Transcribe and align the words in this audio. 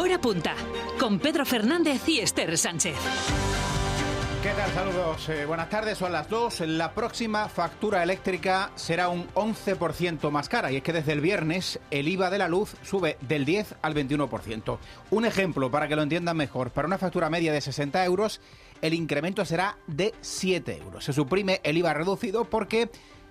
Hora 0.00 0.18
punta 0.18 0.54
con 0.98 1.18
Pedro 1.18 1.44
Fernández 1.44 2.08
y 2.08 2.20
Esther 2.20 2.56
Sánchez. 2.56 2.96
¿Qué 4.42 4.48
tal? 4.48 4.70
Saludos. 4.72 5.28
Eh, 5.28 5.44
buenas 5.44 5.68
tardes, 5.68 5.98
son 5.98 6.10
las 6.10 6.26
2. 6.30 6.60
La 6.60 6.94
próxima 6.94 7.50
factura 7.50 8.02
eléctrica 8.02 8.70
será 8.76 9.10
un 9.10 9.28
11% 9.34 10.30
más 10.30 10.48
cara 10.48 10.72
y 10.72 10.76
es 10.76 10.82
que 10.82 10.94
desde 10.94 11.12
el 11.12 11.20
viernes 11.20 11.80
el 11.90 12.08
IVA 12.08 12.30
de 12.30 12.38
la 12.38 12.48
luz 12.48 12.76
sube 12.82 13.18
del 13.28 13.44
10 13.44 13.74
al 13.82 13.94
21%. 13.94 14.78
Un 15.10 15.26
ejemplo 15.26 15.70
para 15.70 15.86
que 15.86 15.96
lo 15.96 16.02
entiendan 16.02 16.38
mejor. 16.38 16.70
Para 16.70 16.88
una 16.88 16.96
factura 16.96 17.28
media 17.28 17.52
de 17.52 17.60
60 17.60 18.02
euros, 18.06 18.40
el 18.80 18.94
incremento 18.94 19.44
será 19.44 19.76
de 19.86 20.14
7 20.22 20.78
euros. 20.82 21.04
Se 21.04 21.12
suprime 21.12 21.60
el 21.62 21.76
IVA 21.76 21.92
reducido 21.92 22.46
porque 22.46 22.88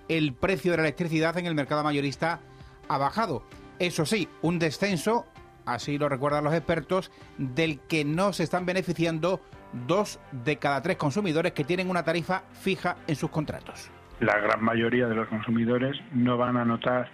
el 0.07 0.35
precio 0.35 0.69
de 0.69 0.77
la 0.77 0.83
electricidad 0.83 1.35
en 1.39 1.47
el 1.47 1.55
mercado 1.55 1.83
mayorista 1.83 2.41
ha 2.87 2.99
bajado. 2.99 3.41
Eso 3.79 4.05
sí, 4.05 4.27
un 4.43 4.59
descenso, 4.59 5.25
así 5.73 5.97
lo 5.97 6.09
recuerdan 6.09 6.43
los 6.43 6.53
expertos, 6.53 7.11
del 7.37 7.79
que 7.81 8.05
no 8.05 8.33
se 8.33 8.43
están 8.43 8.65
beneficiando 8.65 9.41
dos 9.87 10.19
de 10.31 10.57
cada 10.57 10.81
tres 10.81 10.97
consumidores 10.97 11.53
que 11.53 11.63
tienen 11.63 11.89
una 11.89 12.03
tarifa 12.03 12.43
fija 12.53 12.97
en 13.07 13.15
sus 13.15 13.29
contratos. 13.29 13.91
La 14.19 14.37
gran 14.39 14.63
mayoría 14.63 15.07
de 15.07 15.15
los 15.15 15.27
consumidores 15.27 15.97
no 16.11 16.37
van 16.37 16.57
a 16.57 16.65
notar 16.65 17.09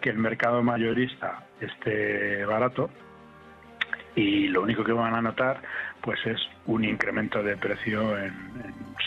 que 0.00 0.10
el 0.10 0.18
mercado 0.18 0.62
mayorista 0.62 1.44
esté 1.60 2.44
barato 2.44 2.90
y 4.14 4.48
lo 4.48 4.62
único 4.62 4.82
que 4.82 4.92
van 4.92 5.14
a 5.14 5.22
notar 5.22 5.62
pues 6.06 6.20
es 6.24 6.38
un 6.66 6.84
incremento 6.84 7.42
de 7.42 7.56
precio 7.56 8.16
en, 8.16 8.32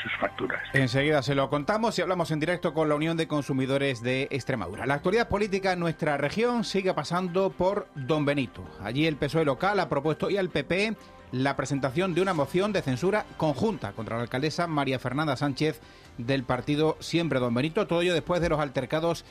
sus 0.03 0.11
facturas. 0.19 0.61
Enseguida 0.73 1.21
se 1.23 1.33
lo 1.33 1.49
contamos 1.49 1.97
y 1.97 2.01
hablamos 2.01 2.29
en 2.31 2.39
directo 2.39 2.73
con 2.73 2.87
la 2.87 2.95
Unión 2.95 3.17
de 3.17 3.27
Consumidores 3.27 4.01
de 4.01 4.27
Extremadura. 4.31 4.85
La 4.85 4.93
actualidad 4.93 5.27
política 5.27 5.73
en 5.73 5.79
nuestra 5.79 6.17
región 6.17 6.63
sigue 6.63 6.93
pasando 6.93 7.49
por 7.49 7.87
Don 7.95 8.23
Benito. 8.23 8.63
Allí 8.81 9.07
el 9.07 9.17
PSOE 9.17 9.45
local 9.45 9.79
ha 9.79 9.89
propuesto 9.89 10.27
hoy 10.27 10.37
al 10.37 10.49
PP 10.49 10.95
la 11.31 11.55
presentación 11.55 12.13
de 12.13 12.21
una 12.21 12.33
moción 12.33 12.71
de 12.71 12.81
censura 12.81 13.25
conjunta 13.37 13.93
contra 13.93 14.17
la 14.17 14.23
alcaldesa 14.23 14.67
María 14.67 14.99
Fernanda 14.99 15.35
Sánchez 15.35 15.81
del 16.17 16.43
partido 16.43 16.97
Siempre 16.99 17.39
Don 17.39 17.53
Benito. 17.53 17.87
Todo 17.87 18.01
ello 18.01 18.13
después 18.13 18.41
de 18.41 18.49
los 18.49 18.59
altercados 18.59 19.25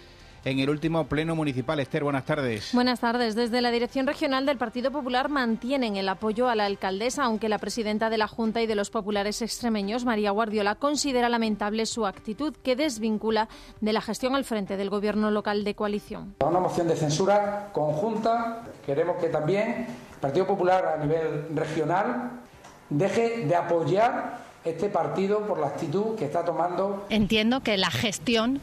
en 0.45 0.59
el 0.59 0.71
último 0.71 1.07
pleno 1.07 1.35
municipal. 1.35 1.81
Esther, 1.81 2.05
buenas 2.05 2.25
tardes. 2.25 2.71
Buenas 2.73 3.01
tardes. 3.01 3.35
Desde 3.35 3.61
la 3.61 3.71
Dirección 3.71 4.07
Regional 4.07 4.47
del 4.47 4.57
Partido 4.57 4.91
Popular 4.91 5.29
mantienen 5.29 5.97
el 5.97 6.09
apoyo 6.09 6.49
a 6.49 6.55
la 6.55 6.67
alcaldesa, 6.67 7.25
aunque 7.25 7.49
la 7.49 7.59
presidenta 7.59 8.11
de 8.11 8.19
la 8.19 8.29
Junta 8.29 8.63
y 8.63 8.67
de 8.67 8.75
los 8.75 8.91
populares 8.91 9.43
extremeños, 9.43 10.05
María 10.05 10.31
Guardiola, 10.31 10.77
considera 10.77 11.29
lamentable 11.29 11.87
su 11.87 12.07
actitud 12.07 12.55
que 12.63 12.77
desvincula 12.77 13.49
de 13.81 13.93
la 13.93 14.01
gestión 14.01 14.35
al 14.35 14.45
frente 14.45 14.77
del 14.77 14.91
gobierno 14.91 15.31
local 15.31 15.65
de 15.65 15.75
coalición. 15.75 16.35
Una 16.41 16.61
moción 16.61 16.89
de 16.89 16.97
censura 16.97 17.71
conjunta. 17.73 18.65
Queremos 18.85 19.17
que 19.17 19.29
también 19.29 19.87
el 20.13 20.21
Partido 20.21 20.47
Popular 20.47 20.99
a 20.99 21.05
nivel 21.05 21.47
regional 21.55 22.31
deje 22.91 23.45
de 23.47 23.55
apoyar 23.55 24.39
este 24.65 24.89
partido 24.89 25.47
por 25.47 25.59
la 25.59 25.69
actitud 25.69 26.17
que 26.17 26.25
está 26.25 26.45
tomando. 26.45 27.07
Entiendo 27.11 27.61
que 27.61 27.77
la 27.77 27.91
gestión 27.91 28.61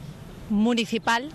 municipal 0.49 1.29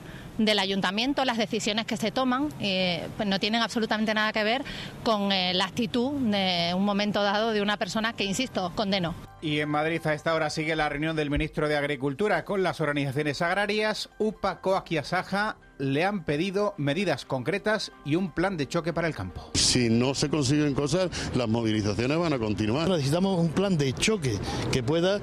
del 0.45 0.59
ayuntamiento, 0.59 1.25
las 1.25 1.37
decisiones 1.37 1.87
que 1.87 1.97
se 1.97 2.11
toman, 2.11 2.49
eh, 2.61 3.07
pues 3.17 3.29
no 3.29 3.39
tienen 3.39 3.63
absolutamente 3.63 4.15
nada 4.15 4.33
que 4.33 4.43
ver 4.43 4.65
con 5.05 5.33
eh, 5.33 5.53
la 5.55 5.67
actitud 5.67 6.13
de 6.13 6.73
un 6.75 6.85
momento 6.85 7.23
dado 7.23 7.53
de 7.53 7.63
una 7.63 7.77
persona 7.77 8.15
que, 8.15 8.25
insisto, 8.25 8.73
condeno. 8.75 9.30
Y 9.43 9.61
en 9.61 9.71
Madrid 9.71 10.01
a 10.07 10.13
esta 10.13 10.35
hora 10.35 10.51
sigue 10.51 10.77
la 10.77 10.89
reunión 10.89 11.17
del 11.17 11.31
ministro 11.31 11.69
de 11.69 11.77
Agricultura 11.77 12.45
con 12.45 12.63
las 12.63 12.81
organizaciones 12.81 13.41
agrarias. 13.41 14.11
UPA, 14.19 14.61
COAC 14.61 14.93
y 14.93 14.99
ASAJA 14.99 15.57
le 15.81 16.05
han 16.05 16.25
pedido 16.25 16.75
medidas 16.77 17.25
concretas 17.25 17.91
y 18.05 18.15
un 18.15 18.33
plan 18.33 18.57
de 18.57 18.69
choque 18.69 18.93
para 18.93 19.09
el 19.09 19.15
campo. 19.15 19.51
Si 19.55 19.89
no 19.89 20.15
se 20.15 20.29
consiguen 20.29 20.75
cosas, 20.75 21.11
las 21.35 21.49
movilizaciones 21.49 22.19
van 22.19 22.33
a 22.33 22.39
continuar. 22.39 22.89
Necesitamos 22.89 23.41
un 23.41 23.49
plan 23.49 23.77
de 23.79 23.93
choque 23.95 24.39
que 24.71 24.83
pueda 24.83 25.21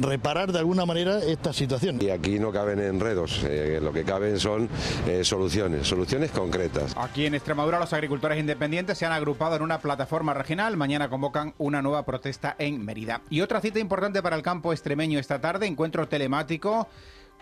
reparar 0.00 0.52
de 0.52 0.60
alguna 0.60 0.86
manera 0.86 1.18
esta 1.18 1.52
situación. 1.52 1.98
Y 2.00 2.10
aquí 2.10 2.38
no 2.38 2.52
caben 2.52 2.78
enredos, 2.78 3.42
eh, 3.44 3.80
lo 3.82 3.92
que 3.92 4.04
caben 4.04 4.38
son 4.38 4.68
eh, 5.06 5.24
soluciones, 5.24 5.86
soluciones 5.88 6.30
concretas. 6.30 6.94
Aquí 6.96 7.26
en 7.26 7.34
Extremadura 7.34 7.80
los 7.80 7.92
agricultores 7.92 8.38
independientes 8.38 8.96
se 8.96 9.06
han 9.06 9.12
agrupado 9.12 9.56
en 9.56 9.62
una 9.62 9.80
plataforma 9.80 10.34
regional. 10.34 10.76
Mañana 10.76 11.10
convocan 11.10 11.54
una 11.58 11.82
nueva 11.82 12.04
protesta 12.04 12.54
en 12.58 12.84
Mérida. 12.84 13.22
Y 13.28 13.39
otra 13.42 13.60
cita 13.60 13.78
importante 13.78 14.22
para 14.22 14.36
el 14.36 14.42
campo 14.42 14.72
extremeño 14.72 15.18
esta 15.18 15.40
tarde, 15.40 15.66
encuentro 15.66 16.08
telemático 16.08 16.88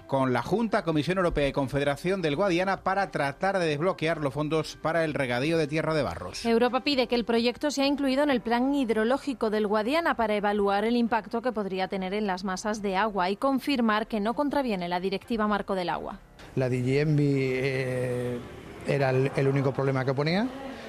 con 0.06 0.32
la 0.32 0.42
Junta, 0.42 0.84
Comisión 0.84 1.18
Europea 1.18 1.48
y 1.48 1.52
Confederación 1.52 2.22
del 2.22 2.34
Guadiana 2.34 2.82
para 2.82 3.10
tratar 3.10 3.58
de 3.58 3.66
desbloquear 3.66 4.18
los 4.18 4.32
fondos 4.32 4.76
para 4.80 5.04
el 5.04 5.12
regadío 5.12 5.58
de 5.58 5.66
tierra 5.66 5.94
de 5.94 6.02
barros. 6.02 6.44
Europa 6.46 6.80
pide 6.80 7.06
que 7.06 7.14
el 7.14 7.24
proyecto 7.24 7.70
sea 7.70 7.86
incluido 7.86 8.22
en 8.22 8.30
el 8.30 8.40
plan 8.40 8.74
hidrológico 8.74 9.50
del 9.50 9.66
Guadiana 9.66 10.14
para 10.14 10.34
evaluar 10.34 10.84
el 10.84 10.96
impacto 10.96 11.42
que 11.42 11.52
podría 11.52 11.88
tener 11.88 12.14
en 12.14 12.26
las 12.26 12.42
masas 12.42 12.80
de 12.80 12.96
agua 12.96 13.28
y 13.28 13.36
confirmar 13.36 14.06
que 14.06 14.18
no 14.18 14.34
contraviene 14.34 14.88
la 14.88 14.98
Directiva 14.98 15.46
Marco 15.46 15.74
del 15.74 15.90
Agua. 15.90 16.18
La 16.56 16.70
DGMB 16.70 17.20
eh, 17.20 18.38
era 18.86 19.10
el 19.10 19.46
único 19.46 19.72
problema 19.72 20.04
que 20.04 20.14
ponía 20.14 20.48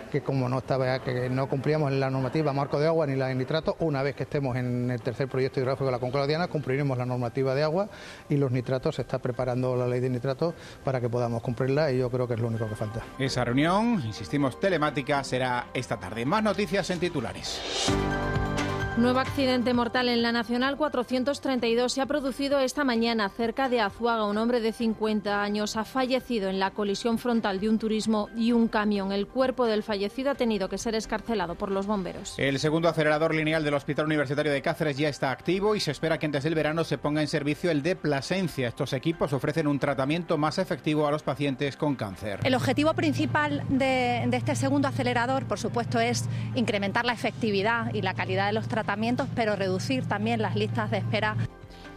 que 0.09 0.21
como 0.21 0.49
no 0.49 0.59
estaba 0.59 0.99
que 0.99 1.29
no 1.29 1.47
cumplíamos 1.47 1.91
la 1.91 2.09
normativa 2.09 2.53
marco 2.53 2.79
de 2.79 2.87
agua 2.87 3.07
ni 3.07 3.15
la 3.15 3.27
de 3.27 3.35
nitratos, 3.35 3.75
una 3.79 4.03
vez 4.03 4.15
que 4.15 4.23
estemos 4.23 4.55
en 4.55 4.91
el 4.91 5.01
tercer 5.01 5.27
proyecto 5.27 5.59
hidrográfico 5.59 5.85
de 5.85 5.91
la 5.91 5.99
Concordia 5.99 6.47
cumpliremos 6.47 6.97
la 6.97 7.05
normativa 7.05 7.55
de 7.55 7.63
agua 7.63 7.89
y 8.29 8.37
los 8.37 8.51
nitratos, 8.51 8.95
se 8.95 9.01
está 9.01 9.19
preparando 9.19 9.75
la 9.75 9.87
ley 9.87 9.99
de 9.99 10.09
nitratos 10.09 10.53
para 10.83 10.99
que 11.01 11.09
podamos 11.09 11.41
cumplirla 11.41 11.91
y 11.91 11.99
yo 11.99 12.09
creo 12.09 12.27
que 12.27 12.33
es 12.33 12.39
lo 12.39 12.47
único 12.47 12.67
que 12.67 12.75
falta. 12.75 13.01
Esa 13.17 13.43
reunión, 13.43 14.01
insistimos, 14.05 14.59
telemática 14.59 15.23
será 15.23 15.67
esta 15.73 15.97
tarde. 15.97 16.25
Más 16.25 16.43
noticias 16.43 16.89
en 16.89 16.99
titulares. 16.99 17.61
Nuevo 18.97 19.19
accidente 19.19 19.73
mortal 19.73 20.09
en 20.09 20.21
la 20.21 20.33
Nacional 20.33 20.75
432 20.75 21.93
se 21.93 22.01
ha 22.01 22.05
producido 22.05 22.59
esta 22.59 22.83
mañana 22.83 23.29
cerca 23.29 23.69
de 23.69 23.79
Azuaga. 23.79 24.25
Un 24.25 24.37
hombre 24.37 24.59
de 24.59 24.73
50 24.73 25.41
años 25.41 25.77
ha 25.77 25.85
fallecido 25.85 26.49
en 26.49 26.59
la 26.59 26.71
colisión 26.71 27.17
frontal 27.17 27.61
de 27.61 27.69
un 27.69 27.79
turismo 27.79 28.27
y 28.35 28.51
un 28.51 28.67
camión. 28.67 29.13
El 29.13 29.27
cuerpo 29.27 29.67
del 29.67 29.83
fallecido 29.83 30.31
ha 30.31 30.35
tenido 30.35 30.67
que 30.67 30.77
ser 30.77 30.95
escarcelado 30.95 31.55
por 31.55 31.71
los 31.71 31.85
bomberos. 31.85 32.33
El 32.37 32.59
segundo 32.59 32.89
acelerador 32.89 33.33
lineal 33.33 33.63
del 33.63 33.75
Hospital 33.75 34.05
Universitario 34.05 34.51
de 34.51 34.61
Cáceres 34.61 34.97
ya 34.97 35.07
está 35.07 35.31
activo 35.31 35.75
y 35.75 35.79
se 35.79 35.91
espera 35.91 36.17
que 36.17 36.25
antes 36.25 36.43
del 36.43 36.55
verano 36.55 36.83
se 36.83 36.97
ponga 36.97 37.21
en 37.21 37.29
servicio 37.29 37.71
el 37.71 37.81
de 37.83 37.95
Plasencia. 37.95 38.67
Estos 38.67 38.91
equipos 38.91 39.31
ofrecen 39.31 39.67
un 39.67 39.79
tratamiento 39.79 40.37
más 40.37 40.57
efectivo 40.57 41.07
a 41.07 41.11
los 41.11 41.23
pacientes 41.23 41.77
con 41.77 41.95
cáncer. 41.95 42.41
El 42.43 42.55
objetivo 42.55 42.93
principal 42.95 43.63
de, 43.69 44.25
de 44.27 44.37
este 44.37 44.55
segundo 44.55 44.89
acelerador, 44.89 45.45
por 45.45 45.59
supuesto, 45.59 46.01
es 46.01 46.27
incrementar 46.55 47.05
la 47.05 47.13
efectividad 47.13 47.93
y 47.93 48.01
la 48.01 48.13
calidad 48.13 48.47
de 48.47 48.53
los 48.53 48.67
tratamientos 48.67 48.78
pero 49.35 49.55
reducir 49.55 50.05
también 50.05 50.41
las 50.41 50.55
listas 50.55 50.91
de 50.91 50.97
espera 50.97 51.35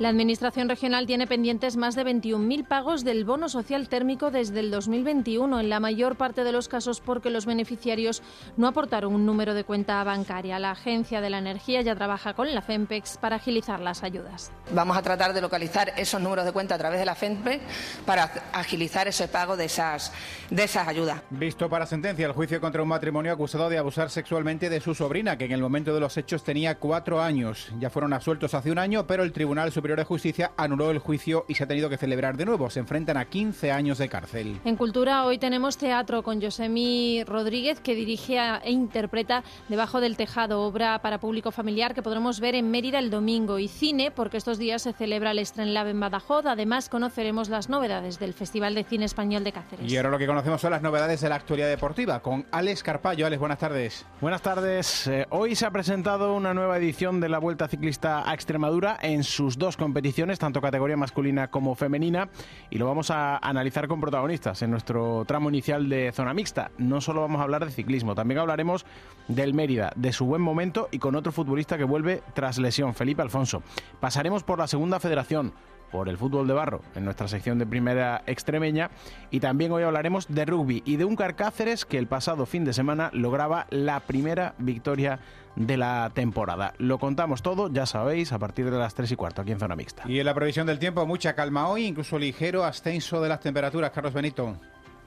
la 0.03 0.09
Administración 0.09 0.69
regional 0.69 1.07
tiene 1.07 1.29
pendientes 1.29 1.77
más 1.77 1.95
de 1.95 2.05
21.000 2.05 2.67
pagos 2.67 3.05
del 3.05 3.25
bono 3.25 3.49
social 3.49 3.89
térmico 3.89 4.33
desde 4.33 4.59
el 4.59 4.73
2021, 4.73 5.61
en 5.61 5.69
la 5.69 5.79
mayor 5.79 6.17
parte 6.17 6.43
de 6.43 6.51
los 6.51 6.67
casos 6.67 7.01
porque 7.01 7.31
los 7.31 7.47
beneficiarios 7.47 8.21
no 8.57 8.67
aportaron 8.67 9.15
un 9.15 9.25
número 9.25 9.55
de 9.55 9.63
cuenta 9.63 10.03
bancaria. 10.03 10.59
La 10.59 10.73
Agencia 10.73 11.21
de 11.21 11.31
la 11.31 11.39
Energía 11.39 11.83
ya 11.83 11.95
trabaja 11.95 12.35
con 12.35 12.53
la 12.53 12.63
FEMPEX 12.63 13.17
para 13.19 13.37
agilizar 13.37 13.79
las 13.79 14.03
ayudas. 14.03 14.51
Vamos 14.73 14.97
a 14.97 15.03
tratar 15.03 15.35
de 15.35 15.41
localizar 15.41 15.93
esos 15.97 16.21
números 16.21 16.47
de 16.47 16.53
cuenta 16.53 16.75
a 16.75 16.79
través 16.79 16.99
de 16.99 17.07
la 17.07 17.15
FEMPEX 17.15 17.63
para 18.05 18.25
agilizar 18.53 19.07
ese 19.07 19.29
pago 19.29 19.57
de 19.57 19.67
esas, 19.67 20.13
de 20.51 20.65
esas 20.65 20.89
ayudas. 20.89 21.23
Visto 21.31 21.71
para 21.71 21.87
sentencia 21.87 22.27
el 22.27 22.33
juicio 22.33 22.61
contra 22.61 22.83
un 22.83 22.89
matrimonio 22.89 23.33
acusado 23.33 23.69
de 23.69 23.79
abusar 23.79 24.11
sexualmente 24.11 24.69
de 24.69 24.81
su 24.81 24.97
sobrina, 24.97 25.39
que 25.39 25.45
en 25.45 25.53
el 25.53 25.61
momento 25.61 25.95
de 25.95 26.01
los 26.01 26.17
hechos 26.17 26.43
tenía 26.43 26.81
cuatro 26.81 27.23
años. 27.23 27.69
Ya 27.79 27.89
fueron 27.89 28.13
absueltos 28.13 28.53
hace 28.55 28.73
un 28.73 28.79
año, 28.79 29.07
pero 29.07 29.23
el 29.23 29.31
Tribunal 29.31 29.71
Superior 29.71 29.92
de 29.97 30.05
Justicia 30.05 30.53
anuló 30.57 30.91
el 30.91 30.99
juicio 30.99 31.45
y 31.49 31.55
se 31.55 31.65
ha 31.65 31.67
tenido 31.67 31.89
que 31.89 31.97
celebrar 31.97 32.37
de 32.37 32.45
nuevo. 32.45 32.71
Se 32.71 32.81
enfrentan 32.81 33.17
a 33.17 33.27
15 33.27 33.73
años 33.73 33.99
de 33.99 34.09
cárcel. 34.09 34.61
En 34.65 34.77
Cultura 34.77 35.25
hoy 35.25 35.39
tenemos 35.39 35.77
teatro 35.77 36.23
con 36.23 36.41
Josemi 36.41 37.25
Rodríguez 37.25 37.81
que 37.81 37.95
dirige 37.95 38.39
e 38.63 38.71
interpreta 38.71 39.45
Debajo 39.69 40.01
del 40.01 40.17
Tejado, 40.17 40.63
obra 40.63 41.01
para 41.01 41.19
público 41.19 41.51
familiar 41.51 41.95
que 41.95 42.03
podremos 42.03 42.41
ver 42.41 42.55
en 42.55 42.71
Mérida 42.71 42.99
el 42.99 43.11
domingo 43.11 43.59
y 43.59 43.69
cine 43.69 44.11
porque 44.11 44.37
estos 44.37 44.59
días 44.59 44.83
se 44.83 44.93
celebra 44.93 45.33
el 45.33 45.75
Lab 45.75 45.89
en 45.89 46.01
Badajoz. 46.01 46.47
Además 46.47 46.89
conoceremos 46.89 47.49
las 47.49 47.69
novedades 47.69 48.19
del 48.19 48.33
Festival 48.33 48.75
de 48.75 48.85
Cine 48.85 49.05
Español 49.05 49.45
de 49.45 49.53
Cáceres. 49.53 49.91
Y 49.91 49.97
ahora 49.97 50.11
lo 50.11 50.19
que 50.19 50.27
conocemos 50.27 50.61
son 50.61 50.71
las 50.71 50.83
novedades 50.83 51.21
de 51.21 51.29
la 51.29 51.37
actualidad 51.37 51.69
deportiva 51.69 52.21
con 52.21 52.47
Alex 52.51 52.83
Carpallo. 52.83 53.27
Alex, 53.27 53.41
buenas 53.41 53.59
tardes. 53.59 54.07
Buenas 54.21 54.43
tardes. 54.43 55.07
Eh, 55.07 55.27
hoy 55.31 55.55
se 55.55 55.67
ha 55.67 55.71
presentado 55.71 56.35
una 56.35 56.55
nueva 56.55 56.79
edición 56.79 57.21
de 57.21 57.29
la 57.29 57.39
Vuelta 57.39 57.69
Ciclista 57.69 58.29
a 58.29 58.35
Extremadura 58.35 58.99
en 59.03 59.25
sus 59.25 59.59
dos 59.59 59.77
competiciones, 59.83 60.39
tanto 60.39 60.61
categoría 60.61 60.97
masculina 60.97 61.51
como 61.51 61.75
femenina, 61.75 62.29
y 62.71 62.79
lo 62.79 62.87
vamos 62.87 63.11
a 63.11 63.37
analizar 63.39 63.89
con 63.89 64.01
protagonistas 64.01 64.63
en 64.63 64.71
nuestro 64.71 65.25
tramo 65.27 65.49
inicial 65.49 65.89
de 65.89 66.13
zona 66.13 66.33
mixta. 66.35 66.71
No 66.79 67.01
solo 67.01 67.21
vamos 67.23 67.41
a 67.41 67.45
hablar 67.45 67.65
de 67.65 67.73
ciclismo, 67.73 68.15
también 68.15 68.39
hablaremos 68.39 68.87
del 69.27 69.55
Mérida, 69.55 69.93
de 69.97 70.13
su 70.13 70.25
buen 70.25 70.41
momento 70.41 70.89
y 70.93 71.01
con 71.01 71.17
otro 71.17 71.33
futbolista 71.33 71.77
que 71.77 71.85
vuelve 71.85 72.23
tras 72.33 72.59
lesión, 72.59 72.95
Felipe 72.95 73.23
Alfonso. 73.23 73.63
Pasaremos 73.99 74.45
por 74.45 74.59
la 74.59 74.69
segunda 74.69 75.01
federación 75.01 75.53
por 75.93 76.09
el 76.09 76.19
fútbol 76.19 76.49
de 76.49 76.55
barro 76.55 76.81
en 76.97 77.05
nuestra 77.05 77.29
sección 77.29 77.59
de 77.59 77.67
primera 77.67 78.23
extremeña 78.27 78.91
y 79.31 79.39
también 79.39 79.71
hoy 79.71 79.85
hablaremos 79.85 80.27
de 80.29 80.45
rugby 80.45 80.83
y 80.85 80.97
de 80.97 81.05
un 81.05 81.15
Carcáceres 81.15 81.85
que 81.85 81.99
el 81.99 82.09
pasado 82.09 82.47
fin 82.47 82.65
de 82.65 82.73
semana 82.73 83.11
lograba 83.13 83.67
la 83.71 84.01
primera 84.01 84.55
victoria 84.59 85.21
de 85.55 85.77
la 85.77 86.11
temporada. 86.15 86.73
Lo 86.79 86.99
contamos 86.99 87.43
todo, 87.43 87.71
ya 87.71 87.87
sabéis, 87.87 88.33
a 88.33 88.39
partir 88.39 88.71
de 88.71 88.79
las 88.79 88.95
3 88.95 89.13
y 89.13 89.17
cuarto 89.17 89.43
aquí 89.43 89.53
en 89.53 89.59
Zona 89.59 89.77
Mixta. 89.77 90.05
Y 90.09 90.19
en 90.19 90.27
la 90.27 90.35
previsión 90.35 90.67
del 90.67 90.79
tiempo, 90.79 91.07
mucha 91.07 91.35
calma 91.35 91.69
hoy, 91.69 91.85
incluso 91.85 92.19
ligero 92.19 92.65
ascenso 92.65 93.21
de 93.21 93.29
las 93.29 93.41
temperaturas. 93.41 93.91
Carlos 93.91 94.15
Benito. 94.15 94.57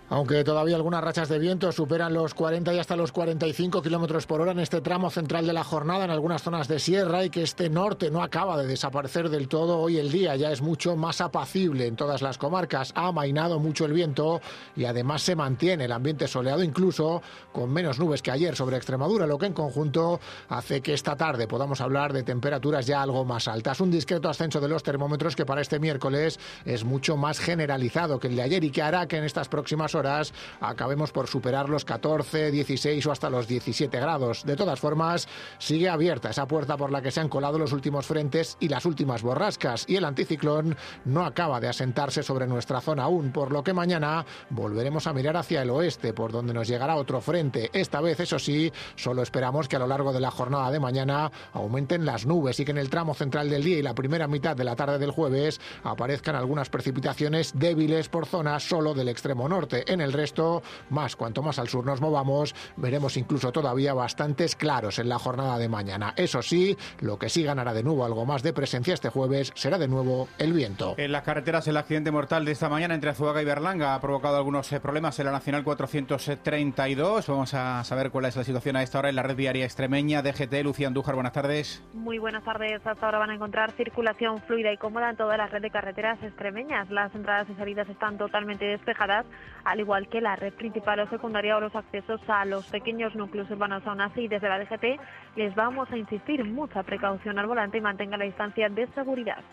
Aunque 0.08 0.44
todavía 0.44 0.76
algunas 0.76 1.04
rachas 1.04 1.30
de 1.30 1.40
viento 1.40 1.72
superan 1.72 2.14
los 2.14 2.36
40 2.36 2.72
y 2.76 2.78
hasta 2.78 2.96
los 2.96 3.12
45 3.12 3.82
kilómetros 3.82 4.28
por 4.28 4.40
hora 4.40 4.52
en 4.52 4.60
este 4.60 4.80
tramo 4.80 5.10
central 5.10 5.48
de 5.48 5.54
la 5.54 5.64
jornada 5.64 6.06
en 6.06 6.12
algunas 6.12 6.44
zonas 6.44 6.68
de 6.68 6.78
sierra 6.78 7.24
y 7.24 7.32
que 7.32 7.42
este 7.42 7.72
norte 7.72 8.12
no 8.12 8.22
acaba 8.22 8.56
de 8.56 8.68
desaparecer 8.68 9.30
del 9.30 9.48
todo, 9.48 9.80
hoy 9.80 9.98
el 9.98 10.12
día 10.12 10.36
ya 10.36 10.52
es 10.52 10.62
mucho 10.62 10.96
más 10.96 11.22
apacible 11.22 11.88
en 11.88 11.96
todas 11.96 12.22
las 12.22 12.38
comarcas. 12.38 12.94
Ha 12.96 13.08
amainado 13.08 13.60
mucho 13.60 13.86
el 13.86 13.94
viento 13.94 14.42
y 14.76 14.86
además 14.86 15.24
se 15.24 15.36
mantiene 15.36 15.86
el 15.86 15.92
ambiente 15.92 16.28
soleado, 16.28 16.62
incluso 16.62 17.24
con 17.52 17.74
menos 17.74 17.98
nubes 17.98 18.22
que 18.22 18.30
ayer 18.30 18.56
sobre 18.56 18.78
Extremadura, 18.78 19.26
lo 19.26 19.40
que 19.40 19.48
en 19.48 19.54
conjunto 19.54 20.20
hace 20.50 20.82
que 20.82 20.94
esta 20.94 21.16
tarde 21.16 21.48
podamos 21.48 21.82
hablar 21.82 22.14
de 22.14 22.22
temperaturas 22.22 22.86
ya 22.86 23.02
algo 23.02 23.26
más 23.26 23.48
altas. 23.48 23.82
Un 23.82 23.90
discreto 23.90 24.30
ascenso 24.30 24.62
de 24.62 24.70
los 24.70 24.84
termómetros 24.84 25.36
que 25.36 25.48
para 25.48 25.62
este 25.62 25.80
miércoles 25.80 26.40
es 26.64 26.84
mucho 26.84 27.18
más 27.18 27.40
generalizado 27.40 28.20
que 28.20 28.28
el 28.28 28.36
de 28.36 28.44
ayer 28.44 28.64
y 28.64 28.70
que 28.70 28.84
hará 28.84 29.08
que 29.08 29.18
en 29.18 29.24
estas 29.24 29.50
próximas 29.50 29.95
horas 29.96 30.34
acabemos 30.60 31.12
por 31.12 31.28
superar 31.28 31.70
los 31.70 31.86
14, 31.86 32.52
16 32.52 33.06
o 33.08 33.12
hasta 33.12 33.30
los 33.30 33.48
17 33.48 34.00
grados. 34.00 34.44
De 34.44 34.56
todas 34.56 34.80
formas, 34.80 35.28
sigue 35.58 35.90
abierta 35.90 36.30
esa 36.30 36.48
puerta 36.48 36.78
por 36.78 36.92
la 36.92 37.02
que 37.02 37.12
se 37.12 37.22
han 37.22 37.30
colado 37.30 37.58
los 37.58 37.74
últimos 37.74 38.06
frentes 38.06 38.58
y 38.60 38.70
las 38.70 38.86
últimas 38.86 39.22
borrascas 39.22 39.86
y 39.88 39.96
el 39.96 40.06
anticiclón 40.06 40.78
no 41.06 41.26
acaba 41.26 41.60
de 41.60 41.68
asentarse 41.68 42.24
sobre 42.24 42.48
nuestra 42.48 42.82
zona 42.82 43.04
aún, 43.04 43.32
por 43.32 43.52
lo 43.52 43.64
que 43.64 43.74
mañana 43.74 44.26
volveremos 44.50 45.08
a 45.08 45.14
mirar 45.14 45.38
hacia 45.38 45.62
el 45.62 45.70
oeste, 45.70 46.14
por 46.14 46.32
donde 46.32 46.54
nos 46.54 46.68
llegará 46.68 46.96
otro 46.96 47.22
frente. 47.22 47.70
Esta 47.74 48.02
vez, 48.02 48.20
eso 48.20 48.40
sí, 48.40 48.72
solo 48.96 49.22
esperamos 49.22 49.68
que 49.68 49.76
a 49.76 49.80
lo 49.80 49.88
largo 49.88 50.14
de 50.14 50.20
la 50.20 50.32
jornada 50.32 50.72
de 50.72 50.80
mañana 50.80 51.32
aumenten 51.54 52.06
las 52.06 52.26
nubes 52.26 52.60
y 52.60 52.66
que 52.66 52.72
en 52.72 52.78
el 52.78 52.90
tramo 52.90 53.14
central 53.14 53.50
del 53.50 53.64
día 53.64 53.80
y 53.80 53.82
la 53.82 53.96
primera 53.96 54.28
mitad 54.28 54.56
de 54.56 54.64
la 54.64 54.76
tarde 54.76 55.00
del 55.00 55.12
jueves 55.12 55.60
aparezcan 55.84 56.36
algunas 56.36 56.70
precipitaciones 56.70 57.54
débiles 57.56 58.10
por 58.10 58.26
zonas 58.26 58.68
solo 58.68 58.94
del 58.94 59.10
extremo 59.10 59.48
norte 59.48 59.85
en 59.88 60.02
el 60.02 60.14
resto, 60.14 60.64
más 60.90 61.16
cuanto 61.16 61.42
más 61.42 61.60
al 61.60 61.68
sur 61.68 61.86
nos 61.86 62.02
movamos, 62.02 62.56
veremos 62.78 63.18
incluso 63.18 63.52
todavía 63.52 63.94
bastantes 63.94 64.56
claros 64.56 65.00
en 65.00 65.10
la 65.10 65.20
jornada 65.20 65.58
de 65.58 65.70
mañana. 65.70 66.14
Eso 66.18 66.42
sí, 66.42 66.78
lo 67.02 67.18
que 67.18 67.30
sí 67.30 67.44
ganará 67.44 67.74
de 67.74 67.84
nuevo 67.84 68.06
algo 68.06 68.26
más 68.26 68.44
de 68.44 68.54
presencia 68.54 68.94
este 68.94 69.10
jueves 69.10 69.52
será 69.56 69.78
de 69.78 69.88
nuevo 69.88 70.28
el 70.38 70.54
viento. 70.54 70.96
En 70.98 71.12
las 71.12 71.24
carreteras, 71.24 71.68
el 71.68 71.78
accidente 71.78 72.12
mortal 72.12 72.46
de 72.46 72.52
esta 72.52 72.70
mañana 72.70 72.96
entre 72.96 73.10
Azuaga 73.10 73.42
y 73.42 73.46
Berlanga 73.46 73.96
ha 73.96 74.02
provocado 74.02 74.38
algunos 74.38 74.72
eh, 74.72 74.80
problemas 74.80 75.18
en 75.20 75.26
la 75.26 75.32
Nacional 75.32 75.64
432. 75.64 77.28
Vamos 77.28 77.54
a 77.54 77.84
saber 77.84 78.12
cuál 78.12 78.26
es 78.26 78.36
la 78.36 78.44
situación 78.44 78.76
a 78.76 78.84
esta 78.84 79.00
hora 79.00 79.10
en 79.10 79.16
la 79.16 79.24
red 79.24 79.36
viaria 79.36 79.66
extremeña. 79.66 80.22
DGT, 80.22 80.64
Lucía 80.64 80.88
Andújar, 80.88 81.16
buenas 81.16 81.34
tardes. 81.34 81.84
Muy 81.94 82.18
buenas 82.18 82.44
tardes. 82.44 82.86
Hasta 82.86 83.06
ahora 83.06 83.20
van 83.20 83.32
a 83.32 83.36
encontrar 83.36 83.72
circulación 83.72 84.42
fluida 84.44 84.72
y 84.72 84.78
cómoda 84.78 85.10
en 85.10 85.18
toda 85.18 85.38
la 85.38 85.48
red 85.48 85.62
de 85.62 85.70
carreteras 85.70 86.22
extremeñas. 86.24 86.90
Las 86.90 87.14
entradas 87.16 87.48
y 87.50 87.56
salidas 87.56 87.88
están 87.90 88.18
totalmente 88.18 88.66
despejadas, 88.66 89.26
al 89.64 89.75
igual 89.80 90.08
que 90.10 90.22
la 90.22 90.36
red 90.36 90.54
principal 90.54 91.00
o 91.00 91.10
secundaria 91.10 91.58
o 91.58 91.60
los 91.60 91.76
accesos 91.76 92.22
a 92.28 92.46
los 92.46 92.66
pequeños 92.68 93.16
núcleos 93.16 93.50
urbanos. 93.52 93.86
Aún 93.86 94.02
así, 94.02 94.28
desde 94.28 94.50
la 94.50 94.60
DGT 94.60 95.00
les 95.36 95.54
vamos 95.56 95.92
a 95.92 95.98
insistir 95.98 96.44
mucha 96.44 96.84
precaución 96.84 97.40
al 97.40 97.48
volante 97.48 97.78
y 97.78 97.82
mantenga 97.82 98.18
la 98.18 98.26
distancia 98.26 98.70
de 98.70 98.88
seguridad. 98.94 99.44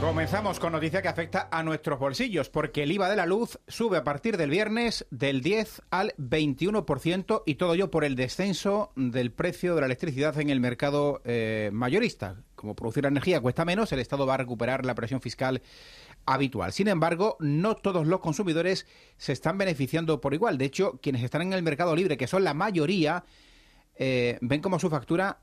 Comenzamos 0.00 0.58
con 0.58 0.72
noticia 0.72 1.02
que 1.02 1.08
afecta 1.08 1.48
a 1.52 1.62
nuestros 1.62 1.98
bolsillos, 1.98 2.48
porque 2.48 2.84
el 2.84 2.90
IVA 2.90 3.10
de 3.10 3.16
la 3.16 3.26
luz 3.26 3.60
sube 3.68 3.98
a 3.98 4.02
partir 4.02 4.38
del 4.38 4.48
viernes 4.48 5.06
del 5.10 5.42
10 5.42 5.82
al 5.90 6.14
21% 6.16 7.42
y 7.44 7.56
todo 7.56 7.74
ello 7.74 7.90
por 7.90 8.04
el 8.04 8.16
descenso 8.16 8.92
del 8.96 9.30
precio 9.30 9.74
de 9.74 9.82
la 9.82 9.86
electricidad 9.86 10.40
en 10.40 10.48
el 10.48 10.58
mercado 10.58 11.20
eh, 11.26 11.68
mayorista. 11.74 12.36
Como 12.60 12.76
producir 12.76 13.06
energía 13.06 13.40
cuesta 13.40 13.64
menos, 13.64 13.90
el 13.90 14.00
Estado 14.00 14.26
va 14.26 14.34
a 14.34 14.36
recuperar 14.36 14.84
la 14.84 14.94
presión 14.94 15.22
fiscal 15.22 15.62
habitual. 16.26 16.74
Sin 16.74 16.88
embargo, 16.88 17.38
no 17.40 17.74
todos 17.74 18.06
los 18.06 18.20
consumidores 18.20 18.86
se 19.16 19.32
están 19.32 19.56
beneficiando 19.56 20.20
por 20.20 20.34
igual. 20.34 20.58
De 20.58 20.66
hecho, 20.66 21.00
quienes 21.00 21.22
están 21.22 21.40
en 21.40 21.54
el 21.54 21.62
mercado 21.62 21.96
libre, 21.96 22.18
que 22.18 22.26
son 22.26 22.44
la 22.44 22.52
mayoría, 22.52 23.24
eh, 23.94 24.36
ven 24.42 24.60
como 24.60 24.78
su 24.78 24.90
factura 24.90 25.40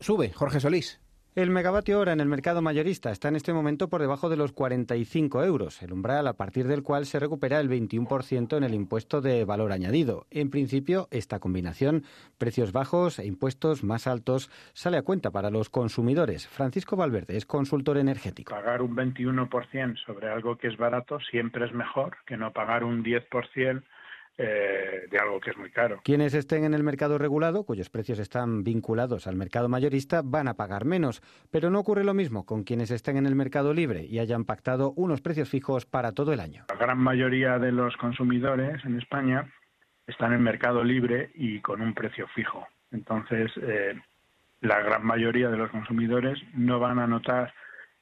sube. 0.00 0.34
Jorge 0.34 0.60
Solís. 0.60 1.00
El 1.36 1.50
megavatio 1.50 2.00
hora 2.00 2.12
en 2.12 2.18
el 2.18 2.26
mercado 2.26 2.60
mayorista 2.60 3.12
está 3.12 3.28
en 3.28 3.36
este 3.36 3.52
momento 3.52 3.88
por 3.88 4.00
debajo 4.00 4.28
de 4.28 4.36
los 4.36 4.50
45 4.50 5.44
euros, 5.44 5.80
el 5.80 5.92
umbral 5.92 6.26
a 6.26 6.32
partir 6.32 6.66
del 6.66 6.82
cual 6.82 7.06
se 7.06 7.20
recupera 7.20 7.60
el 7.60 7.70
21% 7.70 8.56
en 8.56 8.64
el 8.64 8.74
impuesto 8.74 9.20
de 9.20 9.44
valor 9.44 9.70
añadido. 9.70 10.26
En 10.32 10.50
principio, 10.50 11.06
esta 11.12 11.38
combinación, 11.38 12.02
precios 12.36 12.72
bajos 12.72 13.20
e 13.20 13.26
impuestos 13.26 13.84
más 13.84 14.08
altos, 14.08 14.50
sale 14.72 14.96
a 14.96 15.02
cuenta 15.02 15.30
para 15.30 15.50
los 15.50 15.70
consumidores. 15.70 16.48
Francisco 16.48 16.96
Valverde 16.96 17.36
es 17.36 17.46
consultor 17.46 17.98
energético. 17.98 18.52
Pagar 18.52 18.82
un 18.82 18.96
21% 18.96 20.04
sobre 20.04 20.30
algo 20.30 20.58
que 20.58 20.66
es 20.66 20.76
barato 20.76 21.20
siempre 21.30 21.64
es 21.64 21.72
mejor 21.72 22.16
que 22.26 22.36
no 22.36 22.52
pagar 22.52 22.82
un 22.82 23.04
10% 23.04 23.84
eh, 24.38 25.06
de 25.10 25.18
algo 25.18 25.40
que 25.40 25.50
es 25.50 25.56
muy 25.56 25.70
caro. 25.70 26.00
Quienes 26.04 26.34
estén 26.34 26.64
en 26.64 26.74
el 26.74 26.82
mercado 26.82 27.18
regulado, 27.18 27.64
cuyos 27.64 27.90
precios 27.90 28.18
están 28.18 28.64
vinculados 28.64 29.26
al 29.26 29.36
mercado 29.36 29.68
mayorista, 29.68 30.22
van 30.24 30.48
a 30.48 30.54
pagar 30.54 30.84
menos, 30.84 31.22
pero 31.50 31.70
no 31.70 31.80
ocurre 31.80 32.04
lo 32.04 32.14
mismo 32.14 32.46
con 32.46 32.64
quienes 32.64 32.90
estén 32.90 33.16
en 33.16 33.26
el 33.26 33.34
mercado 33.34 33.74
libre 33.74 34.04
y 34.04 34.18
hayan 34.18 34.44
pactado 34.44 34.92
unos 34.96 35.20
precios 35.20 35.48
fijos 35.48 35.84
para 35.84 36.12
todo 36.12 36.32
el 36.32 36.40
año. 36.40 36.64
La 36.68 36.76
gran 36.76 36.98
mayoría 36.98 37.58
de 37.58 37.72
los 37.72 37.96
consumidores 37.96 38.84
en 38.84 38.98
España 38.98 39.52
están 40.06 40.32
en 40.32 40.42
mercado 40.42 40.82
libre 40.82 41.30
y 41.34 41.60
con 41.60 41.80
un 41.80 41.94
precio 41.94 42.26
fijo. 42.28 42.66
Entonces, 42.90 43.50
eh, 43.62 43.94
la 44.60 44.80
gran 44.80 45.04
mayoría 45.04 45.48
de 45.48 45.56
los 45.56 45.70
consumidores 45.70 46.38
no 46.54 46.80
van 46.80 46.98
a 46.98 47.06
notar 47.06 47.54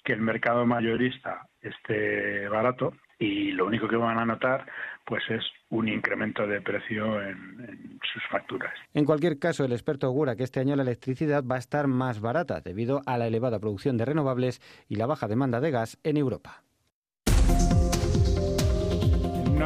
que 0.04 0.12
el 0.12 0.20
mercado 0.20 0.66
mayorista 0.66 1.46
esté 1.60 2.48
barato 2.48 2.94
y 3.18 3.52
lo 3.52 3.66
único 3.66 3.88
que 3.88 3.96
van 3.96 4.18
a 4.18 4.24
notar 4.24 4.66
pues 5.08 5.22
es 5.30 5.42
un 5.70 5.88
incremento 5.88 6.46
de 6.46 6.60
precio 6.60 7.22
en, 7.22 7.38
en, 7.66 7.98
sus 8.12 8.22
facturas. 8.30 8.72
En 8.92 9.06
cualquier 9.06 9.38
caso, 9.38 9.64
el 9.64 9.72
experto 9.72 10.06
augura 10.06 10.36
que 10.36 10.44
este 10.44 10.60
año 10.60 10.76
la 10.76 10.82
electricidad 10.82 11.42
va 11.42 11.56
a 11.56 11.58
estar 11.58 11.86
más 11.86 12.20
barata 12.20 12.60
debido 12.60 13.00
a 13.06 13.16
la 13.16 13.26
elevada 13.26 13.58
producción 13.58 13.96
de 13.96 14.04
renovables 14.04 14.60
y 14.86 14.96
la 14.96 15.06
baja 15.06 15.26
demanda 15.26 15.60
de 15.60 15.70
gas 15.70 15.98
en 16.04 16.18
Europa. 16.18 16.62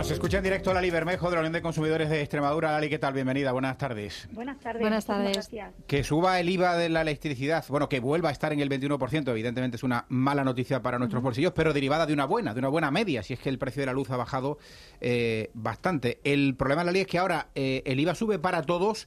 Nos 0.03 0.11
escucha 0.11 0.39
en 0.39 0.43
directo 0.43 0.75
Lali 0.75 0.91
Bermejo 0.91 1.31
de 1.31 1.37
la 1.37 1.43
Unión 1.43 1.53
de 1.53 1.63
Consumidores 1.63 2.11
de 2.11 2.23
Extremadura. 2.23 2.73
Lali, 2.73 2.89
¿qué 2.89 2.99
tal? 2.99 3.15
Bienvenida, 3.15 3.53
buenas 3.53 3.79
tardes. 3.79 4.27
Buenas 4.33 4.59
tardes. 4.59 4.81
Buenas 4.81 5.07
tardes. 5.07 5.33
Gracias. 5.33 5.75
Que 5.87 6.03
suba 6.03 6.41
el 6.41 6.49
IVA 6.49 6.77
de 6.77 6.89
la 6.89 7.03
electricidad, 7.03 7.65
bueno, 7.69 7.89
que 7.89 8.01
vuelva 8.01 8.31
a 8.31 8.33
estar 8.33 8.53
en 8.53 8.59
el 8.59 8.69
21%, 8.69 9.31
evidentemente 9.31 9.77
es 9.77 9.85
una 9.85 10.05
mala 10.09 10.43
noticia 10.43 10.83
para 10.83 10.99
nuestros 10.99 11.21
uh 11.21 11.23
-huh. 11.23 11.27
bolsillos, 11.27 11.53
pero 11.53 11.73
derivada 11.73 12.05
de 12.05 12.15
una 12.15 12.25
buena, 12.25 12.53
de 12.53 12.59
una 12.59 12.67
buena 12.67 12.91
media, 12.91 13.23
si 13.23 13.35
es 13.35 13.39
que 13.39 13.49
el 13.49 13.59
precio 13.59 13.81
de 13.83 13.87
la 13.87 13.93
luz 13.93 14.11
ha 14.11 14.17
bajado 14.17 14.59
eh, 15.01 15.51
bastante. 15.55 16.19
El 16.25 16.57
problema, 16.57 16.83
Lali, 16.83 16.99
es 16.99 17.07
que 17.07 17.19
ahora 17.19 17.51
eh, 17.55 17.85
el 17.87 18.01
IVA 18.01 18.17
sube 18.17 18.41
para 18.41 18.63
todos, 18.63 19.07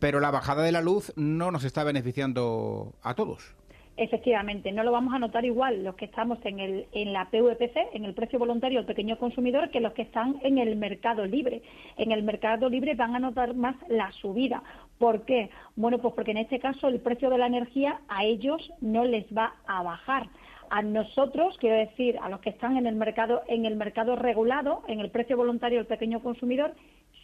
pero 0.00 0.18
la 0.18 0.32
bajada 0.32 0.64
de 0.64 0.72
la 0.72 0.80
luz 0.80 1.12
no 1.14 1.52
nos 1.52 1.62
está 1.62 1.84
beneficiando 1.84 2.96
a 3.00 3.14
todos. 3.14 3.54
Efectivamente, 3.98 4.72
no 4.72 4.84
lo 4.84 4.92
vamos 4.92 5.14
a 5.14 5.18
notar 5.18 5.46
igual 5.46 5.82
los 5.82 5.94
que 5.94 6.04
estamos 6.04 6.38
en, 6.44 6.60
el, 6.60 6.86
en 6.92 7.14
la 7.14 7.30
PVPC, 7.30 7.94
en 7.94 8.04
el 8.04 8.12
precio 8.12 8.38
voluntario 8.38 8.78
del 8.78 8.86
pequeño 8.86 9.18
consumidor, 9.18 9.70
que 9.70 9.80
los 9.80 9.94
que 9.94 10.02
están 10.02 10.38
en 10.42 10.58
el 10.58 10.76
mercado 10.76 11.24
libre. 11.24 11.62
En 11.96 12.12
el 12.12 12.22
mercado 12.22 12.68
libre 12.68 12.94
van 12.94 13.16
a 13.16 13.18
notar 13.18 13.54
más 13.54 13.74
la 13.88 14.12
subida. 14.12 14.62
¿Por 14.98 15.24
qué? 15.24 15.48
Bueno, 15.76 15.98
pues 15.98 16.12
porque 16.12 16.32
en 16.32 16.38
este 16.38 16.58
caso 16.58 16.88
el 16.88 17.00
precio 17.00 17.30
de 17.30 17.38
la 17.38 17.46
energía 17.46 18.00
a 18.08 18.24
ellos 18.24 18.70
no 18.82 19.06
les 19.06 19.24
va 19.34 19.54
a 19.66 19.82
bajar. 19.82 20.28
A 20.68 20.82
nosotros, 20.82 21.56
quiero 21.58 21.76
decir, 21.76 22.18
a 22.20 22.28
los 22.28 22.40
que 22.40 22.50
están 22.50 22.76
en 22.76 22.86
el 22.86 22.96
mercado, 22.96 23.42
en 23.48 23.64
el 23.64 23.76
mercado 23.76 24.14
regulado, 24.16 24.82
en 24.88 25.00
el 25.00 25.10
precio 25.10 25.38
voluntario 25.38 25.78
del 25.78 25.86
pequeño 25.86 26.20
consumidor, 26.20 26.74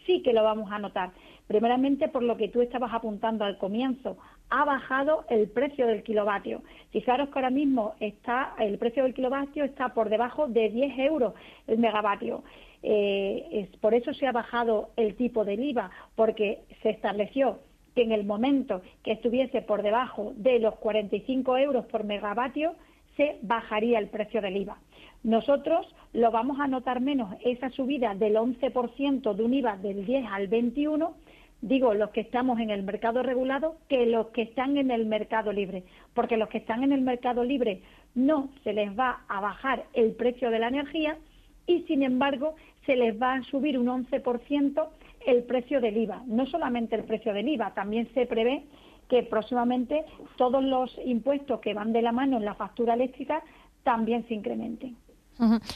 sí 0.05 0.21
que 0.21 0.33
lo 0.33 0.43
vamos 0.43 0.71
a 0.71 0.79
notar. 0.79 1.11
Primeramente 1.47 2.07
por 2.07 2.23
lo 2.23 2.37
que 2.37 2.47
tú 2.47 2.61
estabas 2.61 2.93
apuntando 2.93 3.43
al 3.43 3.57
comienzo, 3.57 4.17
ha 4.49 4.65
bajado 4.65 5.25
el 5.29 5.49
precio 5.49 5.87
del 5.87 6.03
kilovatio. 6.03 6.61
Fijaros 6.91 7.29
que 7.29 7.39
ahora 7.39 7.49
mismo 7.49 7.95
está 7.99 8.53
el 8.59 8.77
precio 8.77 9.03
del 9.03 9.13
kilovatio 9.13 9.63
está 9.63 9.89
por 9.89 10.09
debajo 10.09 10.47
de 10.47 10.69
10 10.69 10.99
euros 10.99 11.33
el 11.67 11.79
megavatio. 11.79 12.43
Eh, 12.83 13.47
es, 13.51 13.77
por 13.79 13.93
eso 13.93 14.13
se 14.13 14.27
ha 14.27 14.31
bajado 14.31 14.89
el 14.97 15.15
tipo 15.15 15.45
del 15.45 15.63
IVA, 15.63 15.89
porque 16.15 16.59
se 16.81 16.89
estableció 16.89 17.59
que 17.95 18.03
en 18.03 18.11
el 18.11 18.25
momento 18.25 18.81
que 19.03 19.13
estuviese 19.13 19.61
por 19.61 19.83
debajo 19.83 20.33
de 20.35 20.59
los 20.59 20.75
45 20.75 21.57
euros 21.57 21.85
por 21.85 22.03
megavatio, 22.03 22.75
se 23.15 23.37
bajaría 23.41 23.99
el 23.99 24.09
precio 24.09 24.41
del 24.41 24.57
IVA. 24.57 24.77
Nosotros 25.23 25.87
lo 26.11 26.31
vamos 26.31 26.59
a 26.59 26.67
notar 26.67 26.99
menos, 26.99 27.33
esa 27.43 27.69
subida 27.69 28.13
del 28.13 28.35
11% 28.35 29.33
de 29.33 29.43
un 29.43 29.53
IVA 29.53 29.77
del 29.77 30.05
10 30.05 30.25
al 30.29 30.47
21, 30.49 31.13
digo 31.61 31.93
los 31.93 32.09
que 32.09 32.21
estamos 32.21 32.59
en 32.59 32.69
el 32.69 32.83
mercado 32.83 33.23
regulado 33.23 33.77
que 33.87 34.05
los 34.05 34.27
que 34.27 34.41
están 34.41 34.75
en 34.77 34.91
el 34.91 35.05
mercado 35.05 35.53
libre, 35.53 35.83
porque 36.13 36.35
los 36.35 36.49
que 36.49 36.57
están 36.57 36.83
en 36.83 36.91
el 36.91 37.01
mercado 37.01 37.43
libre 37.45 37.81
no 38.15 38.49
se 38.65 38.73
les 38.73 38.97
va 38.99 39.21
a 39.29 39.39
bajar 39.39 39.85
el 39.93 40.11
precio 40.11 40.51
de 40.51 40.59
la 40.59 40.67
energía 40.67 41.17
y 41.65 41.83
sin 41.83 42.03
embargo 42.03 42.55
se 42.85 42.97
les 42.97 43.19
va 43.19 43.35
a 43.35 43.43
subir 43.43 43.79
un 43.79 43.87
11% 43.87 44.89
el 45.25 45.43
precio 45.43 45.79
del 45.79 45.95
IVA. 45.97 46.23
No 46.27 46.45
solamente 46.47 46.97
el 46.97 47.05
precio 47.05 47.33
del 47.33 47.47
IVA, 47.47 47.73
también 47.73 48.09
se 48.13 48.25
prevé 48.25 48.65
que 49.07 49.23
próximamente 49.23 50.03
todos 50.35 50.61
los 50.61 50.99
impuestos 51.05 51.61
que 51.61 51.73
van 51.73 51.93
de 51.93 52.01
la 52.01 52.11
mano 52.11 52.35
en 52.37 52.45
la 52.45 52.55
factura 52.55 52.93
eléctrica 52.93 53.41
también 53.83 54.27
se 54.27 54.33
incrementen. 54.33 54.97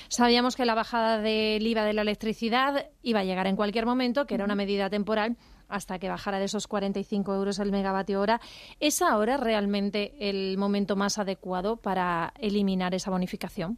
Sabíamos 0.08 0.56
que 0.56 0.66
la 0.66 0.76
bajada 0.76 1.20
del 1.20 1.66
IVA 1.66 1.84
de 1.84 1.94
la 1.94 2.02
electricidad 2.02 2.86
iba 3.02 3.22
a 3.22 3.24
llegar 3.24 3.48
en 3.48 3.56
cualquier 3.56 3.86
momento, 3.86 4.26
que 4.26 4.36
era 4.36 4.46
una 4.46 4.56
medida 4.56 4.90
temporal 4.90 5.38
hasta 5.70 6.00
que 6.00 6.10
bajara 6.10 6.40
de 6.40 6.46
esos 6.46 6.68
45 6.68 7.34
euros 7.34 7.60
el 7.60 7.72
megavatio 7.72 8.22
hora. 8.22 8.40
¿Es 8.80 9.02
ahora 9.02 9.38
realmente 9.38 10.14
el 10.20 10.58
momento 10.58 10.96
más 10.96 11.18
adecuado 11.18 11.78
para 11.78 12.34
eliminar 12.40 12.94
esa 12.94 13.12
bonificación? 13.12 13.78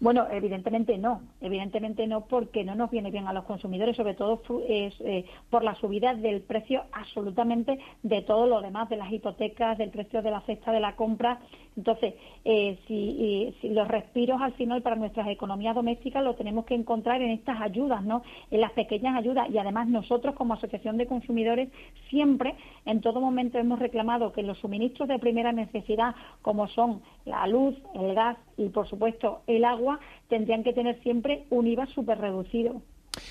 Bueno, 0.00 0.26
evidentemente 0.30 0.96
no, 0.96 1.20
evidentemente 1.42 2.06
no, 2.06 2.24
porque 2.24 2.64
no 2.64 2.74
nos 2.74 2.90
viene 2.90 3.10
bien 3.10 3.28
a 3.28 3.34
los 3.34 3.44
consumidores, 3.44 3.96
sobre 3.98 4.14
todo 4.14 4.40
es, 4.66 4.98
eh, 5.02 5.26
por 5.50 5.62
la 5.62 5.74
subida 5.74 6.14
del 6.14 6.40
precio 6.40 6.84
absolutamente 6.90 7.78
de 8.02 8.22
todo 8.22 8.46
lo 8.46 8.62
demás, 8.62 8.88
de 8.88 8.96
las 8.96 9.12
hipotecas, 9.12 9.76
del 9.76 9.90
precio 9.90 10.22
de 10.22 10.30
la 10.30 10.40
cesta 10.40 10.72
de 10.72 10.80
la 10.80 10.96
compra. 10.96 11.40
Entonces, 11.76 12.14
eh, 12.44 12.78
si, 12.86 13.54
si, 13.60 13.68
los 13.70 13.86
respiros 13.88 14.40
al 14.40 14.52
final 14.54 14.82
para 14.82 14.96
nuestras 14.96 15.28
economías 15.28 15.74
domésticas 15.74 16.22
lo 16.22 16.34
tenemos 16.34 16.64
que 16.64 16.74
encontrar 16.74 17.22
en 17.22 17.30
estas 17.30 17.60
ayudas, 17.60 18.04
¿no? 18.04 18.22
En 18.50 18.60
las 18.60 18.72
pequeñas 18.72 19.16
ayudas. 19.16 19.48
Y 19.50 19.58
además 19.58 19.88
nosotros 19.88 20.34
como 20.34 20.54
Asociación 20.54 20.96
de 20.96 21.06
Consumidores 21.06 21.68
siempre, 22.08 22.54
en 22.86 23.00
todo 23.00 23.20
momento, 23.20 23.58
hemos 23.58 23.78
reclamado 23.78 24.32
que 24.32 24.42
los 24.42 24.58
suministros 24.58 25.08
de 25.08 25.18
primera 25.18 25.52
necesidad, 25.52 26.14
como 26.42 26.68
son 26.68 27.02
la 27.24 27.46
luz, 27.46 27.76
el 27.94 28.14
gas 28.14 28.36
y, 28.56 28.68
por 28.68 28.88
supuesto, 28.88 29.42
el 29.46 29.64
agua, 29.64 30.00
tendrían 30.28 30.62
que 30.62 30.72
tener 30.72 31.00
siempre 31.02 31.44
un 31.50 31.66
IVA 31.66 31.86
súper 31.86 32.18
reducido. 32.18 32.82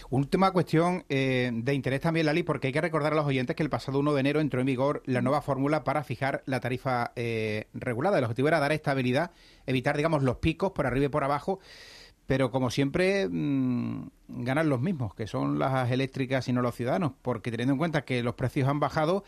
Última 0.10 0.52
cuestión 0.52 1.06
eh, 1.10 1.52
de 1.54 1.74
interés 1.74 2.02
también, 2.02 2.26
Lali, 2.26 2.44
porque 2.44 2.68
hay 2.68 2.74
que 2.74 2.82
recordar 2.82 3.14
a 3.14 3.16
los 3.16 3.26
oyentes 3.26 3.56
que 3.56 3.64
el 3.64 3.70
pasado 3.70 4.00
1 4.00 4.14
de 4.14 4.20
enero 4.20 4.42
entró 4.42 4.60
en 4.60 4.66
vigor 4.66 5.02
la 5.06 5.22
nueva 5.22 5.42
fórmula 5.42 5.84
para 5.84 6.04
fijar 6.04 6.44
la 6.46 6.60
tarifa 6.60 7.12
eh, 7.16 7.68
regulada. 7.74 8.18
El 8.18 8.26
objetivo 8.26 8.48
era 8.50 8.60
dar 8.60 8.72
estabilidad, 8.72 9.32
evitar, 9.66 9.96
digamos, 9.96 10.24
los 10.24 10.38
picos 10.38 10.72
por 10.72 10.86
arriba 10.86 11.06
y 11.06 11.10
por 11.10 11.24
abajo, 11.24 11.60
pero 12.26 12.52
como 12.52 12.70
siempre 12.70 13.28
mm, 13.30 14.08
ganan 14.28 14.70
los 14.70 14.82
mismos, 14.82 15.16
que 15.16 15.28
son 15.28 15.60
las 15.60 15.90
eléctricas 15.92 16.48
y 16.48 16.54
no 16.54 16.62
los 16.62 16.76
ciudadanos, 16.76 17.14
porque 17.22 17.52
teniendo 17.52 17.74
en 17.74 17.80
cuenta 17.80 18.06
que 18.06 18.22
los 18.22 18.36
precios 18.36 18.68
han 18.68 18.80
bajado, 18.80 19.24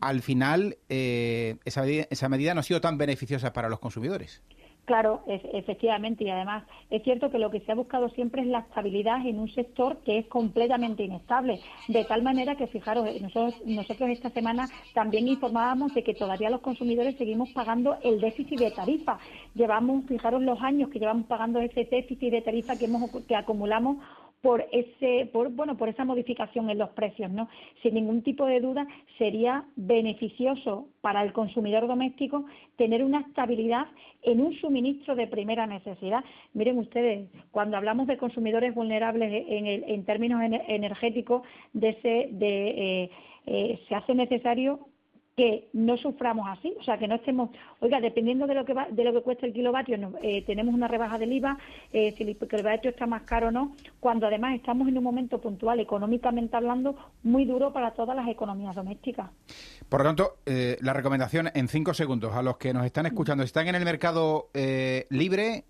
al 0.00 0.22
final 0.22 0.78
eh, 0.88 1.56
esa, 1.64 1.86
esa 1.86 2.28
medida 2.28 2.54
no 2.54 2.60
ha 2.60 2.64
sido 2.64 2.80
tan 2.80 2.98
beneficiosa 2.98 3.52
para 3.52 3.68
los 3.68 3.80
consumidores. 3.80 4.42
Claro, 4.84 5.22
efectivamente, 5.26 6.24
y 6.24 6.30
además 6.30 6.64
es 6.90 7.02
cierto 7.04 7.30
que 7.30 7.38
lo 7.38 7.50
que 7.50 7.60
se 7.60 7.72
ha 7.72 7.74
buscado 7.74 8.10
siempre 8.10 8.42
es 8.42 8.48
la 8.48 8.58
estabilidad 8.58 9.26
en 9.26 9.38
un 9.38 9.48
sector 9.48 9.96
que 10.04 10.18
es 10.18 10.26
completamente 10.26 11.04
inestable, 11.04 11.60
de 11.88 12.04
tal 12.04 12.22
manera 12.22 12.54
que, 12.56 12.66
fijaros, 12.66 13.08
nosotros, 13.22 13.54
nosotros 13.64 14.10
esta 14.10 14.28
semana 14.28 14.68
también 14.92 15.26
informábamos 15.26 15.94
de 15.94 16.04
que 16.04 16.12
todavía 16.12 16.50
los 16.50 16.60
consumidores 16.60 17.16
seguimos 17.16 17.48
pagando 17.52 17.96
el 18.02 18.20
déficit 18.20 18.58
de 18.58 18.72
tarifa. 18.72 19.18
Llevamos, 19.54 20.04
fijaros 20.04 20.42
los 20.42 20.60
años 20.60 20.90
que 20.90 20.98
llevamos 20.98 21.26
pagando 21.28 21.60
ese 21.60 21.86
déficit 21.86 22.30
de 22.30 22.42
tarifa 22.42 22.76
que, 22.76 22.84
hemos, 22.84 23.10
que 23.26 23.36
acumulamos 23.36 23.96
por 24.44 24.62
ese 24.72 25.30
por 25.32 25.48
bueno 25.48 25.78
por 25.78 25.88
esa 25.88 26.04
modificación 26.04 26.68
en 26.68 26.76
los 26.76 26.90
precios 26.90 27.30
no 27.30 27.48
sin 27.82 27.94
ningún 27.94 28.20
tipo 28.22 28.44
de 28.44 28.60
duda 28.60 28.86
sería 29.16 29.64
beneficioso 29.74 30.86
para 31.00 31.22
el 31.22 31.32
consumidor 31.32 31.86
doméstico 31.86 32.44
tener 32.76 33.02
una 33.02 33.20
estabilidad 33.20 33.86
en 34.22 34.42
un 34.42 34.54
suministro 34.60 35.14
de 35.14 35.26
primera 35.26 35.66
necesidad. 35.66 36.22
Miren 36.52 36.78
ustedes 36.78 37.26
cuando 37.52 37.78
hablamos 37.78 38.06
de 38.06 38.18
consumidores 38.18 38.74
vulnerables 38.74 39.46
en, 39.48 39.66
en 39.66 40.04
términos 40.04 40.42
energéticos 40.68 41.40
de 41.72 41.88
ese 41.88 42.28
de 42.32 43.02
eh, 43.04 43.10
eh, 43.46 43.80
se 43.88 43.94
hace 43.94 44.14
necesario 44.14 44.80
que 45.36 45.68
no 45.72 45.96
suframos 45.96 46.46
así, 46.48 46.74
o 46.78 46.84
sea, 46.84 46.96
que 46.96 47.08
no 47.08 47.16
estemos, 47.16 47.50
oiga, 47.80 48.00
dependiendo 48.00 48.46
de 48.46 48.54
lo 48.54 48.64
que 48.64 48.72
va, 48.72 48.86
de 48.90 49.04
lo 49.04 49.12
que 49.12 49.22
cuesta 49.22 49.46
el 49.46 49.52
kilovatio, 49.52 49.96
eh, 50.22 50.42
tenemos 50.46 50.74
una 50.74 50.86
rebaja 50.86 51.18
del 51.18 51.32
IVA, 51.32 51.58
eh, 51.92 52.14
si 52.16 52.22
el 52.22 52.36
kilovatio 52.36 52.90
está 52.90 53.06
más 53.06 53.22
caro 53.22 53.48
o 53.48 53.50
no, 53.50 53.74
cuando 53.98 54.28
además 54.28 54.54
estamos 54.54 54.86
en 54.86 54.96
un 54.96 55.04
momento 55.04 55.40
puntual, 55.40 55.80
económicamente 55.80 56.56
hablando, 56.56 56.94
muy 57.24 57.44
duro 57.44 57.72
para 57.72 57.92
todas 57.92 58.14
las 58.14 58.28
economías 58.28 58.76
domésticas. 58.76 59.30
Por 59.88 60.00
lo 60.00 60.06
tanto, 60.06 60.36
eh, 60.46 60.76
la 60.80 60.92
recomendación 60.92 61.50
en 61.52 61.66
cinco 61.66 61.94
segundos 61.94 62.34
a 62.34 62.42
los 62.42 62.56
que 62.56 62.72
nos 62.72 62.86
están 62.86 63.06
escuchando, 63.06 63.42
si 63.42 63.46
están 63.46 63.66
en 63.66 63.74
el 63.74 63.84
mercado 63.84 64.50
libre, 65.10 65.64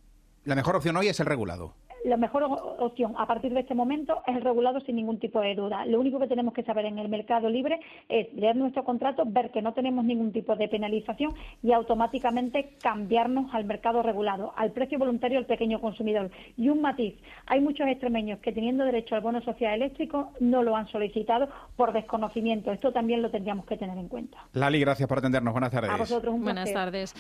la 0.44 0.54
mejor 0.54 0.76
opción 0.76 0.97
hoy 0.97 1.09
es 1.09 1.18
el 1.21 1.26
regulado 1.26 1.75
la 2.04 2.16
mejor 2.16 2.44
opción 2.78 3.14
a 3.16 3.26
partir 3.26 3.52
de 3.54 3.61
este 3.61 3.75
momento 3.75 4.23
es 4.26 4.37
el 4.37 4.42
regulado 4.42 4.80
sin 4.80 4.96
ningún 4.96 5.18
tipo 5.18 5.40
de 5.40 5.54
duda. 5.54 5.87
Lo 5.87 5.99
único 5.99 6.18
que 6.18 6.26
tenemos 6.26 6.52
que 6.52 6.62
saber 6.62 6.84
en 6.84 6.99
el 6.99 7.08
mercado 7.08 7.49
libre 7.49 7.80
es 8.08 8.32
leer 8.34 8.56
nuestro 8.56 8.84
contrato, 8.84 9.25
ver 9.26 9.50
que 9.50 9.62
no 9.62 9.73
tenemos 9.73 10.04
ningún 10.04 10.32
tipo 10.32 10.54
de 10.54 10.68
penalización 10.68 11.34
y 11.62 11.73
automáticamente 11.73 12.76
cambiarnos 12.82 13.54
al 13.54 13.64
mercado 13.64 14.02
regulado, 14.02 14.52
al 14.56 14.73
precio 14.73 14.99
voluntario 14.99 15.38
del 15.38 15.46
pequeño 15.46 15.80
consumidor. 15.80 16.30
Y 16.56 16.68
un 16.68 16.82
matiz, 16.82 17.14
hay 17.46 17.61
muchos 17.61 17.87
extremeños 17.88 18.38
que 18.40 18.52
teniendo 18.52 18.84
derecho 18.84 19.14
al 19.14 19.23
bono 19.23 19.40
social 19.40 19.75
eléctrico 19.75 20.30
no 20.40 20.62
lo 20.62 20.76
han 20.76 20.88
solicitado 20.88 21.49
por 21.76 21.92
desconocimiento. 21.92 22.70
Esto 22.70 22.92
también 22.92 23.23
lo 23.23 23.30
tendríamos 23.30 23.64
que 23.64 23.76
tener 23.76 23.96
en 23.96 24.08
cuenta. 24.08 24.38
Lali, 24.52 24.78
gracias 24.78 25.08
por 25.08 25.18
atendernos. 25.18 25.52
Buenas 25.52 25.73
tardes. 25.73 25.90
A 25.90 25.96
vosotros 25.96 26.34
un 26.34 26.42
Buenas 26.42 26.73
tardes. 26.73 27.14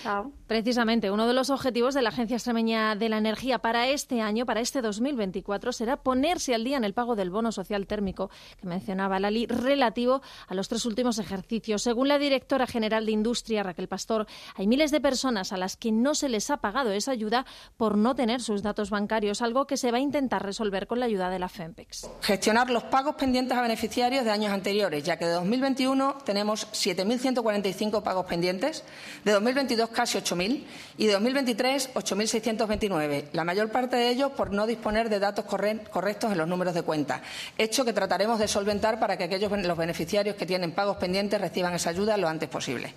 Precisamente 0.46 1.10
uno 1.10 1.26
de 1.26 1.32
los 1.32 1.48
objetivos 1.48 1.94
de 1.94 2.02
la 2.02 2.10
Agencia 2.10 2.36
Extremeña 2.36 2.96
de 2.96 3.08
la 3.08 3.16
Energía 3.16 3.58
para 3.58 3.88
este 3.88 4.20
año, 4.20 4.44
para 4.44 4.60
este 4.60 4.73
este 4.74 4.82
2024 4.82 5.72
será 5.72 5.96
ponerse 5.96 6.52
al 6.52 6.64
día 6.64 6.76
en 6.76 6.82
el 6.82 6.94
pago 6.94 7.14
del 7.14 7.30
bono 7.30 7.52
social 7.52 7.86
térmico 7.86 8.28
que 8.60 8.66
mencionaba 8.66 9.20
Lali 9.20 9.46
relativo 9.46 10.20
a 10.48 10.54
los 10.54 10.66
tres 10.66 10.84
últimos 10.84 11.20
ejercicios. 11.20 11.82
Según 11.82 12.08
la 12.08 12.18
directora 12.18 12.66
general 12.66 13.06
de 13.06 13.12
Industria, 13.12 13.62
Raquel 13.62 13.86
Pastor, 13.86 14.26
hay 14.56 14.66
miles 14.66 14.90
de 14.90 15.00
personas 15.00 15.52
a 15.52 15.58
las 15.58 15.76
que 15.76 15.92
no 15.92 16.16
se 16.16 16.28
les 16.28 16.50
ha 16.50 16.56
pagado 16.56 16.90
esa 16.90 17.12
ayuda 17.12 17.46
por 17.76 17.96
no 17.96 18.16
tener 18.16 18.40
sus 18.40 18.64
datos 18.64 18.90
bancarios, 18.90 19.42
algo 19.42 19.68
que 19.68 19.76
se 19.76 19.92
va 19.92 19.98
a 19.98 20.00
intentar 20.00 20.44
resolver 20.44 20.88
con 20.88 20.98
la 20.98 21.06
ayuda 21.06 21.30
de 21.30 21.38
la 21.38 21.48
FEMPEX. 21.48 22.10
Gestionar 22.22 22.68
los 22.68 22.82
pagos 22.82 23.14
pendientes 23.14 23.56
a 23.56 23.62
beneficiarios 23.62 24.24
de 24.24 24.32
años 24.32 24.52
anteriores, 24.52 25.04
ya 25.04 25.16
que 25.16 25.26
de 25.26 25.34
2021 25.34 26.16
tenemos 26.24 26.66
7.145 26.72 28.02
pagos 28.02 28.26
pendientes, 28.26 28.82
de 29.24 29.30
2022 29.30 29.90
casi 29.90 30.18
8.000 30.18 30.64
y 30.98 31.06
de 31.06 31.12
2023 31.12 31.94
8.629, 31.94 33.26
la 33.32 33.44
mayor 33.44 33.70
parte 33.70 33.94
de 33.94 34.08
ellos 34.08 34.32
por 34.32 34.50
no 34.50 34.63
disponer 34.66 35.08
de 35.08 35.18
datos 35.18 35.44
correctos 35.44 36.32
en 36.32 36.38
los 36.38 36.48
números 36.48 36.74
de 36.74 36.82
cuenta, 36.82 37.22
hecho 37.58 37.84
que 37.84 37.92
trataremos 37.92 38.38
de 38.38 38.48
solventar 38.48 38.98
para 38.98 39.16
que 39.16 39.24
aquellos 39.24 39.50
los 39.50 39.76
beneficiarios 39.76 40.36
que 40.36 40.46
tienen 40.46 40.72
pagos 40.72 40.96
pendientes 40.96 41.40
reciban 41.40 41.74
esa 41.74 41.90
ayuda 41.90 42.16
lo 42.16 42.28
antes 42.28 42.48
posible. 42.48 42.94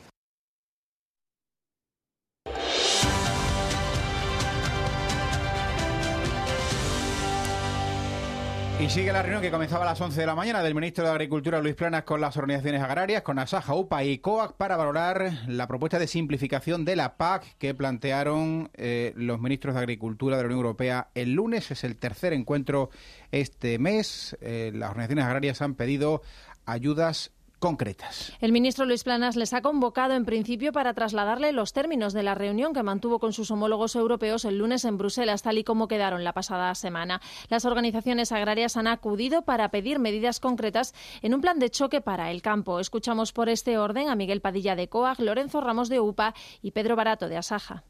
Y 8.80 8.92
sigue 8.92 9.12
la 9.12 9.24
reunión 9.24 9.42
que 9.42 9.50
comenzaba 9.50 9.86
a 9.86 9.88
las 9.88 10.00
11 10.00 10.22
de 10.22 10.28
la 10.28 10.36
mañana 10.36 10.62
del 10.62 10.76
ministro 10.76 11.04
de 11.04 11.10
Agricultura 11.10 11.60
Luis 11.60 11.74
Planas 11.74 12.04
con 12.04 12.22
las 12.22 12.38
organizaciones 12.38 12.84
agrarias, 12.84 13.24
con 13.24 13.40
Asaja, 13.40 13.74
UPA 13.74 14.04
y 14.04 14.20
COAC 14.20 14.54
para 14.54 14.78
valorar 14.78 15.32
la 15.48 15.68
propuesta 15.68 15.98
de 15.98 16.06
simplificación 16.06 16.86
de 16.86 16.96
la 16.96 17.18
PAC 17.18 17.58
que 17.58 17.74
plantearon 17.74 18.70
eh, 18.76 19.14
los 19.16 19.42
ministros 19.42 19.74
de 19.74 19.82
Agricultura 19.82 20.38
de 20.38 20.44
la 20.44 20.48
Unión 20.48 20.60
Europea 20.60 21.10
el 21.16 21.34
lunes. 21.34 21.72
Es 21.72 21.84
el 21.84 21.98
tercer 21.98 22.34
encuentro 22.34 22.92
este 23.32 23.80
mes. 23.80 24.38
Eh, 24.42 24.72
las 24.76 24.92
organizaciones 24.92 25.26
agrarias 25.26 25.62
han 25.64 25.74
pedido 25.74 26.22
ayudas 26.68 27.32
concretas. 27.60 28.34
El 28.40 28.52
ministro 28.52 28.86
Luis 28.86 29.04
Planas 29.04 29.36
les 29.36 29.54
ha 29.54 29.62
convocado 29.62 30.14
en 30.14 30.26
principio 30.26 30.72
para 30.72 30.94
trasladarle 30.94 31.52
los 31.52 31.74
términos 31.74 32.14
de 32.14 32.24
la 32.24 32.36
reunión 32.36 32.74
que 32.74 32.84
mantuvo 32.84 33.20
con 33.20 33.34
sus 33.34 33.52
homólogos 33.52 33.96
europeos 33.96 34.46
el 34.46 34.58
lunes 34.58 34.86
en 34.86 34.98
Bruselas, 34.98 35.42
tal 35.42 35.58
y 35.58 35.64
como 35.64 35.88
quedaron 35.88 36.24
la 36.24 36.34
pasada 36.34 36.74
semana. 36.76 37.22
Las 37.50 37.66
organizaciones 37.66 38.32
agrarias 38.32 38.78
han 38.78 38.88
acudido 38.88 39.44
para 39.44 39.70
pedir 39.70 40.00
medidas 40.00 40.40
concretas 40.40 40.94
en 41.22 41.34
un 41.34 41.42
plan 41.42 41.60
de 41.60 41.70
choque 41.70 42.02
para 42.02 42.32
el 42.32 42.42
campo. 42.42 42.80
Escuchamos 42.80 43.34
por 43.34 43.50
este 43.50 43.78
orden 43.78 44.10
a 44.10 44.16
Miguel 44.16 44.42
Padilla 44.42 44.76
de 44.76 44.88
COAG, 44.88 45.20
Lorenzo 45.20 45.62
Ramos 45.62 45.90
de 45.90 46.00
UPA 46.00 46.34
y 46.62 46.72
Pedro 46.72 46.96
Barato 46.96 47.28
de 47.28 47.38
Asaja. 47.38 47.84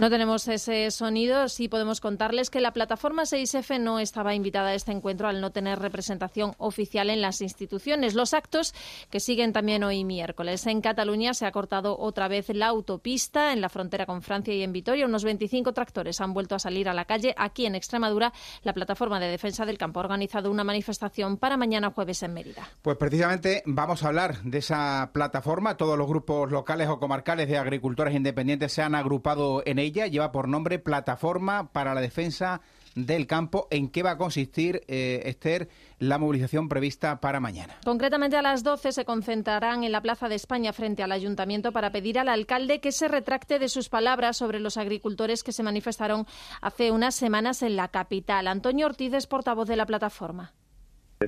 No 0.00 0.08
tenemos 0.08 0.48
ese 0.48 0.90
sonido, 0.90 1.48
sí 1.48 1.68
podemos 1.68 2.00
contarles 2.00 2.48
que 2.48 2.62
la 2.62 2.72
plataforma 2.72 3.22
6F 3.24 3.78
no 3.78 4.00
estaba 4.00 4.34
invitada 4.34 4.70
a 4.70 4.74
este 4.74 4.90
encuentro 4.90 5.28
al 5.28 5.40
no 5.40 5.52
tener 5.52 5.78
representación 5.78 6.54
oficial 6.56 7.10
en 7.10 7.20
las 7.20 7.42
instituciones. 7.42 8.14
Los 8.14 8.32
actos 8.32 8.74
que 9.10 9.20
siguen 9.20 9.52
también 9.52 9.84
hoy 9.84 10.04
miércoles. 10.04 10.66
En 10.66 10.80
Cataluña 10.80 11.34
se 11.34 11.44
ha 11.44 11.52
cortado 11.52 11.96
otra 11.98 12.26
vez 12.26 12.48
la 12.48 12.68
autopista 12.68 13.52
en 13.52 13.60
la 13.60 13.68
frontera 13.68 14.06
con 14.06 14.22
Francia 14.22 14.54
y 14.54 14.62
en 14.62 14.72
Vitoria. 14.72 15.04
Unos 15.04 15.24
25 15.24 15.72
tractores 15.74 16.20
han 16.22 16.32
vuelto 16.32 16.54
a 16.54 16.58
salir 16.58 16.88
a 16.88 16.94
la 16.94 17.04
calle. 17.04 17.34
Aquí 17.36 17.66
en 17.66 17.74
Extremadura, 17.74 18.32
la 18.62 18.72
plataforma 18.72 19.20
de 19.20 19.28
defensa 19.28 19.66
del 19.66 19.78
campo 19.78 20.00
ha 20.00 20.04
organizado 20.04 20.50
una 20.50 20.64
manifestación 20.64 21.36
para 21.36 21.58
mañana 21.58 21.90
jueves 21.90 22.22
en 22.22 22.32
Mérida. 22.32 22.66
Pues 22.80 22.96
precisamente 22.96 23.62
vamos 23.66 24.02
a 24.02 24.08
hablar 24.08 24.42
de 24.42 24.58
esa 24.58 25.10
plataforma. 25.12 25.76
Todos 25.76 25.98
los 25.98 26.08
grupos 26.08 26.50
locales 26.50 26.88
o 26.88 26.98
comarcales 26.98 27.46
de 27.46 27.58
agricultores 27.58 28.16
independientes 28.16 28.72
se 28.72 28.82
han 28.82 28.94
agrupado 28.94 29.62
en 29.66 29.81
ella 29.82 30.06
lleva 30.06 30.32
por 30.32 30.48
nombre 30.48 30.78
Plataforma 30.78 31.72
para 31.72 31.94
la 31.94 32.00
Defensa 32.00 32.60
del 32.94 33.26
Campo. 33.26 33.68
¿En 33.70 33.90
qué 33.90 34.02
va 34.02 34.12
a 34.12 34.18
consistir, 34.18 34.82
eh, 34.88 35.22
Esther, 35.24 35.68
la 35.98 36.18
movilización 36.18 36.68
prevista 36.68 37.20
para 37.20 37.40
mañana? 37.40 37.74
Concretamente 37.84 38.36
a 38.36 38.42
las 38.42 38.62
12 38.62 38.92
se 38.92 39.04
concentrarán 39.04 39.84
en 39.84 39.92
la 39.92 40.00
Plaza 40.00 40.28
de 40.28 40.34
España 40.34 40.72
frente 40.72 41.02
al 41.02 41.12
Ayuntamiento 41.12 41.72
para 41.72 41.90
pedir 41.90 42.18
al 42.18 42.28
alcalde 42.28 42.80
que 42.80 42.92
se 42.92 43.08
retracte 43.08 43.58
de 43.58 43.68
sus 43.68 43.88
palabras 43.88 44.36
sobre 44.36 44.60
los 44.60 44.76
agricultores 44.76 45.42
que 45.42 45.52
se 45.52 45.62
manifestaron 45.62 46.26
hace 46.60 46.90
unas 46.90 47.14
semanas 47.14 47.62
en 47.62 47.76
la 47.76 47.88
capital. 47.88 48.46
Antonio 48.46 48.86
Ortiz 48.86 49.12
es 49.14 49.26
portavoz 49.26 49.68
de 49.68 49.76
la 49.76 49.86
plataforma. 49.86 50.52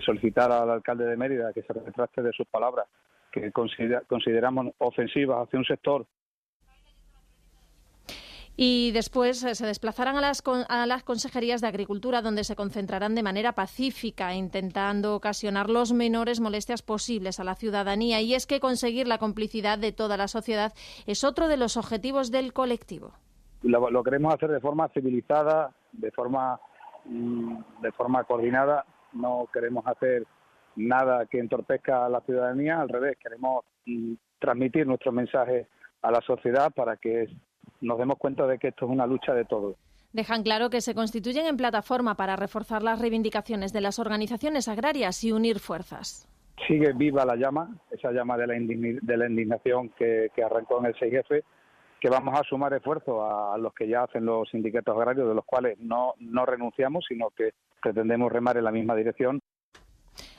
Solicitar 0.04 0.50
al 0.50 0.70
alcalde 0.70 1.04
de 1.04 1.16
Mérida 1.16 1.52
que 1.52 1.62
se 1.62 1.72
retracte 1.72 2.22
de 2.22 2.32
sus 2.32 2.46
palabras 2.46 2.86
que 3.30 3.50
consideramos 3.52 4.66
ofensivas 4.78 5.46
hacia 5.46 5.58
un 5.58 5.64
sector 5.64 6.06
y 8.56 8.92
después 8.92 9.42
eh, 9.42 9.54
se 9.54 9.66
desplazarán 9.66 10.16
a 10.16 10.20
las, 10.20 10.42
a 10.68 10.86
las 10.86 11.02
consejerías 11.02 11.60
de 11.60 11.66
Agricultura, 11.66 12.22
donde 12.22 12.44
se 12.44 12.54
concentrarán 12.54 13.14
de 13.14 13.22
manera 13.22 13.52
pacífica, 13.52 14.34
intentando 14.34 15.16
ocasionar 15.16 15.70
los 15.70 15.92
menores 15.92 16.40
molestias 16.40 16.82
posibles 16.82 17.40
a 17.40 17.44
la 17.44 17.56
ciudadanía. 17.56 18.20
Y 18.20 18.34
es 18.34 18.46
que 18.46 18.60
conseguir 18.60 19.08
la 19.08 19.18
complicidad 19.18 19.78
de 19.78 19.92
toda 19.92 20.16
la 20.16 20.28
sociedad 20.28 20.72
es 21.06 21.24
otro 21.24 21.48
de 21.48 21.56
los 21.56 21.76
objetivos 21.76 22.30
del 22.30 22.52
colectivo. 22.52 23.12
Lo, 23.62 24.04
queremos 24.04 24.34
hacer 24.34 24.50
de 24.50 24.60
forma 24.60 24.88
civilizada, 24.88 25.72
de 25.92 26.10
forma, 26.12 26.60
mm, 27.06 27.56
de 27.80 27.92
forma 27.92 28.22
coordinada. 28.24 28.84
No 29.14 29.48
queremos 29.52 29.86
hacer 29.86 30.26
nada 30.76 31.26
que 31.26 31.38
entorpezca 31.38 32.04
a 32.04 32.08
la 32.08 32.20
ciudadanía. 32.20 32.80
Al 32.80 32.88
revés, 32.88 33.16
queremos 33.20 33.64
mm, 33.86 34.14
transmitir 34.38 34.86
nuestro 34.86 35.12
mensaje 35.12 35.66
a 36.02 36.10
la 36.10 36.20
sociedad 36.20 36.70
para 36.72 36.96
que 36.98 37.26
nos 37.80 37.98
demos 37.98 38.18
cuenta 38.18 38.46
de 38.46 38.58
que 38.58 38.68
esto 38.68 38.86
es 38.86 38.90
una 38.90 39.06
lucha 39.06 39.34
de 39.34 39.44
todos. 39.44 39.76
Dejan 40.12 40.44
claro 40.44 40.70
que 40.70 40.80
se 40.80 40.94
constituyen 40.94 41.46
en 41.46 41.56
plataforma 41.56 42.14
para 42.14 42.36
reforzar 42.36 42.82
las 42.82 43.00
reivindicaciones 43.00 43.72
de 43.72 43.80
las 43.80 43.98
organizaciones 43.98 44.68
agrarias 44.68 45.24
y 45.24 45.32
unir 45.32 45.58
fuerzas. 45.58 46.28
Sigue 46.68 46.92
viva 46.92 47.24
la 47.24 47.34
llama, 47.34 47.76
esa 47.90 48.12
llama 48.12 48.36
de 48.36 48.46
la, 48.46 48.56
indignación 49.26 49.88
que, 49.98 50.30
arrancó 50.44 50.78
en 50.78 50.86
el 50.86 50.94
6F, 50.94 51.42
que 52.00 52.08
vamos 52.08 52.38
a 52.38 52.44
sumar 52.44 52.72
esfuerzos 52.74 53.16
a, 53.28 53.58
los 53.58 53.74
que 53.74 53.88
ya 53.88 54.04
hacen 54.04 54.24
los 54.24 54.48
sindicatos 54.50 54.96
agrarios, 54.96 55.28
de 55.28 55.34
los 55.34 55.44
cuales 55.44 55.78
no, 55.80 56.14
no 56.20 56.46
renunciamos, 56.46 57.04
sino 57.08 57.30
que 57.30 57.50
pretendemos 57.82 58.30
remar 58.30 58.56
en 58.56 58.64
la 58.64 58.70
misma 58.70 58.94
dirección 58.94 59.42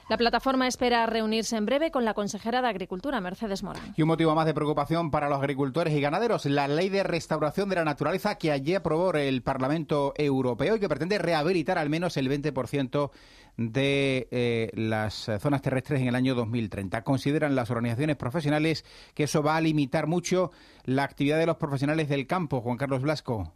la 0.08 0.18
plataforma 0.18 0.68
espera 0.68 1.06
reunirse 1.06 1.58
en 1.58 1.66
breve 1.66 1.92
con 1.92 2.06
la 2.06 2.14
consejera 2.14 2.62
de 2.62 2.68
Agricultura, 2.68 3.20
Mercedes 3.22 3.64
Morán. 3.64 3.94
Y 3.98 4.02
un 4.02 4.08
motivo 4.08 4.36
más 4.36 4.46
de 4.46 4.54
preocupación 4.54 5.12
para 5.12 5.30
los 5.30 5.40
agricultores 5.40 5.94
y 5.94 6.02
ganaderos, 6.02 6.46
la 6.46 6.68
ley 6.68 6.90
de 6.90 7.04
restauración 7.04 7.70
de 7.70 7.76
la 7.76 7.86
naturaleza 7.86 8.36
que 8.36 8.52
ayer 8.52 8.78
aprobó 8.78 9.14
el 9.14 9.42
Parlamento 9.42 10.14
Europeo 10.18 10.76
y 10.76 10.80
que 10.80 10.90
pretende 10.90 11.18
rehabilitar 11.18 11.78
al 11.78 11.90
menos 11.90 12.18
el 12.18 12.30
20% 12.30 13.12
de 13.58 14.28
eh, 14.32 14.72
las 14.74 15.32
zonas 15.40 15.62
terrestres 15.62 16.02
en 16.02 16.08
el 16.08 16.16
año 16.16 16.36
2030. 16.36 17.04
Consideran 17.04 17.56
las 17.56 17.72
organizaciones 17.72 18.18
profesionales 18.18 18.86
que 19.14 19.24
eso 19.24 19.42
va 19.42 19.56
a 19.56 19.62
limitar 19.62 20.08
mucho 20.08 20.52
la 20.84 21.04
actividad 21.04 21.40
de 21.40 21.46
los 21.46 21.58
profesionales 21.58 22.10
del 22.10 22.28
campo. 22.28 22.62
Juan 22.62 22.78
Carlos 22.78 23.02
Blasco. 23.02 23.54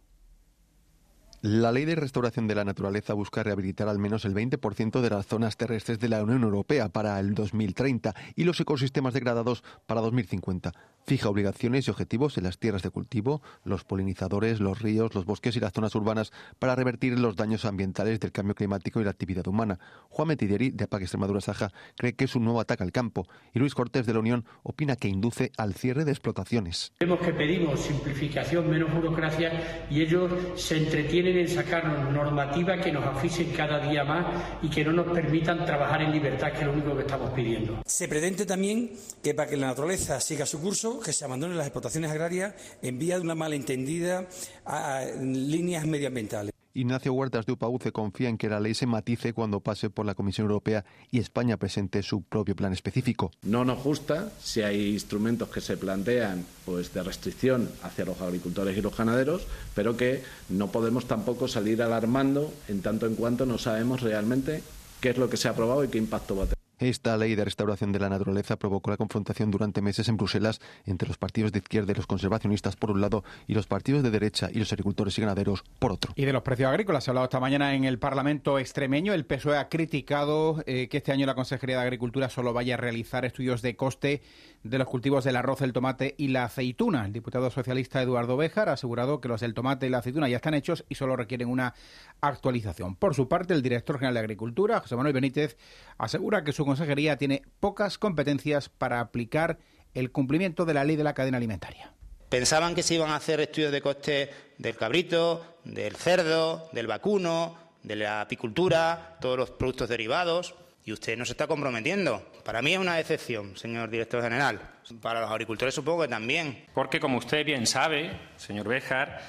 La 1.42 1.72
ley 1.72 1.86
de 1.86 1.94
restauración 1.94 2.46
de 2.48 2.54
la 2.54 2.66
naturaleza 2.66 3.14
busca 3.14 3.42
rehabilitar 3.42 3.88
al 3.88 3.98
menos 3.98 4.26
el 4.26 4.34
20% 4.34 5.00
de 5.00 5.08
las 5.08 5.26
zonas 5.26 5.56
terrestres 5.56 5.98
de 5.98 6.10
la 6.10 6.22
Unión 6.22 6.42
Europea 6.42 6.90
para 6.90 7.18
el 7.18 7.32
2030 7.32 8.14
y 8.36 8.44
los 8.44 8.60
ecosistemas 8.60 9.14
degradados 9.14 9.64
para 9.86 10.02
2050. 10.02 10.72
Fija 11.06 11.30
obligaciones 11.30 11.88
y 11.88 11.90
objetivos 11.90 12.36
en 12.36 12.44
las 12.44 12.58
tierras 12.58 12.82
de 12.82 12.90
cultivo, 12.90 13.40
los 13.64 13.84
polinizadores, 13.84 14.60
los 14.60 14.82
ríos, 14.82 15.14
los 15.14 15.24
bosques 15.24 15.56
y 15.56 15.60
las 15.60 15.72
zonas 15.72 15.94
urbanas 15.94 16.30
para 16.58 16.76
revertir 16.76 17.18
los 17.18 17.36
daños 17.36 17.64
ambientales 17.64 18.20
del 18.20 18.32
cambio 18.32 18.54
climático 18.54 19.00
y 19.00 19.04
la 19.04 19.10
actividad 19.10 19.46
humana. 19.46 19.78
Juan 20.10 20.28
Metidieri, 20.28 20.72
de 20.72 20.84
APAC 20.84 21.00
Extremadura 21.00 21.40
Saja, 21.40 21.72
cree 21.96 22.12
que 22.12 22.26
es 22.26 22.36
un 22.36 22.44
nuevo 22.44 22.60
ataque 22.60 22.82
al 22.82 22.92
campo 22.92 23.26
y 23.54 23.60
Luis 23.60 23.74
Cortés, 23.74 24.04
de 24.04 24.12
la 24.12 24.18
Unión, 24.18 24.44
opina 24.62 24.94
que 24.94 25.08
induce 25.08 25.52
al 25.56 25.72
cierre 25.72 26.04
de 26.04 26.10
explotaciones. 26.10 26.92
Vemos 27.00 27.20
que 27.20 27.32
pedimos 27.32 27.80
simplificación, 27.80 28.68
menos 28.68 28.92
burocracia 28.92 29.86
y 29.88 30.02
ellos 30.02 30.30
se 30.56 30.76
entretienen 30.76 31.29
en 31.36 31.48
sacarnos 31.48 32.12
normativa 32.12 32.78
que 32.78 32.92
nos 32.92 33.04
asfixien 33.04 33.50
cada 33.50 33.78
día 33.78 34.04
más 34.04 34.26
y 34.62 34.68
que 34.68 34.84
no 34.84 34.92
nos 34.92 35.06
permitan 35.12 35.64
trabajar 35.64 36.02
en 36.02 36.12
libertad, 36.12 36.52
que 36.52 36.60
es 36.60 36.66
lo 36.66 36.72
único 36.72 36.94
que 36.94 37.02
estamos 37.02 37.30
pidiendo. 37.30 37.82
Se 37.86 38.08
pretende 38.08 38.46
también 38.46 38.92
que 39.22 39.34
para 39.34 39.48
que 39.48 39.56
la 39.56 39.68
naturaleza 39.68 40.20
siga 40.20 40.46
su 40.46 40.60
curso, 40.60 41.00
que 41.00 41.12
se 41.12 41.24
abandonen 41.24 41.56
las 41.56 41.66
explotaciones 41.66 42.10
agrarias 42.10 42.54
en 42.82 42.98
vía 42.98 43.16
de 43.16 43.22
una 43.22 43.34
malentendida 43.34 44.26
a, 44.64 45.04
líneas 45.20 45.86
medioambientales. 45.86 46.59
Ignacio 46.72 47.12
Huertas 47.12 47.46
de 47.46 47.52
UPAUCE 47.52 47.90
confía 47.90 48.28
en 48.28 48.38
que 48.38 48.48
la 48.48 48.60
ley 48.60 48.74
se 48.74 48.86
matice 48.86 49.32
cuando 49.32 49.60
pase 49.60 49.90
por 49.90 50.06
la 50.06 50.14
Comisión 50.14 50.46
Europea 50.46 50.84
y 51.10 51.18
España 51.18 51.56
presente 51.56 52.02
su 52.02 52.22
propio 52.22 52.54
plan 52.54 52.72
específico. 52.72 53.32
No 53.42 53.64
nos 53.64 53.82
gusta 53.82 54.30
si 54.40 54.62
hay 54.62 54.92
instrumentos 54.92 55.48
que 55.48 55.60
se 55.60 55.76
plantean 55.76 56.44
pues 56.64 56.94
de 56.94 57.02
restricción 57.02 57.68
hacia 57.82 58.04
los 58.04 58.20
agricultores 58.20 58.76
y 58.78 58.82
los 58.82 58.96
ganaderos, 58.96 59.46
pero 59.74 59.96
que 59.96 60.22
no 60.48 60.68
podemos 60.68 61.06
tampoco 61.06 61.48
salir 61.48 61.82
alarmando 61.82 62.52
en 62.68 62.82
tanto 62.82 63.06
en 63.06 63.16
cuanto 63.16 63.46
no 63.46 63.58
sabemos 63.58 64.02
realmente 64.02 64.62
qué 65.00 65.10
es 65.10 65.18
lo 65.18 65.28
que 65.28 65.36
se 65.36 65.48
ha 65.48 65.52
aprobado 65.52 65.82
y 65.82 65.88
qué 65.88 65.98
impacto 65.98 66.36
va 66.36 66.44
a 66.44 66.46
tener. 66.46 66.59
Esta 66.80 67.14
ley 67.18 67.34
de 67.34 67.44
restauración 67.44 67.92
de 67.92 67.98
la 67.98 68.08
naturaleza 68.08 68.58
provocó 68.58 68.90
la 68.90 68.96
confrontación 68.96 69.50
durante 69.50 69.82
meses 69.82 70.08
en 70.08 70.16
Bruselas 70.16 70.62
entre 70.86 71.08
los 71.08 71.18
partidos 71.18 71.52
de 71.52 71.58
izquierda 71.58 71.92
y 71.92 71.94
los 71.94 72.06
conservacionistas 72.06 72.74
por 72.74 72.90
un 72.90 73.02
lado 73.02 73.22
y 73.46 73.52
los 73.52 73.66
partidos 73.66 74.02
de 74.02 74.10
derecha 74.10 74.48
y 74.50 74.58
los 74.58 74.72
agricultores 74.72 75.18
y 75.18 75.20
ganaderos 75.20 75.62
por 75.78 75.92
otro. 75.92 76.14
Y 76.16 76.24
de 76.24 76.32
los 76.32 76.40
precios 76.42 76.70
agrícolas 76.70 77.04
se 77.04 77.10
ha 77.10 77.12
hablado 77.12 77.26
esta 77.26 77.38
mañana 77.38 77.74
en 77.74 77.84
el 77.84 77.98
Parlamento 77.98 78.58
extremeño. 78.58 79.12
El 79.12 79.26
PSOE 79.26 79.58
ha 79.58 79.68
criticado 79.68 80.62
eh, 80.64 80.88
que 80.88 80.96
este 80.96 81.12
año 81.12 81.26
la 81.26 81.34
Consejería 81.34 81.76
de 81.76 81.82
Agricultura 81.82 82.30
solo 82.30 82.54
vaya 82.54 82.74
a 82.74 82.78
realizar 82.78 83.26
estudios 83.26 83.60
de 83.60 83.76
coste 83.76 84.22
de 84.62 84.78
los 84.78 84.88
cultivos 84.88 85.24
del 85.24 85.36
arroz, 85.36 85.62
el 85.62 85.72
tomate 85.72 86.14
y 86.18 86.28
la 86.28 86.44
aceituna. 86.44 87.06
El 87.06 87.12
diputado 87.12 87.50
socialista 87.50 88.02
Eduardo 88.02 88.36
Béjar 88.36 88.68
ha 88.68 88.74
asegurado 88.74 89.20
que 89.20 89.28
los 89.28 89.40
del 89.40 89.54
tomate 89.54 89.86
y 89.86 89.90
la 89.90 89.98
aceituna 89.98 90.28
ya 90.28 90.36
están 90.36 90.54
hechos 90.54 90.84
y 90.88 90.96
solo 90.96 91.16
requieren 91.16 91.48
una 91.48 91.74
actualización. 92.20 92.96
Por 92.96 93.14
su 93.14 93.28
parte, 93.28 93.54
el 93.54 93.62
director 93.62 93.96
general 93.96 94.14
de 94.14 94.20
Agricultura, 94.20 94.80
José 94.80 94.96
Manuel 94.96 95.14
Benítez, 95.14 95.56
asegura 95.98 96.44
que 96.44 96.52
su 96.52 96.66
consejería 96.66 97.16
tiene 97.16 97.42
pocas 97.58 97.96
competencias 97.96 98.68
para 98.68 99.00
aplicar 99.00 99.58
el 99.94 100.12
cumplimiento 100.12 100.66
de 100.66 100.74
la 100.74 100.84
ley 100.84 100.96
de 100.96 101.04
la 101.04 101.14
cadena 101.14 101.38
alimentaria. 101.38 101.94
Pensaban 102.28 102.74
que 102.74 102.82
se 102.82 102.94
iban 102.94 103.10
a 103.10 103.16
hacer 103.16 103.40
estudios 103.40 103.72
de 103.72 103.80
coste 103.80 104.30
del 104.58 104.76
cabrito, 104.76 105.44
del 105.64 105.96
cerdo, 105.96 106.68
del 106.72 106.86
vacuno, 106.86 107.58
de 107.82 107.96
la 107.96 108.20
apicultura, 108.20 109.16
todos 109.20 109.38
los 109.38 109.50
productos 109.50 109.88
derivados 109.88 110.54
y 110.90 110.92
usted 110.92 111.16
no 111.16 111.24
se 111.24 111.32
está 111.32 111.46
comprometiendo. 111.46 112.32
Para 112.44 112.62
mí 112.62 112.72
es 112.72 112.78
una 112.80 112.96
decepción, 112.96 113.56
señor 113.56 113.90
director 113.90 114.20
general. 114.20 114.60
Para 115.00 115.20
los 115.20 115.30
agricultores 115.30 115.72
supongo 115.72 116.02
que 116.02 116.08
también. 116.08 116.66
Porque, 116.74 116.98
como 116.98 117.18
usted 117.18 117.46
bien 117.46 117.64
sabe, 117.64 118.10
señor 118.36 118.66
Béjar, 118.66 119.20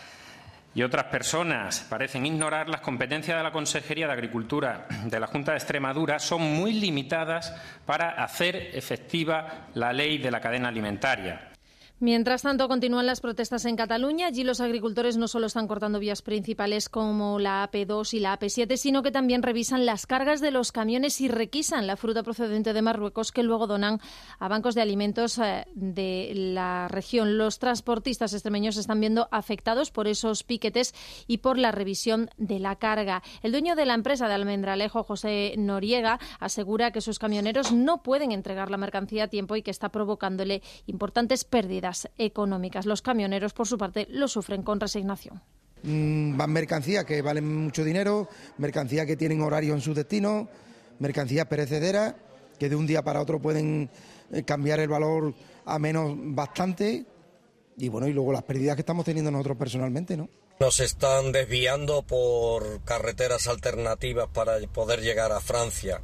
y 0.74 0.82
otras 0.82 1.06
personas 1.06 1.86
parecen 1.88 2.26
ignorar, 2.26 2.68
las 2.68 2.82
competencias 2.82 3.38
de 3.38 3.44
la 3.44 3.52
Consejería 3.52 4.08
de 4.08 4.14
Agricultura 4.14 4.88
de 5.06 5.20
la 5.20 5.28
Junta 5.28 5.52
de 5.52 5.60
Extremadura 5.60 6.18
son 6.18 6.42
muy 6.42 6.74
limitadas 6.74 7.54
para 7.86 8.24
hacer 8.24 8.56
efectiva 8.74 9.68
la 9.76 9.94
ley 9.94 10.18
de 10.18 10.32
la 10.32 10.42
cadena 10.42 10.70
alimentaria. 10.70 11.51
Mientras 12.02 12.42
tanto, 12.42 12.68
continúan 12.68 13.06
las 13.06 13.22
protestas 13.22 13.64
en 13.66 13.76
Cataluña. 13.76 14.26
Allí 14.26 14.44
los 14.44 14.60
agricultores 14.60 15.18
no 15.18 15.28
solo 15.28 15.46
están 15.46 15.68
cortando 15.68 16.00
vías 16.00 16.24
principales 16.24 16.90
como 16.90 17.38
la 17.38 17.70
AP2 17.70 18.16
y 18.16 18.20
la 18.20 18.40
AP7, 18.40 18.76
sino 18.76 19.04
que 19.04 19.12
también 19.12 19.44
revisan 19.44 19.86
las 19.86 20.08
cargas 20.08 20.42
de 20.42 20.50
los 20.50 20.72
camiones 20.72 21.22
y 21.22 21.28
requisan 21.28 21.86
la 21.86 21.98
fruta 21.98 22.24
procedente 22.24 22.74
de 22.74 22.82
Marruecos 22.82 23.32
que 23.32 23.44
luego 23.44 23.68
donan 23.68 24.00
a 24.40 24.48
bancos 24.48 24.74
de 24.74 24.82
alimentos 24.82 25.38
eh, 25.38 25.68
de 25.76 26.32
la 26.34 26.88
región. 26.88 27.38
Los 27.38 27.60
transportistas 27.60 28.34
extremeños 28.34 28.78
están 28.78 29.00
viendo 29.00 29.28
afectados 29.30 29.92
por 29.92 30.08
esos 30.08 30.42
piquetes 30.44 30.96
y 31.28 31.38
por 31.38 31.60
la 31.60 31.72
revisión 31.72 32.32
de 32.38 32.58
la 32.58 32.78
carga. 32.78 33.22
El 33.44 33.52
dueño 33.52 33.76
de 33.76 33.86
la 33.86 33.94
empresa 33.94 34.28
de 34.28 34.34
Almendralejo, 34.34 35.04
José 35.04 35.54
Noriega, 35.56 36.20
asegura 36.40 36.90
que 36.90 37.02
sus 37.02 37.20
camioneros 37.20 37.72
no 37.72 38.02
pueden 38.02 38.32
entregar 38.32 38.72
la 38.72 38.78
mercancía 38.78 39.26
a 39.26 39.28
tiempo 39.28 39.56
y 39.56 39.62
que 39.62 39.70
está 39.70 39.90
provocándole 39.90 40.64
importantes 40.88 41.44
pérdidas 41.44 41.91
pérdidas 41.92 42.10
económicas. 42.18 42.86
Los 42.86 43.02
camioneros, 43.02 43.54
por 43.54 43.68
su 43.68 43.78
parte, 43.78 44.08
lo 44.10 44.28
sufren 44.28 44.64
con 44.64 44.80
resignación. 44.80 45.42
Mm, 45.84 46.38
van 46.38 46.52
mercancías 46.52 47.06
que 47.06 47.22
valen 47.22 47.64
mucho 47.64 47.84
dinero, 47.84 48.28
mercancías 48.58 49.06
que 49.06 49.18
tienen 49.18 49.42
horario 49.42 49.74
en 49.74 49.82
su 49.82 49.94
destino, 49.94 50.48
mercancías 51.00 51.48
perecederas 51.48 52.16
que 52.60 52.70
de 52.70 52.76
un 52.76 52.86
día 52.86 53.02
para 53.02 53.20
otro 53.20 53.42
pueden 53.42 53.90
eh, 54.32 54.44
cambiar 54.44 54.80
el 54.80 54.88
valor 54.88 55.34
a 55.66 55.80
menos 55.80 56.14
bastante 56.16 57.06
y 57.78 57.90
bueno, 57.90 58.08
y 58.08 58.14
luego 58.14 58.32
las 58.32 58.44
pérdidas 58.44 58.76
que 58.76 58.82
estamos 58.82 59.06
teniendo 59.06 59.32
nosotros 59.32 59.58
personalmente, 59.58 60.16
¿no? 60.16 60.30
Nos 60.60 60.80
están 60.80 61.32
desviando 61.32 62.04
por 62.04 62.84
carreteras 62.84 63.48
alternativas 63.48 64.28
para 64.32 64.60
poder 64.72 65.02
llegar 65.02 65.32
a 65.32 65.40
Francia. 65.40 66.02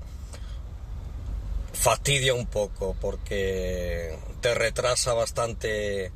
Fastidia 1.73 2.34
un 2.34 2.47
poco 2.47 2.95
porque 2.99 4.17
te 4.41 4.53
retrasa 4.53 5.13
bastante 5.13 6.12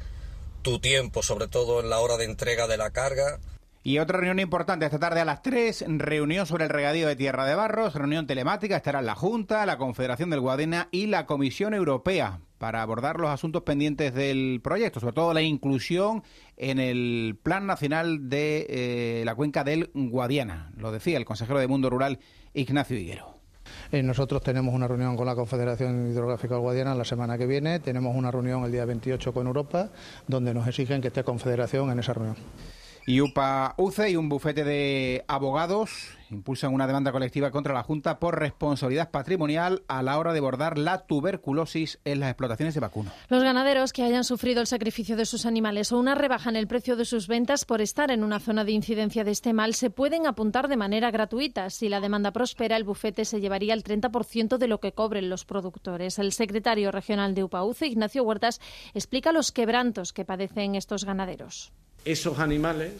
tu 0.62 0.80
tiempo, 0.80 1.24
sobre 1.24 1.48
todo 1.48 1.80
en 1.80 1.90
la 1.90 2.00
hora 2.00 2.18
de 2.18 2.26
entrega 2.26 2.68
de 2.68 2.78
la 2.78 2.92
carga 2.92 3.40
y 3.84 3.98
otra 3.98 4.20
reunión 4.20 4.40
importante 4.40 4.86
esta 4.86 5.00
tarde 5.00 5.22
a 5.22 5.26
las 5.26 5.42
3, 5.42 5.86
reunión 5.98 6.46
sobre 6.46 6.66
el 6.66 6.70
regadío 6.70 7.08
de 7.08 7.16
Tierra 7.16 7.48
de 7.48 7.56
Barros, 7.56 7.96
reunión 7.96 8.28
telemática, 8.28 8.76
estará 8.76 9.02
la 9.02 9.16
Junta, 9.16 9.66
la 9.66 9.80
Confederación 9.80 10.30
del 10.30 10.40
Guadena 10.40 10.88
y 10.92 11.08
la 11.08 11.26
Comisión 11.26 11.74
Europea 11.74 12.42
para 12.60 12.84
abordar 12.84 13.20
los 13.20 13.32
asuntos 13.32 13.64
pendientes 13.64 14.14
del 14.14 14.62
proyecto, 14.64 15.00
sobre 15.00 15.14
todo 15.14 15.34
la 15.34 15.42
inclusión 15.42 16.22
en 16.58 16.78
el 16.78 17.40
Plan 17.42 17.66
Nacional 17.66 18.30
de 18.30 18.68
eh, 18.70 19.24
la 19.26 19.34
Cuenca 19.34 19.64
del 19.64 19.90
Guadiana, 19.96 20.72
lo 20.78 20.92
decía 20.92 21.18
el 21.18 21.26
consejero 21.26 21.58
de 21.58 21.68
Mundo 21.68 21.90
Rural 21.90 22.20
Ignacio 22.54 23.00
Higuero. 23.00 23.41
Eh, 23.92 24.02
nosotros 24.02 24.42
tenemos 24.42 24.74
una 24.74 24.88
reunión 24.88 25.18
con 25.18 25.26
la 25.26 25.36
Confederación 25.36 26.10
Hidrográfica 26.10 26.56
Guadiana 26.56 26.96
la 26.96 27.04
semana 27.04 27.38
que 27.38 27.46
viene, 27.46 27.82
tenemos 27.82 28.16
una 28.16 28.32
reunión 28.32 28.64
el 28.64 28.72
día 28.72 28.86
28 28.86 29.34
con 29.34 29.48
Europa, 29.48 29.90
donde 30.28 30.54
nos 30.54 30.66
exigen 30.66 31.02
que 31.02 31.10
esté 31.10 31.26
Confederación 31.26 31.92
en 31.92 32.00
esa 32.00 32.14
reunión. 32.14 32.38
Y 33.06 33.20
UPA 33.20 33.74
UCE 33.76 34.12
y 34.12 34.16
un 34.16 34.30
bufete 34.30 34.64
de 34.64 35.26
abogados 35.28 36.18
impulsan 36.32 36.74
una 36.74 36.88
demanda 36.88 37.12
colectiva 37.12 37.52
contra 37.52 37.74
la 37.74 37.84
Junta 37.84 38.20
por 38.20 38.40
responsabilidad 38.40 39.12
patrimonial 39.12 39.84
a 39.88 40.02
la 40.02 40.18
hora 40.18 40.34
de 40.34 40.40
abordar 40.40 40.78
la 40.78 41.06
tuberculosis 41.06 42.00
en 42.06 42.20
las 42.20 42.30
explotaciones 42.30 42.74
de 42.74 42.80
vacuno. 42.80 43.12
Los 43.30 43.44
ganaderos 43.44 43.94
que 43.94 44.04
hayan 44.04 44.24
sufrido 44.24 44.62
el 44.62 44.68
sacrificio 44.68 45.16
de 45.16 45.26
sus 45.26 45.46
animales 45.46 45.92
o 45.92 46.00
una 46.00 46.16
rebaja 46.16 46.50
en 46.50 46.56
el 46.56 46.68
precio 46.68 46.96
de 46.96 47.06
sus 47.06 47.28
ventas 47.28 47.66
por 47.66 47.82
estar 47.82 48.12
en 48.12 48.24
una 48.24 48.40
zona 48.40 48.64
de 48.64 48.72
incidencia 48.72 49.24
de 49.24 49.32
este 49.32 49.54
mal 49.54 49.74
se 49.74 49.90
pueden 49.90 50.28
apuntar 50.28 50.68
de 50.68 50.78
manera 50.78 51.12
gratuita. 51.12 51.70
Si 51.70 51.90
la 51.90 52.00
demanda 52.00 52.32
prospera, 52.32 52.78
el 52.78 52.84
bufete 52.84 53.26
se 53.26 53.42
llevaría 53.42 53.74
el 53.74 53.84
30% 53.84 54.58
de 54.58 54.68
lo 54.68 54.80
que 54.80 54.94
cobren 54.94 55.30
los 55.30 55.46
productores. 55.46 56.20
El 56.20 56.32
secretario 56.32 56.92
regional 56.92 57.36
de 57.36 57.44
UPA 57.44 57.64
UCE, 57.64 57.88
Ignacio 57.88 58.24
Huertas, 58.24 58.60
explica 58.94 59.32
los 59.32 59.52
quebrantos 59.52 60.14
que 60.14 60.26
padecen 60.26 60.76
estos 60.76 61.06
ganaderos 61.06 61.72
esos 62.06 62.40
animales 62.40 62.94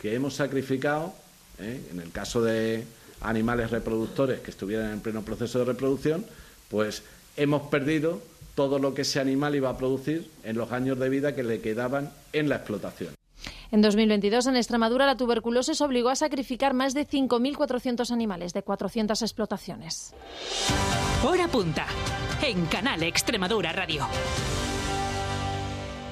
que 0.00 0.14
hemos 0.14 0.34
sacrificado, 0.34 1.14
¿eh? 1.60 1.80
en 1.90 2.00
el 2.00 2.10
caso 2.10 2.42
de 2.42 2.84
animales 3.20 3.70
reproductores 3.70 4.40
que 4.40 4.50
estuvieran 4.50 4.92
en 4.92 5.00
pleno 5.00 5.22
proceso 5.22 5.58
de 5.60 5.66
reproducción, 5.66 6.24
pues 6.68 7.02
hemos 7.36 7.62
perdido 7.68 8.22
todo 8.54 8.78
lo 8.78 8.94
que 8.94 9.02
ese 9.02 9.20
animal 9.20 9.54
iba 9.54 9.70
a 9.70 9.76
producir 9.76 10.30
en 10.44 10.56
los 10.56 10.72
años 10.72 10.98
de 10.98 11.08
vida 11.08 11.34
que 11.34 11.42
le 11.42 11.60
quedaban 11.60 12.10
en 12.32 12.48
la 12.48 12.56
explotación. 12.56 13.14
En 13.72 13.82
2022, 13.82 14.48
en 14.48 14.56
Extremadura, 14.56 15.06
la 15.06 15.16
tuberculosis 15.16 15.80
obligó 15.80 16.08
a 16.08 16.16
sacrificar 16.16 16.74
más 16.74 16.92
de 16.92 17.06
5.400 17.06 18.10
animales 18.10 18.52
de 18.52 18.62
400 18.62 19.22
explotaciones. 19.22 20.12
Hora 21.24 21.46
punta, 21.46 21.86
en 22.42 22.66
Canal 22.66 23.02
Extremadura 23.04 23.72
Radio. 23.72 24.08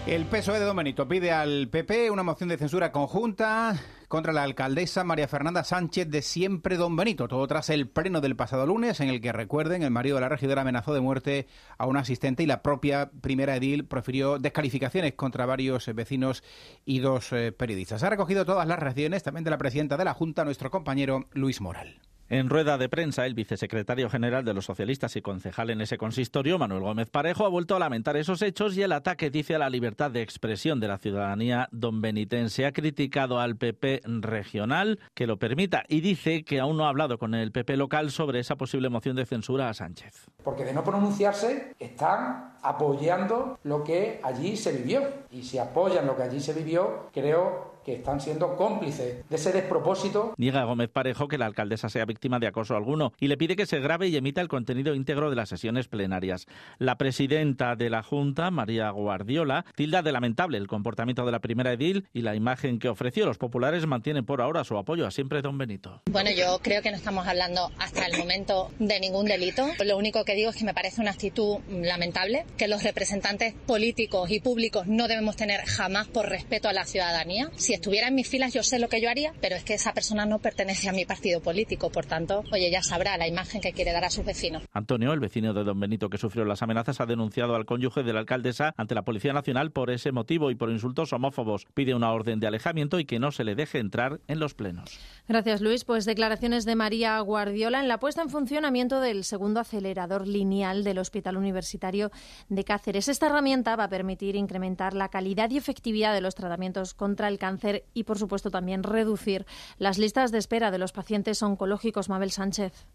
El 0.07 0.25
PSOE 0.25 0.61
de 0.61 0.65
Don 0.65 0.77
Benito 0.77 1.09
pide 1.09 1.33
al 1.33 1.69
PP 1.69 2.11
una 2.11 2.23
moción 2.23 2.49
de 2.49 2.57
censura 2.57 2.93
conjunta 2.93 3.79
contra 4.09 4.33
la 4.33 4.43
alcaldesa 4.43 5.05
María 5.05 5.29
Fernanda 5.29 5.63
Sánchez 5.63 6.09
de 6.09 6.23
Siempre 6.23 6.77
Don 6.77 6.97
Benito, 6.97 7.29
todo 7.29 7.47
tras 7.47 7.71
el 7.71 7.89
pleno 7.89 8.21
del 8.21 8.37
pasado 8.37 8.67
lunes 8.67 9.01
en 9.01 9.09
el 9.11 9.21
que, 9.21 9.33
recuerden, 9.33 9.83
el 9.83 9.91
marido 9.91 10.17
de 10.17 10.23
la 10.23 10.29
regidora 10.29 10.63
amenazó 10.63 10.95
de 10.95 11.01
muerte 11.01 11.47
a 11.77 11.87
un 11.87 11.97
asistente 11.97 12.43
y 12.43 12.47
la 12.47 12.63
propia 12.63 13.11
primera 13.21 13.55
edil 13.57 13.85
profirió 13.85 14.39
descalificaciones 14.39 15.13
contra 15.15 15.47
varios 15.47 15.87
vecinos 15.95 16.43
y 16.85 17.01
dos 17.01 17.33
eh, 17.33 17.53
periodistas. 17.53 18.03
Ha 18.03 18.11
recogido 18.11 18.45
todas 18.45 18.67
las 18.67 18.79
reacciones 18.79 19.23
también 19.23 19.45
de 19.45 19.51
la 19.51 19.59
presidenta 19.59 19.97
de 19.97 20.05
la 20.05 20.15
Junta, 20.15 20.45
nuestro 20.45 20.71
compañero 20.71 21.27
Luis 21.33 21.61
Moral. 21.61 22.01
En 22.31 22.51
rueda 22.51 22.77
de 22.77 22.91
prensa, 22.91 23.25
el 23.25 23.33
vicesecretario 23.33 24.11
general 24.11 24.45
de 24.45 24.53
los 24.53 24.67
socialistas 24.67 25.17
y 25.17 25.23
concejal 25.23 25.71
en 25.71 25.81
ese 25.81 25.97
consistorio, 25.97 26.59
Manuel 26.59 26.83
Gómez 26.83 27.09
Parejo, 27.09 27.47
ha 27.47 27.49
vuelto 27.49 27.75
a 27.75 27.79
lamentar 27.79 28.19
esos 28.19 28.43
hechos 28.43 28.77
y 28.77 28.83
el 28.83 28.93
ataque, 28.93 29.31
dice, 29.31 29.55
a 29.55 29.59
la 29.59 29.71
libertad 29.71 30.11
de 30.11 30.21
expresión 30.21 30.79
de 30.79 30.89
la 30.89 30.99
ciudadanía 30.99 31.69
don 31.73 32.03
benitense. 32.03 32.67
Ha 32.67 32.73
criticado 32.73 33.41
al 33.41 33.57
PP 33.57 34.03
regional 34.21 35.01
que 35.15 35.27
lo 35.27 35.39
permita 35.39 35.85
y 35.89 36.03
dice 36.03 36.45
que 36.45 36.61
aún 36.61 36.77
no 36.77 36.85
ha 36.85 36.91
hablado 36.91 37.17
con 37.17 37.35
el 37.35 37.51
PP 37.51 37.79
local 37.79 38.11
sobre 38.11 38.41
esa 38.41 38.57
posible 38.57 38.91
moción 38.91 39.17
de 39.17 39.25
censura 39.25 39.71
a 39.71 39.73
Sánchez. 39.73 40.27
Porque 40.45 40.67
de 40.67 40.75
no 40.75 40.85
pronunciarse 40.85 41.73
están 41.79 42.59
apoyando 42.63 43.59
lo 43.65 43.83
que 43.83 44.21
allí 44.23 44.59
se 44.59 44.73
vivió. 44.73 45.01
Y 45.31 45.45
si 45.45 45.57
apoyan 45.57 46.07
lo 46.07 46.15
que 46.15 46.25
allí 46.25 46.41
se 46.41 46.53
vivió, 46.53 47.09
creo 47.15 47.78
que 47.89 47.95
están 47.95 48.21
siendo 48.21 48.55
cómplices 48.55 49.27
de 49.27 49.37
ese 49.37 49.51
despropósito. 49.51 50.35
Niega 50.37 50.65
Gómez 50.65 50.91
Parejo 50.91 51.27
que 51.27 51.39
la 51.39 51.47
alcaldesa 51.47 51.89
sea 51.89 52.05
víctima 52.05 52.39
de 52.39 52.47
acoso 52.47 52.77
alguno 52.77 53.15
y 53.19 53.29
le 53.29 53.39
pide 53.39 53.57
que 53.57 53.65
se 53.65 53.81
grabe 53.81 54.09
y 54.09 54.17
emita 54.17 54.43
el 54.43 54.49
contenido 54.49 54.95
íntegro 54.95 55.31
de 55.31 55.37
las 55.37 55.49
sesiones 55.49 55.89
plenarias. 55.89 56.47
La 56.77 56.99
presidenta 56.99 57.77
de 57.77 57.89
la 57.89 58.03
Junta, 58.03 58.51
María 58.51 58.91
Guardiola, 58.91 59.65
tilda 59.75 60.03
de 60.03 60.13
lamentable 60.13 60.59
el 60.59 60.67
comportamiento 60.67 61.25
de 61.25 61.33
la 61.33 61.39
primera 61.39 61.73
edil 61.73 62.07
y 62.13 62.21
la 62.21 62.35
imagen 62.35 62.79
que 62.79 62.91
ofreció. 62.91 63.25
Los 63.25 63.39
populares 63.39 63.87
mantienen 63.87 64.27
por 64.27 64.43
ahora 64.43 64.65
su 64.65 64.77
apoyo 64.77 65.07
a 65.07 65.11
siempre 65.11 65.41
don 65.41 65.57
Benito. 65.57 66.03
Bueno, 66.11 66.29
yo 66.31 66.59
creo 66.63 66.83
que 66.83 66.91
no 66.91 66.99
estamos 66.99 67.27
hablando 67.27 67.71
hasta 67.79 68.05
el 68.05 68.19
momento 68.19 68.71
de 68.79 69.01
ningún 69.01 69.25
delito. 69.25 69.67
Lo 69.83 69.97
único 69.97 70.27
que 70.27 70.35
digo 70.35 70.51
es 70.51 70.57
que 70.57 70.65
me 70.67 70.75
parece 70.75 71.01
una 71.01 71.13
actitud 71.13 71.57
lamentable, 71.71 72.45
que 72.59 72.69
los 72.69 72.83
representantes 72.83 73.55
políticos 73.67 74.31
y 74.31 74.41
públicos 74.41 74.87
no 74.87 75.09
debemos 75.09 75.37
tener 75.37 75.63
jamás 75.65 76.07
por 76.09 76.29
respeto 76.29 76.69
a 76.69 76.75
la 76.75 76.85
ciudadanía. 76.85 77.51
Si 77.57 77.78
estuviera 77.79 78.09
en 78.09 78.15
mis 78.17 78.29
filas 78.29 78.53
yo 78.53 78.63
sé 78.65 78.81
lo 78.81 78.89
que 78.89 79.01
yo 79.01 79.09
haría, 79.09 79.33
pero 79.41 79.55
es 79.55 79.63
que 79.63 79.75
esa 79.75 79.93
persona 79.93 80.27
no 80.27 80.41
pertenece 80.41 80.89
a 80.89 80.93
mi 80.93 81.05
partido 81.05 81.41
político, 81.41 81.91
por 81.91 82.07
tanto, 82.07 82.43
oye, 82.53 82.71
ya 82.71 82.83
sabrá 82.83 83.17
la 83.17 83.29
imagen 83.29 83.61
que 83.61 83.73
quiere 83.73 83.93
dar 83.93 84.05
a 84.05 84.11
sus 84.11 84.25
vecinos. 84.25 84.65
Antonio, 84.73 85.13
el 85.13 85.21
vecino 85.21 85.55
de 85.55 85.63
don 85.63 85.79
Benito 85.79 86.11
que 86.11 86.19
sufrió 86.19 86.45
las 86.45 86.61
amenazas, 86.63 87.01
ha 87.01 87.07
denunciado 87.07 87.55
al 87.55 87.67
cónyuge 87.67 88.03
de 88.03 88.13
la 88.13 88.19
alcaldesa 88.19 88.75
ante 88.77 88.97
la 88.97 89.03
Policía 89.03 89.33
Nacional 89.33 89.71
por 89.71 89.91
ese 89.91 90.11
motivo 90.11 90.51
y 90.51 90.57
por 90.57 90.71
insultos 90.71 91.13
homófobos. 91.13 91.67
Pide 91.73 91.95
una 91.95 92.13
orden 92.13 92.41
de 92.41 92.49
alejamiento 92.49 92.99
y 92.99 93.05
que 93.05 93.21
no 93.21 93.31
se 93.31 93.45
le 93.45 93.55
deje 93.55 93.79
entrar 93.79 94.21
en 94.27 94.41
los 94.41 94.55
plenos. 94.55 94.99
Gracias, 95.29 95.61
Luis. 95.61 95.85
Pues 95.85 96.05
declaraciones 96.05 96.65
de 96.65 96.75
María 96.75 97.21
Guardiola 97.21 97.81
en 97.81 97.87
la 97.87 98.01
puesta 98.01 98.23
en 98.23 98.31
funcionamiento 98.31 99.01
del 99.01 99.23
segundo 99.23 99.61
acelerador 99.61 100.27
lineal 100.27 100.83
del 100.83 100.99
Hospital 100.99 101.37
Universitario 101.37 102.11
de 102.49 102.65
Cáceres. 102.65 103.09
Esta 103.09 103.27
herramienta 103.27 103.77
va 103.77 103.85
a 103.85 103.89
permitir 103.89 104.35
incrementar 104.35 104.95
la 104.95 105.11
calidad 105.11 105.51
y 105.51 105.59
efectividad 105.59 106.13
de 106.13 106.23
los 106.23 106.35
tratamientos 106.35 106.95
contra 106.95 107.29
el 107.29 107.39
cáncer 107.39 107.68
y, 107.95 108.05
por 108.05 108.19
supuesto, 108.19 108.51
también 108.51 108.83
reducir 108.83 109.47
las 109.79 109.99
listas 109.99 110.33
de 110.33 110.39
espera 110.39 110.71
de 110.71 110.79
los 110.79 110.93
pacientes 110.93 111.43
oncológicos. 111.43 112.09
Mabel 112.09 112.31
Sánchez. 112.31 112.87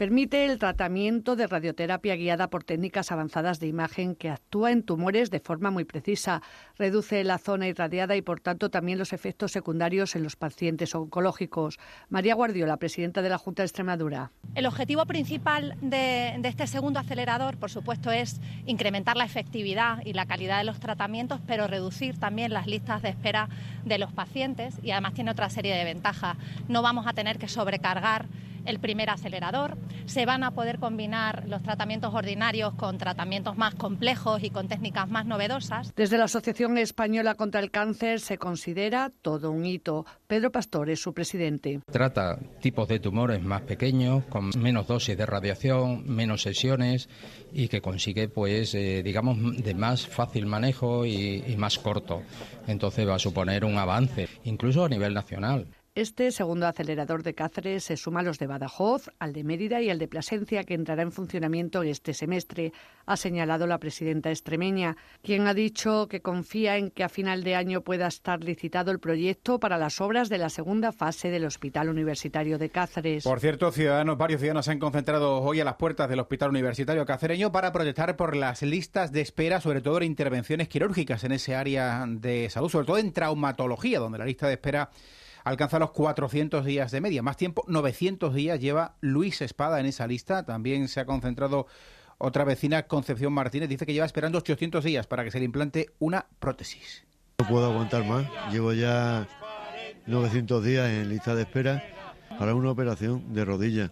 Permite 0.00 0.46
el 0.46 0.58
tratamiento 0.58 1.36
de 1.36 1.46
radioterapia 1.46 2.16
guiada 2.16 2.48
por 2.48 2.64
técnicas 2.64 3.12
avanzadas 3.12 3.60
de 3.60 3.66
imagen 3.66 4.14
que 4.14 4.30
actúa 4.30 4.72
en 4.72 4.82
tumores 4.82 5.30
de 5.30 5.40
forma 5.40 5.70
muy 5.70 5.84
precisa, 5.84 6.40
reduce 6.78 7.22
la 7.22 7.36
zona 7.36 7.68
irradiada 7.68 8.16
y, 8.16 8.22
por 8.22 8.40
tanto, 8.40 8.70
también 8.70 8.98
los 8.98 9.12
efectos 9.12 9.52
secundarios 9.52 10.16
en 10.16 10.22
los 10.22 10.36
pacientes 10.36 10.94
oncológicos. 10.94 11.78
María 12.08 12.34
Guardiola, 12.34 12.78
presidenta 12.78 13.20
de 13.20 13.28
la 13.28 13.36
Junta 13.36 13.62
de 13.62 13.66
Extremadura. 13.66 14.32
El 14.54 14.64
objetivo 14.64 15.04
principal 15.04 15.76
de, 15.82 16.34
de 16.38 16.48
este 16.48 16.66
segundo 16.66 16.98
acelerador, 16.98 17.58
por 17.58 17.70
supuesto, 17.70 18.10
es 18.10 18.40
incrementar 18.64 19.18
la 19.18 19.26
efectividad 19.26 19.98
y 20.06 20.14
la 20.14 20.24
calidad 20.24 20.60
de 20.60 20.64
los 20.64 20.80
tratamientos, 20.80 21.42
pero 21.46 21.66
reducir 21.66 22.18
también 22.18 22.54
las 22.54 22.66
listas 22.66 23.02
de 23.02 23.10
espera 23.10 23.50
de 23.84 23.98
los 23.98 24.12
pacientes 24.12 24.74
y 24.82 24.90
además 24.90 25.14
tiene 25.14 25.30
otra 25.30 25.50
serie 25.50 25.74
de 25.74 25.84
ventajas. 25.84 26.36
No 26.68 26.82
vamos 26.82 27.06
a 27.06 27.12
tener 27.12 27.38
que 27.38 27.48
sobrecargar 27.48 28.26
el 28.64 28.78
primer 28.78 29.10
acelerador. 29.10 29.76
Se 30.06 30.26
van 30.26 30.42
a 30.42 30.52
poder 30.52 30.78
combinar 30.78 31.44
los 31.48 31.62
tratamientos 31.62 32.14
ordinarios 32.14 32.74
con 32.74 32.98
tratamientos 32.98 33.56
más 33.56 33.74
complejos 33.74 34.42
y 34.42 34.50
con 34.50 34.68
técnicas 34.68 35.08
más 35.08 35.26
novedosas. 35.26 35.94
Desde 35.94 36.18
la 36.18 36.24
Asociación 36.24 36.78
Española 36.78 37.34
contra 37.34 37.60
el 37.60 37.70
Cáncer 37.70 38.20
se 38.20 38.38
considera 38.38 39.10
todo 39.22 39.50
un 39.50 39.64
hito. 39.66 40.06
Pedro 40.26 40.50
Pastor 40.50 40.90
es 40.90 41.00
su 41.00 41.12
presidente. 41.12 41.80
Trata 41.90 42.38
tipos 42.60 42.88
de 42.88 43.00
tumores 43.00 43.42
más 43.42 43.62
pequeños, 43.62 44.24
con 44.26 44.50
menos 44.58 44.86
dosis 44.86 45.16
de 45.16 45.26
radiación, 45.26 46.04
menos 46.06 46.42
sesiones 46.42 47.08
y 47.52 47.68
que 47.68 47.80
consigue, 47.80 48.28
pues, 48.28 48.74
eh, 48.74 49.02
digamos, 49.02 49.62
de 49.62 49.74
más 49.74 50.06
fácil 50.06 50.46
manejo 50.46 51.04
y 51.06 51.54
más 51.56 51.78
corto. 51.78 52.22
Entonces 52.66 53.08
va 53.08 53.16
a 53.16 53.18
suponer 53.18 53.64
un 53.64 53.78
avance, 53.78 54.28
incluso 54.44 54.84
a 54.84 54.88
nivel 54.88 55.14
nacional. 55.14 55.66
Este 55.96 56.30
segundo 56.30 56.68
acelerador 56.68 57.24
de 57.24 57.34
Cáceres 57.34 57.82
se 57.82 57.96
suma 57.96 58.20
a 58.20 58.22
los 58.22 58.38
de 58.38 58.46
Badajoz, 58.46 59.10
al 59.18 59.32
de 59.32 59.42
Mérida 59.42 59.80
y 59.80 59.90
al 59.90 59.98
de 59.98 60.06
Plasencia, 60.06 60.62
que 60.62 60.74
entrará 60.74 61.02
en 61.02 61.10
funcionamiento 61.10 61.82
este 61.82 62.14
semestre, 62.14 62.72
ha 63.06 63.16
señalado 63.16 63.66
la 63.66 63.78
presidenta 63.78 64.30
extremeña, 64.30 64.96
quien 65.20 65.48
ha 65.48 65.52
dicho 65.52 66.06
que 66.06 66.22
confía 66.22 66.76
en 66.76 66.92
que 66.92 67.02
a 67.02 67.08
final 67.08 67.42
de 67.42 67.56
año 67.56 67.80
pueda 67.80 68.06
estar 68.06 68.44
licitado 68.44 68.92
el 68.92 69.00
proyecto 69.00 69.58
para 69.58 69.78
las 69.78 70.00
obras 70.00 70.28
de 70.28 70.38
la 70.38 70.48
segunda 70.48 70.92
fase 70.92 71.28
del 71.28 71.44
Hospital 71.44 71.88
Universitario 71.88 72.56
de 72.56 72.70
Cáceres. 72.70 73.24
Por 73.24 73.40
cierto, 73.40 73.72
ciudadanos, 73.72 74.16
varios 74.16 74.38
ciudadanos 74.38 74.66
se 74.66 74.70
han 74.70 74.78
concentrado 74.78 75.40
hoy 75.40 75.58
a 75.58 75.64
las 75.64 75.74
puertas 75.74 76.08
del 76.08 76.20
Hospital 76.20 76.50
Universitario 76.50 77.04
Cacereño 77.04 77.50
para 77.50 77.72
protestar 77.72 78.14
por 78.14 78.36
las 78.36 78.62
listas 78.62 79.10
de 79.10 79.22
espera, 79.22 79.60
sobre 79.60 79.80
todo 79.80 79.96
en 79.96 80.04
intervenciones 80.04 80.68
quirúrgicas 80.68 81.24
en 81.24 81.32
ese 81.32 81.56
área 81.56 82.06
de 82.06 82.48
salud, 82.48 82.68
sobre 82.68 82.86
todo 82.86 82.98
en 82.98 83.12
traumatología, 83.12 83.98
donde 83.98 84.18
la 84.18 84.24
lista 84.24 84.46
de 84.46 84.52
espera 84.52 84.88
alcanza 85.44 85.78
los 85.78 85.90
400 85.92 86.64
días 86.64 86.90
de 86.90 87.00
media. 87.00 87.22
Más 87.22 87.36
tiempo, 87.36 87.64
900 87.66 88.34
días 88.34 88.60
lleva 88.60 88.96
Luis 89.00 89.40
Espada 89.40 89.80
en 89.80 89.86
esa 89.86 90.06
lista. 90.06 90.44
También 90.44 90.88
se 90.88 91.00
ha 91.00 91.06
concentrado 91.06 91.66
otra 92.18 92.44
vecina, 92.44 92.82
Concepción 92.82 93.32
Martínez, 93.32 93.68
dice 93.68 93.86
que 93.86 93.94
lleva 93.94 94.06
esperando 94.06 94.38
800 94.38 94.84
días 94.84 95.06
para 95.06 95.24
que 95.24 95.30
se 95.30 95.38
le 95.38 95.46
implante 95.46 95.90
una 95.98 96.26
prótesis. 96.38 97.04
No 97.38 97.48
puedo 97.48 97.64
aguantar 97.70 98.04
más. 98.04 98.26
Llevo 98.52 98.74
ya 98.74 99.26
900 100.06 100.62
días 100.62 100.90
en 100.90 101.08
lista 101.08 101.34
de 101.34 101.42
espera 101.42 101.82
para 102.38 102.54
una 102.54 102.70
operación 102.70 103.32
de 103.32 103.44
rodilla 103.44 103.90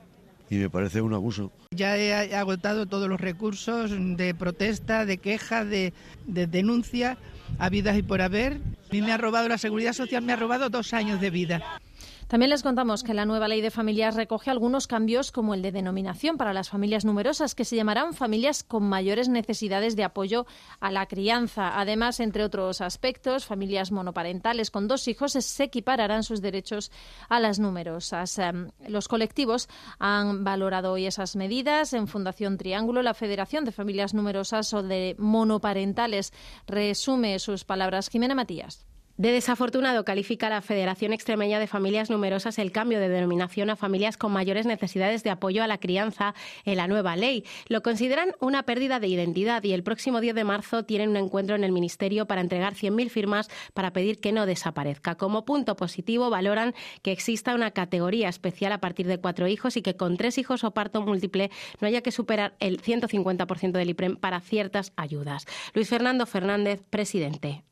y 0.50 0.56
me 0.56 0.70
parece 0.70 1.00
un 1.00 1.14
abuso. 1.14 1.52
Ya 1.70 1.96
he 1.96 2.34
agotado 2.34 2.86
todos 2.86 3.08
los 3.08 3.20
recursos 3.20 3.90
de 3.92 4.34
protesta, 4.34 5.04
de 5.04 5.18
queja, 5.18 5.64
de, 5.64 5.92
de 6.26 6.46
denuncia, 6.46 7.18
habidas 7.58 7.96
y 7.96 8.02
por 8.02 8.22
haber. 8.22 8.60
Mí 8.90 9.02
me 9.02 9.12
ha 9.12 9.18
robado 9.18 9.48
la 9.48 9.58
seguridad 9.58 9.92
social, 9.92 10.22
me 10.22 10.32
ha 10.32 10.36
robado 10.36 10.70
dos 10.70 10.94
años 10.94 11.20
de 11.20 11.30
vida. 11.30 11.80
También 12.28 12.50
les 12.50 12.62
contamos 12.62 13.04
que 13.04 13.14
la 13.14 13.24
nueva 13.24 13.48
ley 13.48 13.62
de 13.62 13.70
familias 13.70 14.14
recoge 14.14 14.50
algunos 14.50 14.86
cambios 14.86 15.32
como 15.32 15.54
el 15.54 15.62
de 15.62 15.72
denominación 15.72 16.36
para 16.36 16.52
las 16.52 16.68
familias 16.68 17.06
numerosas, 17.06 17.54
que 17.54 17.64
se 17.64 17.74
llamarán 17.74 18.12
familias 18.12 18.62
con 18.62 18.86
mayores 18.86 19.30
necesidades 19.30 19.96
de 19.96 20.04
apoyo 20.04 20.44
a 20.78 20.90
la 20.90 21.06
crianza. 21.06 21.80
Además, 21.80 22.20
entre 22.20 22.44
otros 22.44 22.82
aspectos, 22.82 23.46
familias 23.46 23.92
monoparentales 23.92 24.70
con 24.70 24.88
dos 24.88 25.08
hijos 25.08 25.32
se 25.32 25.64
equipararán 25.64 26.22
sus 26.22 26.42
derechos 26.42 26.92
a 27.30 27.40
las 27.40 27.58
numerosas. 27.58 28.38
Em, 28.38 28.72
los 28.86 29.08
colectivos 29.08 29.70
han 29.98 30.44
valorado 30.44 30.92
hoy 30.92 31.06
esas 31.06 31.34
medidas. 31.34 31.94
En 31.94 32.08
Fundación 32.08 32.58
Triángulo, 32.58 33.00
la 33.00 33.14
Federación 33.14 33.64
de 33.64 33.72
Familias 33.72 34.12
Numerosas 34.12 34.74
o 34.74 34.82
de 34.82 35.16
Monoparentales 35.18 36.34
resume 36.66 37.38
sus 37.38 37.64
palabras. 37.64 38.10
Jimena 38.10 38.34
Matías. 38.34 38.86
De 39.18 39.32
desafortunado 39.32 40.04
califica 40.04 40.48
la 40.48 40.62
Federación 40.62 41.12
Extremeña 41.12 41.58
de 41.58 41.66
Familias 41.66 42.08
Numerosas 42.08 42.56
el 42.60 42.70
cambio 42.70 43.00
de 43.00 43.08
denominación 43.08 43.68
a 43.68 43.74
familias 43.74 44.16
con 44.16 44.30
mayores 44.30 44.64
necesidades 44.64 45.24
de 45.24 45.30
apoyo 45.30 45.64
a 45.64 45.66
la 45.66 45.78
crianza 45.78 46.36
en 46.64 46.76
la 46.76 46.86
nueva 46.86 47.16
ley. 47.16 47.44
Lo 47.66 47.82
consideran 47.82 48.36
una 48.38 48.62
pérdida 48.62 49.00
de 49.00 49.08
identidad 49.08 49.64
y 49.64 49.72
el 49.72 49.82
próximo 49.82 50.20
10 50.20 50.36
de 50.36 50.44
marzo 50.44 50.84
tienen 50.84 51.10
un 51.10 51.16
encuentro 51.16 51.56
en 51.56 51.64
el 51.64 51.72
Ministerio 51.72 52.26
para 52.26 52.42
entregar 52.42 52.74
100.000 52.74 53.10
firmas 53.10 53.48
para 53.74 53.92
pedir 53.92 54.20
que 54.20 54.30
no 54.30 54.46
desaparezca. 54.46 55.16
Como 55.16 55.44
punto 55.44 55.74
positivo 55.74 56.30
valoran 56.30 56.72
que 57.02 57.10
exista 57.10 57.56
una 57.56 57.72
categoría 57.72 58.28
especial 58.28 58.70
a 58.70 58.78
partir 58.78 59.08
de 59.08 59.18
cuatro 59.18 59.48
hijos 59.48 59.76
y 59.76 59.82
que 59.82 59.96
con 59.96 60.16
tres 60.16 60.38
hijos 60.38 60.62
o 60.62 60.70
parto 60.70 61.02
múltiple 61.02 61.50
no 61.80 61.88
haya 61.88 62.02
que 62.02 62.12
superar 62.12 62.54
el 62.60 62.80
150% 62.80 63.72
del 63.72 63.90
IPREM 63.90 64.14
para 64.14 64.38
ciertas 64.38 64.92
ayudas. 64.94 65.44
Luis 65.74 65.88
Fernando 65.88 66.24
Fernández, 66.24 66.84
presidente 66.88 67.64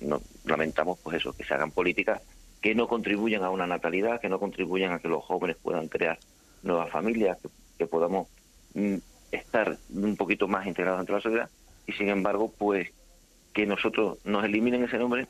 no, 0.00 0.20
lamentamos 0.44 0.98
pues 1.02 1.16
eso, 1.16 1.32
que 1.32 1.44
se 1.44 1.54
hagan 1.54 1.70
políticas 1.70 2.22
que 2.60 2.74
no 2.74 2.88
contribuyan 2.88 3.44
a 3.44 3.50
una 3.50 3.66
natalidad, 3.66 4.20
que 4.20 4.28
no 4.28 4.38
contribuyan 4.38 4.92
a 4.92 4.98
que 4.98 5.08
los 5.08 5.24
jóvenes 5.24 5.56
puedan 5.62 5.88
crear 5.88 6.18
nuevas 6.62 6.90
familias, 6.90 7.38
que, 7.78 7.86
podamos 7.86 8.28
mm, 8.74 8.96
estar 9.30 9.78
un 9.90 10.16
poquito 10.16 10.48
más 10.48 10.66
integrados 10.66 11.00
entre 11.00 11.14
la 11.14 11.20
sociedad. 11.20 11.50
Y 11.86 11.92
sin 11.92 12.08
embargo 12.08 12.52
pues 12.56 12.90
que 13.52 13.66
nosotros 13.66 14.18
nos 14.24 14.44
eliminen 14.44 14.84
ese 14.84 14.98
nombre 14.98 15.26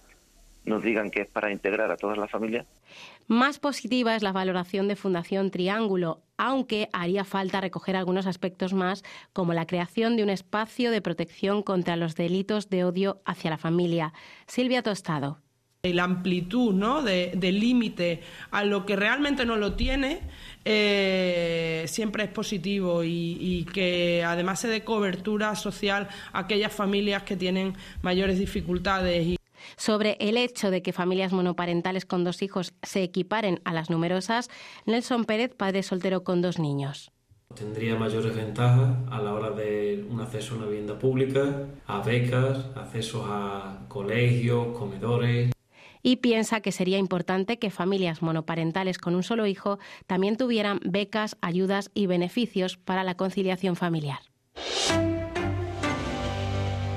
nos 0.65 0.83
digan 0.83 1.11
que 1.11 1.23
es 1.23 1.29
para 1.29 1.51
integrar 1.51 1.91
a 1.91 1.97
todas 1.97 2.19
las 2.19 2.31
familias. 2.31 2.67
Más 3.27 3.59
positiva 3.59 4.17
es 4.17 4.23
la 4.23 4.33
valoración 4.33 4.89
de 4.89 4.97
Fundación 4.97 5.51
Triángulo, 5.51 6.23
aunque 6.37 6.89
haría 6.93 7.25
falta 7.25 7.61
recoger 7.61 7.97
algunos 7.97 8.27
aspectos 8.27 8.73
más, 8.73 9.05
como 9.33 9.53
la 9.53 9.67
creación 9.67 10.17
de 10.17 10.23
un 10.23 10.31
espacio 10.31 10.91
de 10.91 11.03
protección 11.03 11.63
contra 11.63 11.97
los 11.97 12.15
delitos 12.15 12.71
de 12.71 12.85
odio 12.85 13.21
hacia 13.25 13.51
la 13.51 13.59
familia. 13.59 14.13
Silvia 14.47 14.83
Tostado 14.83 15.41
la 15.85 16.05
amplitud 16.05 16.75
¿no? 16.75 17.03
de, 17.03 17.37
límite 17.41 18.21
a 18.51 18.65
lo 18.65 18.85
que 18.85 18.97
realmente 18.97 19.47
no 19.47 19.57
lo 19.57 19.75
tiene 19.75 20.21
eh, 20.65 21.85
siempre 21.87 22.25
es 22.25 22.31
positivo 22.31 23.05
y, 23.05 23.39
y, 23.41 23.65
que 23.65 24.25
además 24.25 24.61
se 24.61 24.69
dé 24.69 24.83
cobertura 24.83 25.55
social 25.55 26.09
a 26.33 26.41
aquellas 26.41 26.73
familias 26.73 27.23
que 27.23 27.37
tienen 27.37 27.75
mayores 28.03 28.39
dificultades 28.39 29.38
sobre 29.77 30.17
el 30.21 30.37
hecho 30.37 30.71
de 30.71 30.83
que 30.83 30.93
familias 30.93 31.33
monoparentales 31.33 32.07
con 32.07 32.25
dos 32.25 32.43
hijos 32.43 32.75
se 32.83 33.03
equiparen 33.03 33.61
a 33.65 33.73
las 33.73 33.91
numerosas, 33.91 34.49
Nelson 34.87 35.25
Pérez, 35.25 35.55
padre 35.55 35.83
soltero 35.83 36.25
con 36.25 36.43
dos 36.43 36.59
niños. 36.59 37.13
Tendría 37.55 37.97
mayores 37.97 38.37
ventajas 38.37 38.97
a 39.11 39.21
la 39.21 39.33
hora 39.33 39.51
de 39.51 40.07
un 40.09 40.21
acceso 40.21 40.55
a 40.55 40.59
una 40.59 40.67
vivienda 40.67 40.99
pública, 40.99 41.67
a 41.87 42.01
becas, 42.03 42.67
acceso 42.77 43.25
a 43.27 43.87
colegios, 43.89 44.77
comedores 44.77 45.51
y 46.03 46.17
piensa 46.17 46.61
que 46.61 46.73
sería 46.73 46.99
importante 46.99 47.59
que 47.59 47.71
familias 47.71 48.23
monoparentales 48.23 48.99
con 48.99 49.15
un 49.15 49.23
solo 49.23 49.47
hijo 49.47 49.79
también 50.07 50.37
tuvieran 50.37 50.81
becas, 50.85 51.37
ayudas 51.41 51.91
y 51.95 52.07
beneficios 52.07 52.77
para 52.77 53.05
la 53.05 53.17
conciliación 53.17 53.77
familiar. 53.77 54.21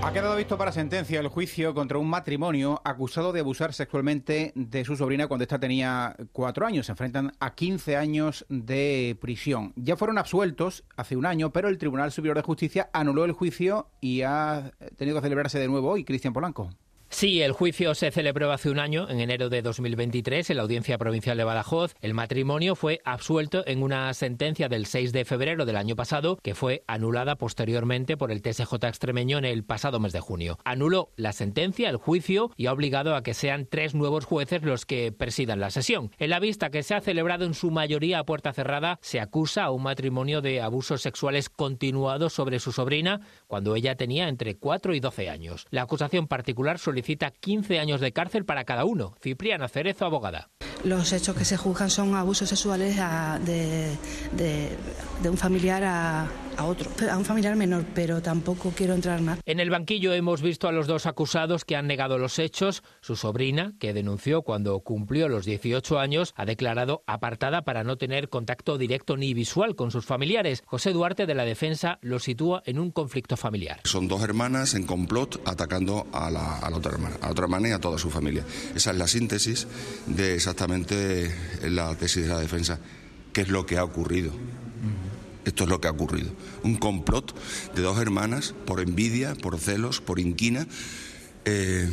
Ha 0.03 0.11
quedado 0.11 0.35
visto 0.35 0.57
para 0.57 0.71
sentencia 0.71 1.19
el 1.19 1.27
juicio 1.27 1.75
contra 1.75 1.99
un 1.99 2.09
matrimonio 2.09 2.81
acusado 2.83 3.31
de 3.31 3.41
abusar 3.41 3.71
sexualmente 3.71 4.51
de 4.55 4.83
su 4.83 4.95
sobrina 4.95 5.27
cuando 5.27 5.43
ésta 5.43 5.59
tenía 5.59 6.15
cuatro 6.31 6.65
años. 6.65 6.87
Se 6.87 6.91
enfrentan 6.91 7.33
a 7.39 7.53
15 7.53 7.97
años 7.97 8.43
de 8.49 9.15
prisión. 9.21 9.73
Ya 9.75 9.95
fueron 9.97 10.17
absueltos 10.17 10.83
hace 10.97 11.15
un 11.15 11.27
año, 11.27 11.53
pero 11.53 11.69
el 11.69 11.77
Tribunal 11.77 12.11
Superior 12.11 12.35
de 12.35 12.41
Justicia 12.41 12.89
anuló 12.93 13.25
el 13.25 13.33
juicio 13.33 13.89
y 14.01 14.23
ha 14.23 14.71
tenido 14.97 15.17
que 15.17 15.21
celebrarse 15.21 15.59
de 15.59 15.67
nuevo 15.67 15.91
hoy. 15.91 16.03
Cristian 16.03 16.33
Polanco. 16.33 16.71
Sí, 17.13 17.41
el 17.41 17.51
juicio 17.51 17.93
se 17.93 18.09
celebró 18.09 18.53
hace 18.53 18.69
un 18.69 18.79
año, 18.79 19.07
en 19.09 19.19
enero 19.19 19.49
de 19.49 19.61
2023, 19.61 20.49
en 20.49 20.55
la 20.55 20.63
Audiencia 20.63 20.97
Provincial 20.97 21.37
de 21.37 21.43
Badajoz. 21.43 21.93
El 21.99 22.13
matrimonio 22.13 22.73
fue 22.73 23.01
absuelto 23.03 23.63
en 23.67 23.83
una 23.83 24.11
sentencia 24.13 24.69
del 24.69 24.85
6 24.85 25.11
de 25.11 25.25
febrero 25.25 25.65
del 25.65 25.75
año 25.75 25.97
pasado, 25.97 26.39
que 26.41 26.55
fue 26.55 26.83
anulada 26.87 27.35
posteriormente 27.35 28.15
por 28.15 28.31
el 28.31 28.41
TSJ 28.41 28.73
extremeño 28.87 29.37
en 29.37 29.45
el 29.45 29.65
pasado 29.65 29.99
mes 29.99 30.13
de 30.13 30.21
junio. 30.21 30.57
Anuló 30.63 31.11
la 31.17 31.33
sentencia, 31.33 31.89
el 31.89 31.97
juicio, 31.97 32.49
y 32.55 32.67
ha 32.67 32.71
obligado 32.71 33.13
a 33.13 33.23
que 33.23 33.33
sean 33.33 33.67
tres 33.69 33.93
nuevos 33.93 34.23
jueces 34.23 34.63
los 34.63 34.85
que 34.85 35.11
presidan 35.11 35.59
la 35.59 35.69
sesión. 35.69 36.11
En 36.17 36.29
la 36.29 36.39
vista 36.39 36.71
que 36.71 36.81
se 36.81 36.95
ha 36.95 37.01
celebrado 37.01 37.43
en 37.43 37.53
su 37.53 37.71
mayoría 37.71 38.19
a 38.19 38.25
puerta 38.25 38.53
cerrada, 38.53 38.99
se 39.01 39.19
acusa 39.19 39.65
a 39.65 39.71
un 39.71 39.83
matrimonio 39.83 40.41
de 40.41 40.61
abusos 40.61 41.01
sexuales 41.01 41.49
continuados 41.49 42.31
sobre 42.31 42.59
su 42.59 42.71
sobrina 42.71 43.19
cuando 43.47 43.75
ella 43.75 43.95
tenía 43.95 44.29
entre 44.29 44.55
4 44.55 44.95
y 44.95 45.01
12 45.01 45.29
años. 45.29 45.67
La 45.71 45.81
acusación 45.81 46.27
particular 46.27 46.79
solicita 46.79 47.00
solicita 47.01 47.31
15 47.31 47.79
años 47.79 47.99
de 47.99 48.11
cárcel 48.11 48.45
para 48.45 48.63
cada 48.63 48.85
uno. 48.85 49.15
Cipriana 49.21 49.67
Cerezo, 49.67 50.05
abogada. 50.05 50.49
Los 50.83 51.11
hechos 51.13 51.35
que 51.35 51.45
se 51.45 51.57
juzgan 51.57 51.89
son 51.89 52.13
abusos 52.13 52.47
sexuales 52.47 52.95
de, 53.43 53.97
de, 54.37 55.29
un 55.29 55.37
familiar 55.37 55.83
a, 55.83 56.27
a 56.57 56.65
otro, 56.65 56.89
a 57.09 57.17
un 57.17 57.25
familiar 57.25 57.55
menor, 57.55 57.85
pero 57.93 58.21
tampoco 58.21 58.71
quiero 58.75 58.93
entrar 58.93 59.21
más. 59.21 59.39
En 59.45 59.59
el 59.59 59.69
banquillo 59.69 60.13
hemos 60.13 60.41
visto 60.41 60.67
a 60.67 60.71
los 60.71 60.87
dos 60.87 61.05
acusados 61.05 61.65
que 61.65 61.75
han 61.75 61.87
negado 61.87 62.17
los 62.17 62.39
hechos. 62.39 62.83
Su 63.01 63.15
sobrina, 63.15 63.73
que 63.79 63.93
denunció 63.93 64.41
cuando 64.41 64.79
cumplió 64.79 65.29
los 65.29 65.45
18 65.45 65.99
años, 65.99 66.33
ha 66.35 66.45
declarado 66.45 67.03
apartada 67.07 67.63
para 67.63 67.83
no 67.83 67.97
tener 67.97 68.29
contacto 68.29 68.77
directo 68.77 69.17
ni 69.17 69.33
visual 69.33 69.75
con 69.75 69.91
sus 69.91 70.05
familiares. 70.05 70.63
José 70.65 70.93
Duarte 70.93 71.25
de 71.25 71.35
la 71.35 71.45
Defensa 71.45 71.99
lo 72.01 72.19
sitúa 72.19 72.61
en 72.65 72.79
un 72.79 72.91
conflicto 72.91 73.37
familiar. 73.37 73.81
Son 73.83 74.07
dos 74.07 74.23
hermanas 74.23 74.73
en 74.73 74.85
complot 74.85 75.41
atacando 75.47 76.07
a 76.11 76.29
la, 76.29 76.59
a 76.59 76.69
la 76.69 76.77
otra 76.77 76.91
hermana, 76.91 77.15
a 77.21 77.31
otra 77.31 77.45
hermana 77.45 77.69
y 77.69 77.71
a 77.71 77.79
toda 77.79 77.97
su 77.97 78.09
familia. 78.09 78.45
Esa 78.75 78.91
es 78.91 78.97
la 78.97 79.07
síntesis 79.07 79.67
de 80.07 80.35
exactamente 80.35 81.33
la 81.63 81.95
tesis 81.95 82.23
de 82.23 82.29
la 82.29 82.39
defensa. 82.39 82.79
¿Qué 83.33 83.41
es 83.41 83.49
lo 83.49 83.65
que 83.65 83.77
ha 83.77 83.83
ocurrido? 83.83 84.31
Esto 85.45 85.63
es 85.63 85.69
lo 85.69 85.81
que 85.81 85.87
ha 85.87 85.91
ocurrido. 85.91 86.31
Un 86.63 86.75
complot 86.75 87.35
de 87.75 87.81
dos 87.81 87.99
hermanas 87.99 88.53
por 88.65 88.79
envidia, 88.79 89.35
por 89.35 89.57
celos, 89.59 90.01
por 90.01 90.19
inquina, 90.19 90.67
eh, 91.45 91.89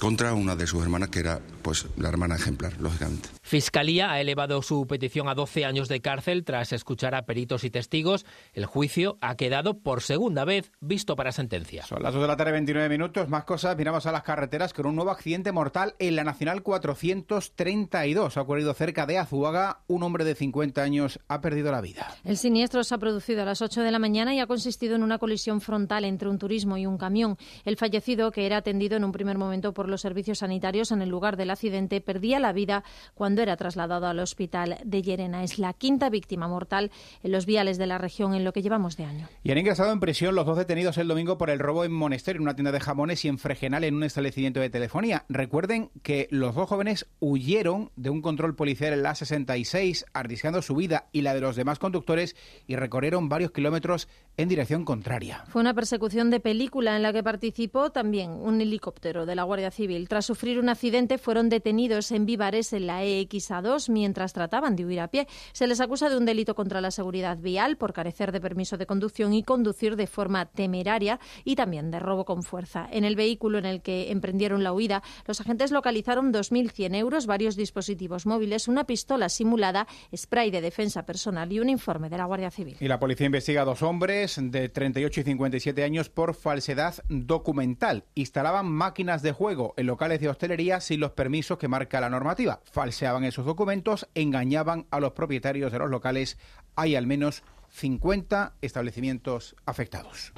contra 0.00 0.34
una 0.34 0.54
de 0.56 0.66
sus 0.66 0.82
hermanas 0.82 1.08
que 1.08 1.20
era 1.20 1.40
pues 1.62 1.86
la 1.96 2.08
hermana 2.08 2.36
ejemplar, 2.36 2.76
lógicamente. 2.80 3.33
Fiscalía 3.44 4.10
ha 4.10 4.22
elevado 4.22 4.62
su 4.62 4.86
petición 4.86 5.28
a 5.28 5.34
12 5.34 5.66
años 5.66 5.86
de 5.88 6.00
cárcel 6.00 6.44
tras 6.44 6.72
escuchar 6.72 7.14
a 7.14 7.26
peritos 7.26 7.62
y 7.64 7.70
testigos. 7.70 8.24
El 8.54 8.64
juicio 8.64 9.18
ha 9.20 9.36
quedado 9.36 9.80
por 9.80 10.00
segunda 10.00 10.46
vez 10.46 10.72
visto 10.80 11.14
para 11.14 11.30
sentencia. 11.30 11.84
Son 11.84 12.02
las 12.02 12.14
2 12.14 12.22
de 12.22 12.28
la 12.28 12.38
tarde, 12.38 12.52
29 12.52 12.88
minutos. 12.88 13.28
Más 13.28 13.44
cosas, 13.44 13.76
miramos 13.76 14.06
a 14.06 14.12
las 14.12 14.22
carreteras 14.22 14.72
con 14.72 14.86
un 14.86 14.96
nuevo 14.96 15.10
accidente 15.10 15.52
mortal 15.52 15.94
en 15.98 16.16
la 16.16 16.24
Nacional 16.24 16.62
432. 16.62 18.34
Ha 18.34 18.40
ocurrido 18.40 18.72
cerca 18.72 19.04
de 19.04 19.18
Azuaga. 19.18 19.80
Un 19.88 20.04
hombre 20.04 20.24
de 20.24 20.34
50 20.34 20.82
años 20.82 21.20
ha 21.28 21.42
perdido 21.42 21.70
la 21.70 21.82
vida. 21.82 22.16
El 22.24 22.38
siniestro 22.38 22.82
se 22.82 22.94
ha 22.94 22.98
producido 22.98 23.42
a 23.42 23.44
las 23.44 23.60
8 23.60 23.82
de 23.82 23.90
la 23.90 23.98
mañana 23.98 24.34
y 24.34 24.40
ha 24.40 24.46
consistido 24.46 24.96
en 24.96 25.02
una 25.02 25.18
colisión 25.18 25.60
frontal 25.60 26.06
entre 26.06 26.30
un 26.30 26.38
turismo 26.38 26.78
y 26.78 26.86
un 26.86 26.96
camión. 26.96 27.36
El 27.66 27.76
fallecido, 27.76 28.30
que 28.30 28.46
era 28.46 28.56
atendido 28.56 28.96
en 28.96 29.04
un 29.04 29.12
primer 29.12 29.36
momento 29.36 29.74
por 29.74 29.90
los 29.90 30.00
servicios 30.00 30.38
sanitarios 30.38 30.92
en 30.92 31.02
el 31.02 31.10
lugar 31.10 31.36
del 31.36 31.50
accidente, 31.50 32.00
perdía 32.00 32.40
la 32.40 32.54
vida 32.54 32.84
cuando 33.12 33.33
era 33.42 33.56
trasladado 33.56 34.06
al 34.06 34.18
hospital 34.18 34.78
de 34.84 35.02
Llerena. 35.02 35.42
Es 35.42 35.58
la 35.58 35.72
quinta 35.72 36.10
víctima 36.10 36.48
mortal 36.48 36.90
en 37.22 37.32
los 37.32 37.46
viales 37.46 37.78
de 37.78 37.86
la 37.86 37.98
región 37.98 38.34
en 38.34 38.44
lo 38.44 38.52
que 38.52 38.62
llevamos 38.62 38.96
de 38.96 39.04
año. 39.04 39.28
Y 39.42 39.50
han 39.50 39.58
ingresado 39.58 39.92
en 39.92 40.00
prisión 40.00 40.34
los 40.34 40.46
dos 40.46 40.56
detenidos 40.56 40.98
el 40.98 41.08
domingo 41.08 41.38
por 41.38 41.50
el 41.50 41.58
robo 41.58 41.84
en 41.84 41.92
Monesterio, 41.92 42.38
en 42.38 42.44
una 42.44 42.54
tienda 42.54 42.72
de 42.72 42.80
jamones, 42.80 43.24
y 43.24 43.28
en 43.28 43.38
Fregenal, 43.38 43.84
en 43.84 43.94
un 43.94 44.04
establecimiento 44.04 44.60
de 44.60 44.70
telefonía. 44.70 45.24
Recuerden 45.28 45.90
que 46.02 46.28
los 46.30 46.54
dos 46.54 46.68
jóvenes 46.68 47.06
huyeron 47.20 47.90
de 47.96 48.10
un 48.10 48.22
control 48.22 48.54
policial 48.54 48.92
en 48.92 49.02
la 49.02 49.14
66, 49.14 50.06
arriesgando 50.12 50.62
su 50.62 50.74
vida 50.74 51.08
y 51.12 51.22
la 51.22 51.34
de 51.34 51.40
los 51.40 51.56
demás 51.56 51.78
conductores, 51.78 52.36
y 52.66 52.76
recorrieron 52.76 53.28
varios 53.28 53.50
kilómetros 53.52 54.08
en 54.36 54.48
dirección 54.48 54.84
contraria. 54.84 55.44
Fue 55.48 55.60
una 55.60 55.74
persecución 55.74 56.30
de 56.30 56.40
película 56.40 56.96
en 56.96 57.02
la 57.02 57.12
que 57.12 57.22
participó 57.22 57.90
también 57.90 58.30
un 58.30 58.60
helicóptero 58.60 59.26
de 59.26 59.36
la 59.36 59.44
Guardia 59.44 59.70
Civil. 59.70 60.08
Tras 60.08 60.26
sufrir 60.26 60.58
un 60.58 60.68
accidente, 60.68 61.18
fueron 61.18 61.48
detenidos 61.48 62.10
en 62.10 62.26
Vivares, 62.26 62.72
en 62.72 62.86
la 62.86 63.04
EXA2, 63.04 63.90
mientras 63.90 64.32
trataban 64.32 64.74
de 64.74 64.84
huir 64.84 65.00
a 65.00 65.08
pie. 65.08 65.28
Se 65.52 65.66
les 65.66 65.80
acusa 65.80 66.08
de 66.08 66.16
un 66.16 66.24
delito 66.24 66.54
contra 66.54 66.80
la 66.80 66.90
seguridad 66.90 67.38
vial 67.38 67.76
por 67.76 67.92
carecer 67.92 68.32
de 68.32 68.40
permiso 68.40 68.76
de 68.76 68.86
conducción 68.86 69.34
y 69.34 69.44
conducir 69.44 69.94
de 69.96 70.06
forma 70.06 70.46
temeraria 70.46 71.20
y 71.44 71.54
también 71.54 71.90
de 71.90 72.00
robo 72.00 72.24
con 72.24 72.42
fuerza. 72.42 72.88
En 72.90 73.04
el 73.04 73.14
vehículo 73.14 73.58
en 73.58 73.66
el 73.66 73.82
que 73.82 74.10
emprendieron 74.10 74.64
la 74.64 74.72
huida, 74.72 75.02
los 75.26 75.40
agentes 75.40 75.70
localizaron 75.70 76.32
2.100 76.32 76.96
euros, 76.96 77.26
varios 77.26 77.54
dispositivos 77.54 78.26
móviles, 78.26 78.66
una 78.66 78.84
pistola 78.84 79.28
simulada, 79.28 79.86
spray 80.14 80.50
de 80.50 80.60
defensa 80.60 81.06
personal 81.06 81.52
y 81.52 81.60
un 81.60 81.68
informe 81.68 82.08
de 82.08 82.18
la 82.18 82.24
Guardia 82.24 82.50
Civil. 82.50 82.76
Y 82.80 82.88
la 82.88 82.98
policía 82.98 83.26
investiga 83.26 83.62
a 83.62 83.64
dos 83.64 83.82
hombres 83.82 84.23
de 84.24 84.68
38 84.68 85.20
y 85.20 85.24
57 85.24 85.84
años 85.84 86.08
por 86.08 86.34
falsedad 86.34 86.94
documental. 87.08 88.04
Instalaban 88.14 88.66
máquinas 88.66 89.22
de 89.22 89.32
juego 89.32 89.74
en 89.76 89.86
locales 89.86 90.20
de 90.20 90.28
hostelería 90.28 90.80
sin 90.80 91.00
los 91.00 91.12
permisos 91.12 91.58
que 91.58 91.68
marca 91.68 92.00
la 92.00 92.10
normativa. 92.10 92.60
Falseaban 92.64 93.24
esos 93.24 93.44
documentos, 93.44 94.08
engañaban 94.14 94.86
a 94.90 95.00
los 95.00 95.12
propietarios 95.12 95.72
de 95.72 95.78
los 95.78 95.90
locales. 95.90 96.38
Hay 96.74 96.96
al 96.96 97.06
menos 97.06 97.42
50 97.68 98.54
establecimientos 98.62 99.56
afectados. 99.66 100.32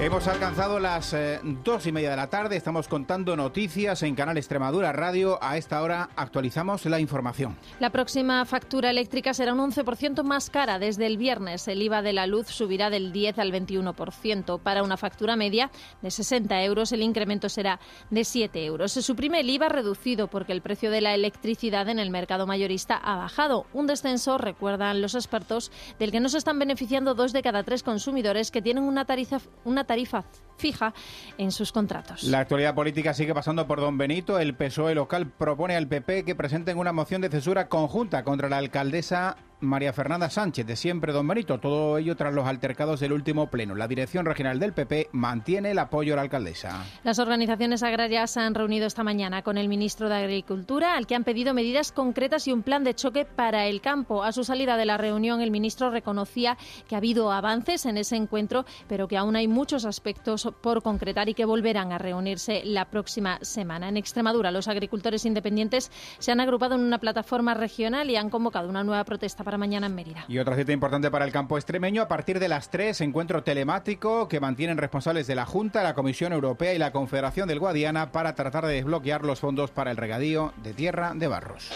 Hemos 0.00 0.26
alcanzado 0.28 0.80
las 0.80 1.12
eh, 1.12 1.40
dos 1.62 1.86
y 1.86 1.92
media 1.92 2.08
de 2.08 2.16
la 2.16 2.28
tarde, 2.28 2.56
estamos 2.56 2.88
contando 2.88 3.36
noticias 3.36 4.02
en 4.02 4.14
Canal 4.14 4.38
Extremadura 4.38 4.92
Radio. 4.92 5.38
A 5.42 5.58
esta 5.58 5.82
hora 5.82 6.08
actualizamos 6.16 6.86
la 6.86 6.98
información. 7.00 7.58
La 7.80 7.90
próxima 7.90 8.46
factura 8.46 8.88
eléctrica 8.88 9.34
será 9.34 9.52
un 9.52 9.58
11% 9.70 10.22
más 10.22 10.48
cara 10.48 10.78
desde 10.78 11.04
el 11.04 11.18
viernes. 11.18 11.68
El 11.68 11.82
IVA 11.82 12.00
de 12.00 12.14
la 12.14 12.26
luz 12.26 12.46
subirá 12.46 12.88
del 12.88 13.12
10 13.12 13.40
al 13.40 13.52
21%. 13.52 14.58
Para 14.60 14.82
una 14.82 14.96
factura 14.96 15.36
media 15.36 15.70
de 16.00 16.10
60 16.10 16.64
euros, 16.64 16.92
el 16.92 17.02
incremento 17.02 17.50
será 17.50 17.78
de 18.08 18.24
7 18.24 18.64
euros. 18.64 18.92
Se 18.92 19.02
suprime 19.02 19.40
el 19.40 19.50
IVA 19.50 19.68
reducido 19.68 20.28
porque 20.28 20.52
el 20.52 20.62
precio 20.62 20.90
de 20.90 21.02
la 21.02 21.14
electricidad 21.14 21.90
en 21.90 21.98
el 21.98 22.08
mercado 22.08 22.46
mayorista 22.46 22.96
ha 22.96 23.16
bajado. 23.16 23.66
Un 23.74 23.86
descenso, 23.86 24.38
recuerdan 24.38 25.02
los 25.02 25.14
expertos, 25.14 25.70
del 25.98 26.10
que 26.10 26.20
no 26.20 26.30
se 26.30 26.38
están 26.38 26.58
beneficiando 26.58 27.14
dos 27.14 27.34
de 27.34 27.42
cada 27.42 27.64
tres 27.64 27.82
consumidores 27.82 28.50
que 28.50 28.62
tienen 28.62 28.84
una 28.84 29.04
tarifa, 29.04 29.40
una 29.66 29.84
tarifa 29.90 30.22
fija 30.56 30.94
en 31.36 31.50
sus 31.50 31.72
contratos. 31.72 32.22
La 32.22 32.38
actualidad 32.38 32.76
política 32.76 33.12
sigue 33.12 33.34
pasando 33.34 33.66
por 33.66 33.80
Don 33.80 33.98
Benito. 33.98 34.38
El 34.38 34.54
PSOE 34.54 34.94
local 34.94 35.26
propone 35.26 35.74
al 35.74 35.88
PP 35.88 36.24
que 36.24 36.36
presenten 36.36 36.78
una 36.78 36.92
moción 36.92 37.22
de 37.22 37.28
censura 37.28 37.68
conjunta 37.68 38.22
contra 38.22 38.48
la 38.48 38.58
alcaldesa 38.58 39.36
María 39.60 39.92
Fernanda 39.92 40.30
Sánchez, 40.30 40.66
de 40.66 40.76
siempre 40.76 41.12
Don 41.12 41.28
Benito. 41.28 41.58
Todo 41.58 41.98
ello 41.98 42.16
tras 42.16 42.32
los 42.32 42.46
altercados 42.46 43.00
del 43.00 43.12
último 43.12 43.50
pleno. 43.50 43.74
La 43.74 43.88
dirección 43.88 44.24
regional 44.24 44.58
del 44.58 44.72
PP 44.72 45.10
mantiene 45.12 45.72
el 45.72 45.78
apoyo 45.78 46.14
a 46.14 46.16
la 46.16 46.22
alcaldesa. 46.22 46.84
Las 47.04 47.18
organizaciones 47.18 47.82
agrarias 47.82 48.30
se 48.30 48.40
han 48.40 48.54
reunido 48.54 48.86
esta 48.86 49.04
mañana 49.04 49.42
con 49.42 49.58
el 49.58 49.68
ministro 49.68 50.08
de 50.08 50.14
Agricultura, 50.14 50.96
al 50.96 51.06
que 51.06 51.14
han 51.14 51.24
pedido 51.24 51.52
medidas 51.52 51.92
concretas 51.92 52.48
y 52.48 52.52
un 52.52 52.62
plan 52.62 52.84
de 52.84 52.94
choque 52.94 53.26
para 53.26 53.66
el 53.66 53.80
campo. 53.80 54.24
A 54.24 54.32
su 54.32 54.44
salida 54.44 54.76
de 54.78 54.86
la 54.86 54.96
reunión, 54.96 55.40
el 55.42 55.50
ministro 55.50 55.90
reconocía 55.90 56.56
que 56.88 56.94
ha 56.94 56.98
habido 56.98 57.30
avances 57.30 57.84
en 57.84 57.98
ese 57.98 58.16
encuentro, 58.16 58.64
pero 58.88 59.08
que 59.08 59.18
aún 59.18 59.36
hay 59.36 59.46
muchos 59.46 59.84
aspectos 59.84 60.48
por 60.62 60.82
concretar 60.82 61.28
y 61.28 61.34
que 61.34 61.44
volverán 61.44 61.92
a 61.92 61.98
reunirse 61.98 62.62
la 62.64 62.86
próxima 62.86 63.38
semana. 63.42 63.88
En 63.88 63.98
Extremadura, 63.98 64.50
los 64.50 64.68
agricultores 64.68 65.26
independientes 65.26 65.90
se 66.18 66.32
han 66.32 66.40
agrupado 66.40 66.76
en 66.76 66.80
una 66.80 66.98
plataforma 66.98 67.52
regional 67.52 68.08
y 68.08 68.16
han 68.16 68.30
convocado 68.30 68.68
una 68.68 68.84
nueva 68.84 69.04
protesta 69.04 69.44
mañana 69.58 69.86
en 69.86 69.94
Mérida. 69.94 70.24
Y 70.28 70.38
otra 70.38 70.56
cita 70.56 70.72
importante 70.72 71.10
para 71.10 71.24
el 71.24 71.32
campo 71.32 71.56
extremeño, 71.56 72.02
a 72.02 72.08
partir 72.08 72.38
de 72.38 72.48
las 72.48 72.70
3, 72.70 73.00
encuentro 73.00 73.42
telemático 73.42 74.28
que 74.28 74.40
mantienen 74.40 74.78
responsables 74.78 75.26
de 75.26 75.34
la 75.34 75.46
Junta, 75.46 75.82
la 75.82 75.94
Comisión 75.94 76.32
Europea 76.32 76.74
y 76.74 76.78
la 76.78 76.92
Confederación 76.92 77.48
del 77.48 77.58
Guadiana 77.58 78.12
para 78.12 78.34
tratar 78.34 78.66
de 78.66 78.74
desbloquear 78.74 79.24
los 79.24 79.40
fondos 79.40 79.70
para 79.70 79.90
el 79.90 79.96
regadío 79.96 80.52
de 80.62 80.74
tierra 80.74 81.12
de 81.14 81.26
Barros. 81.26 81.70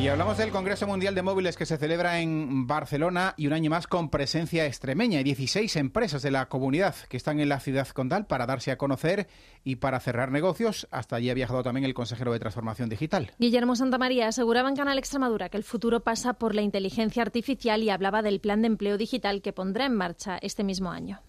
Y 0.00 0.08
hablamos 0.08 0.38
del 0.38 0.50
Congreso 0.50 0.86
Mundial 0.86 1.14
de 1.14 1.20
Móviles 1.20 1.58
que 1.58 1.66
se 1.66 1.76
celebra 1.76 2.20
en 2.20 2.66
Barcelona 2.66 3.34
y 3.36 3.46
un 3.48 3.52
año 3.52 3.68
más 3.68 3.86
con 3.86 4.08
presencia 4.08 4.64
extremeña. 4.64 5.18
Hay 5.18 5.24
16 5.24 5.76
empresas 5.76 6.22
de 6.22 6.30
la 6.30 6.48
comunidad 6.48 6.94
que 7.10 7.18
están 7.18 7.38
en 7.38 7.50
la 7.50 7.60
ciudad 7.60 7.86
condal 7.88 8.26
para 8.26 8.46
darse 8.46 8.70
a 8.70 8.78
conocer 8.78 9.26
y 9.62 9.76
para 9.76 10.00
cerrar 10.00 10.32
negocios. 10.32 10.88
Hasta 10.90 11.16
allí 11.16 11.28
ha 11.28 11.34
viajado 11.34 11.62
también 11.62 11.84
el 11.84 11.92
consejero 11.92 12.32
de 12.32 12.38
Transformación 12.38 12.88
Digital. 12.88 13.32
Guillermo 13.38 13.76
Santamaría 13.76 14.26
aseguraba 14.26 14.70
en 14.70 14.76
Canal 14.76 14.96
Extremadura 14.96 15.50
que 15.50 15.58
el 15.58 15.64
futuro 15.64 16.00
pasa 16.00 16.32
por 16.32 16.54
la 16.54 16.62
inteligencia 16.62 17.20
artificial 17.20 17.82
y 17.82 17.90
hablaba 17.90 18.22
del 18.22 18.40
plan 18.40 18.62
de 18.62 18.68
empleo 18.68 18.96
digital 18.96 19.42
que 19.42 19.52
pondrá 19.52 19.84
en 19.84 19.96
marcha 19.96 20.38
este 20.40 20.64
mismo 20.64 20.90
año. 20.90 21.20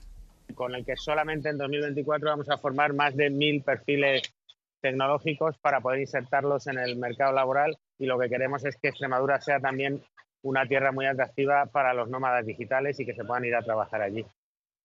Con 0.55 0.75
el 0.75 0.85
que 0.85 0.95
solamente 0.95 1.49
en 1.49 1.57
2024 1.57 2.29
vamos 2.29 2.49
a 2.49 2.57
formar 2.57 2.93
más 2.93 3.17
de 3.17 3.31
mil 3.31 3.63
perfiles 3.63 4.33
tecnológicos 4.81 5.57
para 5.59 5.81
poder 5.81 6.01
insertarlos 6.01 6.67
en 6.67 6.79
el 6.79 6.97
mercado 6.97 7.31
laboral 7.31 7.77
y 7.97 8.05
lo 8.05 8.19
que 8.19 8.29
queremos 8.29 8.65
es 8.65 8.75
que 8.77 8.89
Extremadura 8.89 9.39
sea 9.39 9.59
también 9.59 10.03
una 10.43 10.65
tierra 10.67 10.91
muy 10.91 11.05
atractiva 11.05 11.67
para 11.67 11.93
los 11.93 12.09
nómadas 12.09 12.45
digitales 12.45 12.99
y 12.99 13.05
que 13.05 13.13
se 13.13 13.23
puedan 13.23 13.45
ir 13.45 13.55
a 13.55 13.61
trabajar 13.61 14.01
allí. 14.01 14.25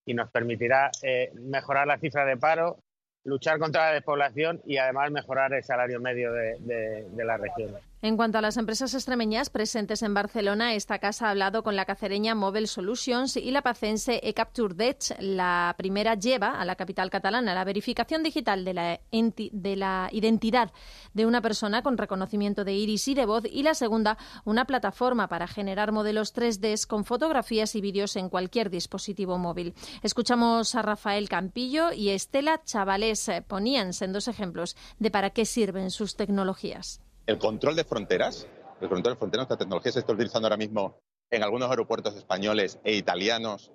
Y 0.04 0.14
nos 0.14 0.30
permitirá 0.30 0.90
eh, 1.02 1.32
mejorar 1.35 1.87
la 1.87 1.98
cifra 1.98 2.24
de 2.24 2.37
paro, 2.37 2.78
luchar 3.24 3.59
contra 3.59 3.87
la 3.87 3.94
despoblación 3.94 4.61
y 4.64 4.76
además 4.76 5.11
mejorar 5.11 5.52
el 5.54 5.64
salario 5.64 5.98
medio 5.98 6.32
de, 6.32 7.06
de 7.11 7.24
la 7.24 7.38
región. 7.38 7.74
En 8.02 8.18
cuanto 8.18 8.37
a 8.37 8.42
las 8.42 8.59
empresas 8.59 8.92
extremeñas 8.92 9.48
presentes 9.48 10.02
en 10.02 10.12
Barcelona, 10.12 10.74
esta 10.74 10.98
casa 10.98 11.26
ha 11.26 11.30
hablado 11.30 11.62
con 11.62 11.76
la 11.76 11.87
cacereña 11.87 12.35
Mobile 12.35 12.66
Solutions 12.66 13.38
y 13.38 13.50
la 13.50 13.62
pacense 13.62 14.20
eCapture 14.22 14.74
Dech. 14.74 15.16
La 15.18 15.74
primera 15.78 16.14
lleva 16.14 16.61
a 16.61 16.64
la 16.66 16.76
capital 16.76 17.09
catalana 17.09 17.54
la 17.54 17.64
verificación 17.64 18.22
digital 18.22 18.66
de 18.66 18.74
la, 18.74 19.00
de 19.11 19.76
la 19.76 20.11
identidad 20.12 20.72
de 21.14 21.24
una 21.24 21.40
persona 21.40 21.82
con 21.82 21.96
reconocimiento 21.96 22.64
de 22.64 22.74
iris 22.74 23.09
y 23.09 23.14
de 23.14 23.24
voz 23.24 23.44
y 23.50 23.62
la 23.62 23.72
segunda 23.72 24.18
una 24.44 24.66
plataforma 24.66 25.26
para 25.26 25.46
generar 25.48 25.90
modelos 25.90 26.35
3D 26.35 26.87
con 26.87 27.06
fotografías 27.06 27.74
y 27.76 27.80
vídeos 27.80 28.14
en 28.16 28.28
cualquier 28.28 28.68
dispositivo 28.68 29.38
móvil. 29.38 29.74
Escuchamos 30.02 30.74
a 30.74 30.82
Rafael 30.82 31.30
Campillo 31.30 31.92
y 31.92 32.11
Estela 32.11 32.62
Chavales. 32.62 33.30
Ponían 33.48 33.92
en 33.98 34.12
dos 34.12 34.28
ejemplos 34.28 34.76
de 34.98 35.11
para 35.11 35.30
qué 35.30 35.46
sirven 35.46 35.90
sus 35.90 36.14
tecnologías 36.14 37.00
el 37.26 37.38
control 37.38 37.74
de 37.74 37.84
fronteras, 37.84 38.48
el 38.80 38.88
control 38.88 39.14
de 39.14 39.18
fronteras, 39.18 39.44
esta 39.44 39.56
tecnología 39.56 39.92
se 39.92 39.98
está 39.98 40.12
utilizando 40.12 40.46
ahora 40.46 40.56
mismo 40.56 40.98
en 41.30 41.42
algunos 41.42 41.68
aeropuertos 41.68 42.14
españoles 42.16 42.78
e 42.84 42.94
italianos 42.94 43.72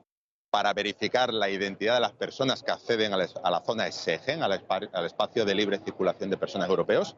para 0.50 0.74
verificar 0.74 1.34
la 1.34 1.50
identidad 1.50 1.96
de 1.96 2.02
las 2.02 2.14
personas 2.14 2.64
que 2.64 2.72
acceden 2.72 3.14
a 3.14 3.18
la 3.18 3.62
zona 3.62 3.90
Schengen, 3.92 4.42
al 4.44 5.06
espacio 5.06 5.46
de 5.46 5.56
libre 5.56 5.80
circulación 5.80 6.30
de 6.30 6.38
personas 6.38 6.70
europeos. 6.70 7.18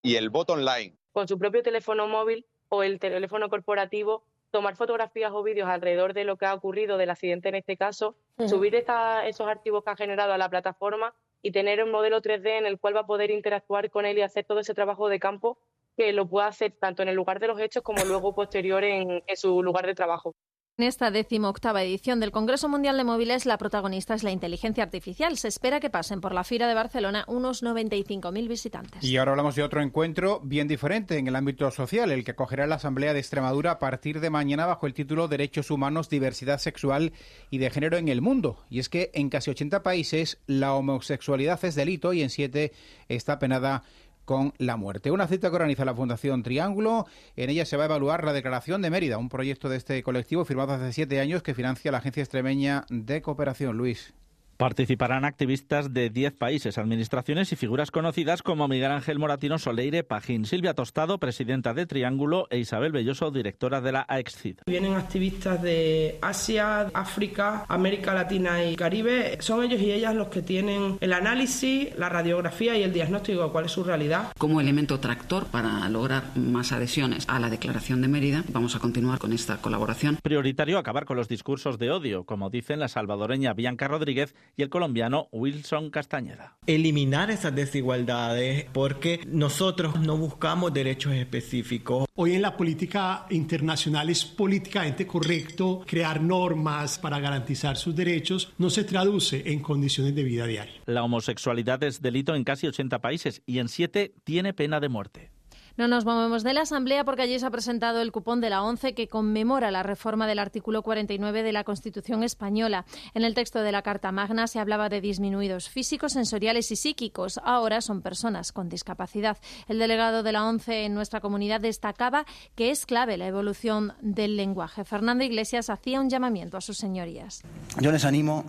Y 0.00 0.16
el 0.16 0.30
bot 0.30 0.50
online. 0.50 0.96
Con 1.12 1.28
su 1.28 1.38
propio 1.38 1.62
teléfono 1.62 2.08
móvil 2.08 2.46
o 2.68 2.82
el 2.82 2.98
teléfono 2.98 3.48
corporativo, 3.48 4.24
tomar 4.50 4.76
fotografías 4.76 5.32
o 5.32 5.42
vídeos 5.42 5.68
alrededor 5.68 6.12
de 6.14 6.24
lo 6.24 6.36
que 6.36 6.46
ha 6.46 6.54
ocurrido, 6.54 6.98
del 6.98 7.10
accidente 7.10 7.48
en 7.48 7.56
este 7.56 7.76
caso, 7.76 8.16
subir 8.46 8.74
esos 8.74 9.46
archivos 9.46 9.84
que 9.84 9.90
ha 9.90 9.96
generado 9.96 10.32
a 10.32 10.38
la 10.38 10.48
plataforma 10.48 11.14
y 11.42 11.50
tener 11.50 11.82
un 11.82 11.90
modelo 11.90 12.22
3D 12.22 12.58
en 12.58 12.66
el 12.66 12.78
cual 12.78 12.96
va 12.96 13.00
a 13.00 13.06
poder 13.06 13.30
interactuar 13.30 13.90
con 13.90 14.06
él 14.06 14.18
y 14.18 14.22
hacer 14.22 14.44
todo 14.44 14.60
ese 14.60 14.74
trabajo 14.74 15.08
de 15.08 15.18
campo 15.18 15.58
que 15.96 16.12
lo 16.12 16.26
pueda 16.26 16.46
hacer 16.46 16.72
tanto 16.72 17.02
en 17.02 17.08
el 17.08 17.16
lugar 17.16 17.40
de 17.40 17.48
los 17.48 17.60
hechos 17.60 17.82
como 17.82 18.04
luego 18.04 18.34
posterior 18.34 18.82
en, 18.84 19.22
en 19.26 19.36
su 19.36 19.62
lugar 19.62 19.86
de 19.86 19.94
trabajo. 19.94 20.34
En 20.82 20.88
esta 20.88 21.12
decimoctava 21.12 21.84
edición 21.84 22.18
del 22.18 22.32
Congreso 22.32 22.68
Mundial 22.68 22.96
de 22.96 23.04
Móviles, 23.04 23.46
la 23.46 23.56
protagonista 23.56 24.14
es 24.14 24.24
la 24.24 24.32
inteligencia 24.32 24.82
artificial. 24.82 25.36
Se 25.36 25.46
espera 25.46 25.78
que 25.78 25.90
pasen 25.90 26.20
por 26.20 26.34
la 26.34 26.42
Fira 26.42 26.66
de 26.66 26.74
Barcelona 26.74 27.24
unos 27.28 27.62
95.000 27.62 28.48
visitantes. 28.48 29.04
Y 29.04 29.16
ahora 29.16 29.30
hablamos 29.30 29.54
de 29.54 29.62
otro 29.62 29.80
encuentro 29.80 30.40
bien 30.42 30.66
diferente 30.66 31.18
en 31.18 31.28
el 31.28 31.36
ámbito 31.36 31.70
social, 31.70 32.10
el 32.10 32.24
que 32.24 32.32
acogerá 32.32 32.66
la 32.66 32.74
Asamblea 32.74 33.12
de 33.12 33.20
Extremadura 33.20 33.70
a 33.70 33.78
partir 33.78 34.18
de 34.18 34.28
mañana 34.28 34.66
bajo 34.66 34.88
el 34.88 34.92
título 34.92 35.28
Derechos 35.28 35.70
Humanos, 35.70 36.08
Diversidad 36.08 36.58
Sexual 36.58 37.12
y 37.48 37.58
de 37.58 37.70
Género 37.70 37.96
en 37.96 38.08
el 38.08 38.20
Mundo. 38.20 38.58
Y 38.68 38.80
es 38.80 38.88
que 38.88 39.12
en 39.14 39.30
casi 39.30 39.52
80 39.52 39.84
países 39.84 40.40
la 40.48 40.74
homosexualidad 40.74 41.64
es 41.64 41.76
delito 41.76 42.12
y 42.12 42.22
en 42.22 42.30
7 42.30 42.72
está 43.08 43.38
penada 43.38 43.84
con 44.24 44.52
la 44.58 44.76
muerte. 44.76 45.10
Una 45.10 45.26
cita 45.26 45.50
que 45.50 45.56
organiza 45.56 45.84
la 45.84 45.94
Fundación 45.94 46.42
Triángulo. 46.42 47.06
En 47.36 47.50
ella 47.50 47.64
se 47.64 47.76
va 47.76 47.84
a 47.84 47.86
evaluar 47.86 48.24
la 48.24 48.32
Declaración 48.32 48.82
de 48.82 48.90
Mérida, 48.90 49.18
un 49.18 49.28
proyecto 49.28 49.68
de 49.68 49.76
este 49.76 50.02
colectivo 50.02 50.44
firmado 50.44 50.72
hace 50.72 50.92
siete 50.92 51.20
años 51.20 51.42
que 51.42 51.54
financia 51.54 51.92
la 51.92 51.98
Agencia 51.98 52.22
Extremeña 52.22 52.84
de 52.88 53.22
Cooperación. 53.22 53.76
Luis. 53.76 54.14
Participarán 54.56 55.24
activistas 55.24 55.92
de 55.92 56.10
10 56.10 56.34
países, 56.34 56.78
administraciones 56.78 57.52
y 57.52 57.56
figuras 57.56 57.90
conocidas 57.90 58.42
como 58.42 58.68
Miguel 58.68 58.92
Ángel 58.92 59.18
Moratino 59.18 59.58
Soleire 59.58 60.04
Pajín, 60.04 60.44
Silvia 60.44 60.74
Tostado, 60.74 61.18
presidenta 61.18 61.74
de 61.74 61.86
Triángulo, 61.86 62.46
e 62.50 62.58
Isabel 62.58 62.92
Belloso, 62.92 63.30
directora 63.30 63.80
de 63.80 63.92
la 63.92 64.06
AEXCID. 64.08 64.58
Vienen 64.66 64.94
activistas 64.94 65.60
de 65.62 66.18
Asia, 66.22 66.90
África, 66.94 67.64
América 67.68 68.14
Latina 68.14 68.64
y 68.64 68.76
Caribe. 68.76 69.36
Son 69.40 69.64
ellos 69.64 69.80
y 69.80 69.90
ellas 69.92 70.14
los 70.14 70.28
que 70.28 70.42
tienen 70.42 70.98
el 71.00 71.12
análisis, 71.12 71.96
la 71.98 72.08
radiografía 72.08 72.76
y 72.76 72.82
el 72.82 72.92
diagnóstico 72.92 73.44
de 73.44 73.50
cuál 73.50 73.64
es 73.64 73.72
su 73.72 73.82
realidad. 73.82 74.32
Como 74.38 74.60
elemento 74.60 75.00
tractor 75.00 75.46
para 75.46 75.88
lograr 75.88 76.36
más 76.36 76.72
adhesiones 76.72 77.28
a 77.28 77.38
la 77.40 77.50
Declaración 77.50 78.00
de 78.00 78.08
Mérida, 78.08 78.44
vamos 78.52 78.76
a 78.76 78.78
continuar 78.78 79.18
con 79.18 79.32
esta 79.32 79.56
colaboración. 79.58 80.18
Prioritario 80.22 80.78
acabar 80.78 81.04
con 81.04 81.16
los 81.16 81.28
discursos 81.28 81.78
de 81.78 81.90
odio, 81.90 82.24
como 82.24 82.50
dicen 82.50 82.78
la 82.78 82.88
salvadoreña 82.88 83.54
Bianca 83.54 83.88
Rodríguez 83.88 84.34
y 84.56 84.62
el 84.62 84.68
colombiano 84.68 85.28
Wilson 85.32 85.90
Castañeda. 85.90 86.56
Eliminar 86.66 87.30
esas 87.30 87.54
desigualdades 87.54 88.66
porque 88.72 89.20
nosotros 89.26 90.00
no 90.00 90.16
buscamos 90.16 90.72
derechos 90.72 91.14
específicos. 91.14 92.06
Hoy 92.14 92.34
en 92.34 92.42
la 92.42 92.56
política 92.56 93.26
internacional 93.30 94.10
es 94.10 94.24
políticamente 94.24 95.06
correcto 95.06 95.82
crear 95.86 96.20
normas 96.20 96.98
para 96.98 97.18
garantizar 97.18 97.76
sus 97.76 97.96
derechos, 97.96 98.52
no 98.58 98.70
se 98.70 98.84
traduce 98.84 99.50
en 99.52 99.60
condiciones 99.60 100.14
de 100.14 100.22
vida 100.22 100.46
diaria. 100.46 100.74
La 100.86 101.02
homosexualidad 101.02 101.82
es 101.82 102.02
delito 102.02 102.34
en 102.34 102.44
casi 102.44 102.66
80 102.66 103.00
países 103.00 103.42
y 103.46 103.58
en 103.58 103.68
7 103.68 104.14
tiene 104.24 104.52
pena 104.52 104.80
de 104.80 104.88
muerte. 104.88 105.30
No 105.76 105.88
nos 105.88 106.04
movemos 106.04 106.42
de 106.42 106.52
la 106.52 106.62
Asamblea 106.62 107.04
porque 107.04 107.22
allí 107.22 107.38
se 107.38 107.46
ha 107.46 107.50
presentado 107.50 108.00
el 108.02 108.12
cupón 108.12 108.40
de 108.40 108.50
la 108.50 108.62
ONCE 108.62 108.94
que 108.94 109.08
conmemora 109.08 109.70
la 109.70 109.82
reforma 109.82 110.26
del 110.26 110.38
artículo 110.38 110.82
49 110.82 111.42
de 111.42 111.52
la 111.52 111.64
Constitución 111.64 112.22
española. 112.22 112.84
En 113.14 113.24
el 113.24 113.34
texto 113.34 113.62
de 113.62 113.72
la 113.72 113.82
Carta 113.82 114.12
Magna 114.12 114.46
se 114.46 114.58
hablaba 114.58 114.88
de 114.88 115.00
disminuidos 115.00 115.68
físicos, 115.68 116.12
sensoriales 116.12 116.70
y 116.70 116.76
psíquicos. 116.76 117.40
Ahora 117.42 117.80
son 117.80 118.02
personas 118.02 118.52
con 118.52 118.68
discapacidad. 118.68 119.38
El 119.66 119.78
delegado 119.78 120.22
de 120.22 120.32
la 120.32 120.44
ONCE 120.44 120.84
en 120.84 120.94
nuestra 120.94 121.20
comunidad 121.20 121.60
destacaba 121.60 122.26
que 122.54 122.70
es 122.70 122.84
clave 122.84 123.16
la 123.16 123.26
evolución 123.26 123.94
del 124.00 124.36
lenguaje. 124.36 124.84
Fernando 124.84 125.24
Iglesias 125.24 125.70
hacía 125.70 126.00
un 126.00 126.10
llamamiento 126.10 126.56
a 126.56 126.60
sus 126.60 126.76
señorías. 126.76 127.42
Yo 127.80 127.92
les 127.92 128.04
animo 128.04 128.44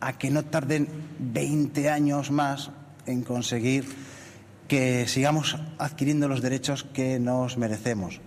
a 0.00 0.18
que 0.18 0.30
no 0.30 0.44
tarden 0.44 0.88
20 1.18 1.90
años 1.90 2.30
más 2.30 2.70
en 3.06 3.22
conseguir 3.22 3.84
que 4.68 5.06
sigamos 5.06 5.56
adquiriendo 5.78 6.28
los 6.28 6.42
derechos 6.42 6.84
que 6.84 7.18
nos 7.18 7.58
merecemos. 7.58 8.20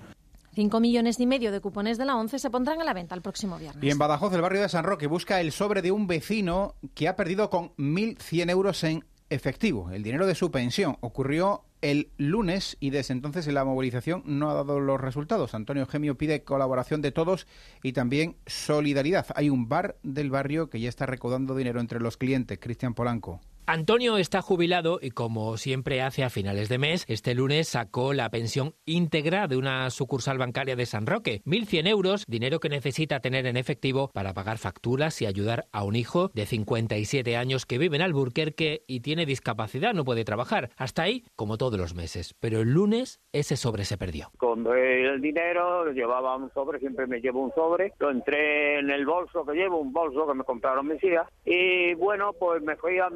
Cinco 0.54 0.80
millones 0.80 1.20
y 1.20 1.26
medio 1.26 1.52
de 1.52 1.60
cupones 1.60 1.98
de 1.98 2.06
la 2.06 2.16
ONCE 2.16 2.40
se 2.40 2.50
pondrán 2.50 2.80
a 2.80 2.86
la 2.86 2.94
venta 2.94 3.14
el 3.14 3.22
próximo 3.22 3.58
viernes. 3.58 3.84
Y 3.84 3.90
en 3.90 3.98
Badajoz, 3.98 4.34
el 4.34 4.42
barrio 4.42 4.62
de 4.62 4.70
San 4.70 4.86
Roque, 4.86 5.08
busca 5.08 5.42
el 5.42 5.52
sobre 5.52 5.82
de 5.82 5.92
un 5.92 6.08
vecino 6.08 6.76
que 6.94 7.10
ha 7.10 7.18
perdido 7.18 7.50
con 7.50 7.76
1.100 7.76 8.50
euros 8.50 8.84
en 8.86 9.04
efectivo, 9.30 9.92
el 9.92 10.02
dinero 10.02 10.26
de 10.26 10.34
su 10.34 10.52
pensión. 10.52 10.98
Ocurrió 11.02 11.66
el 11.82 12.10
lunes 12.18 12.78
y 12.80 12.90
desde 12.90 13.14
entonces 13.14 13.46
la 13.48 13.66
movilización 13.66 14.24
no 14.26 14.50
ha 14.50 14.54
dado 14.54 14.80
los 14.80 15.00
resultados. 15.00 15.54
Antonio 15.54 15.86
Gemio 15.86 16.18
pide 16.18 16.44
colaboración 16.44 17.02
de 17.02 17.12
todos 17.12 17.48
y 17.84 17.92
también 17.92 18.38
solidaridad. 18.46 19.28
Hay 19.36 19.50
un 19.50 19.68
bar 19.68 19.98
del 20.04 20.32
barrio 20.32 20.70
que 20.70 20.80
ya 20.80 20.90
está 20.90 21.06
recaudando 21.06 21.56
dinero 21.56 21.80
entre 21.80 22.00
los 22.00 22.18
clientes. 22.18 22.60
Cristian 22.60 22.94
Polanco. 22.94 23.42
Antonio 23.68 24.18
está 24.18 24.44
jubilado 24.44 25.00
y 25.02 25.10
como 25.10 25.58
siempre 25.58 26.04
hace 26.04 26.24
a 26.24 26.30
finales 26.30 26.70
de 26.70 26.78
mes, 26.78 27.04
este 27.08 27.34
lunes 27.34 27.68
sacó 27.68 28.14
la 28.14 28.30
pensión 28.30 28.76
íntegra 28.86 29.48
de 29.48 29.58
una 29.58 29.90
sucursal 29.90 30.38
bancaria 30.38 30.76
de 30.76 30.86
San 30.86 31.08
Roque. 31.08 31.42
1.100 31.46 31.88
euros, 31.88 32.26
dinero 32.28 32.60
que 32.60 32.70
necesita 32.70 33.22
tener 33.22 33.48
en 33.48 33.58
efectivo 33.58 34.12
para 34.14 34.36
pagar 34.36 34.60
facturas 34.60 35.20
y 35.24 35.26
ayudar 35.26 35.66
a 35.72 35.84
un 35.84 35.96
hijo 35.96 36.30
de 36.36 36.46
57 36.46 37.36
años 37.36 37.66
que 37.66 37.80
vive 37.80 37.96
en 37.96 38.04
Alburquerque 38.04 38.84
y 38.86 39.00
tiene 39.00 39.26
discapacidad, 39.26 39.96
no 39.96 40.06
puede 40.06 40.26
trabajar. 40.26 40.70
Hasta 40.78 41.02
ahí, 41.02 41.24
como 41.36 41.58
todos 41.58 41.80
los 41.80 41.96
meses. 41.96 42.36
Pero 42.40 42.62
el 42.62 42.72
lunes 42.72 43.20
ese 43.32 43.58
sobre 43.58 43.86
se 43.86 43.98
perdió. 43.98 44.30
Con 44.38 44.68
el 44.68 45.20
dinero 45.22 45.92
llevaba 45.92 46.36
un 46.36 46.52
sobre, 46.54 46.80
siempre 46.80 47.08
me 47.08 47.20
llevo 47.20 47.42
un 47.42 47.52
sobre. 47.54 47.94
Lo 47.98 48.12
entré 48.12 48.78
en 48.78 48.92
el 48.92 49.08
bolso 49.08 49.44
que 49.44 49.54
llevo, 49.54 49.80
un 49.80 49.92
bolso 49.92 50.28
que 50.28 50.36
me 50.36 50.44
compraron 50.44 50.88
mis 50.88 51.04
hijas. 51.04 51.28
Y 51.44 51.96
bueno, 51.96 52.32
pues 52.34 52.62
me 52.62 52.76
fui 52.76 53.00
al 53.00 53.14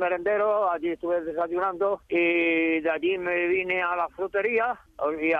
allí 0.71 0.89
estuve 0.89 1.21
desayunando 1.21 2.01
y 2.09 2.79
de 2.79 2.89
allí 2.89 3.17
me 3.17 3.47
vine 3.47 3.81
a 3.81 3.95
la 3.95 4.07
frutería 4.09 4.79
y 5.21 5.31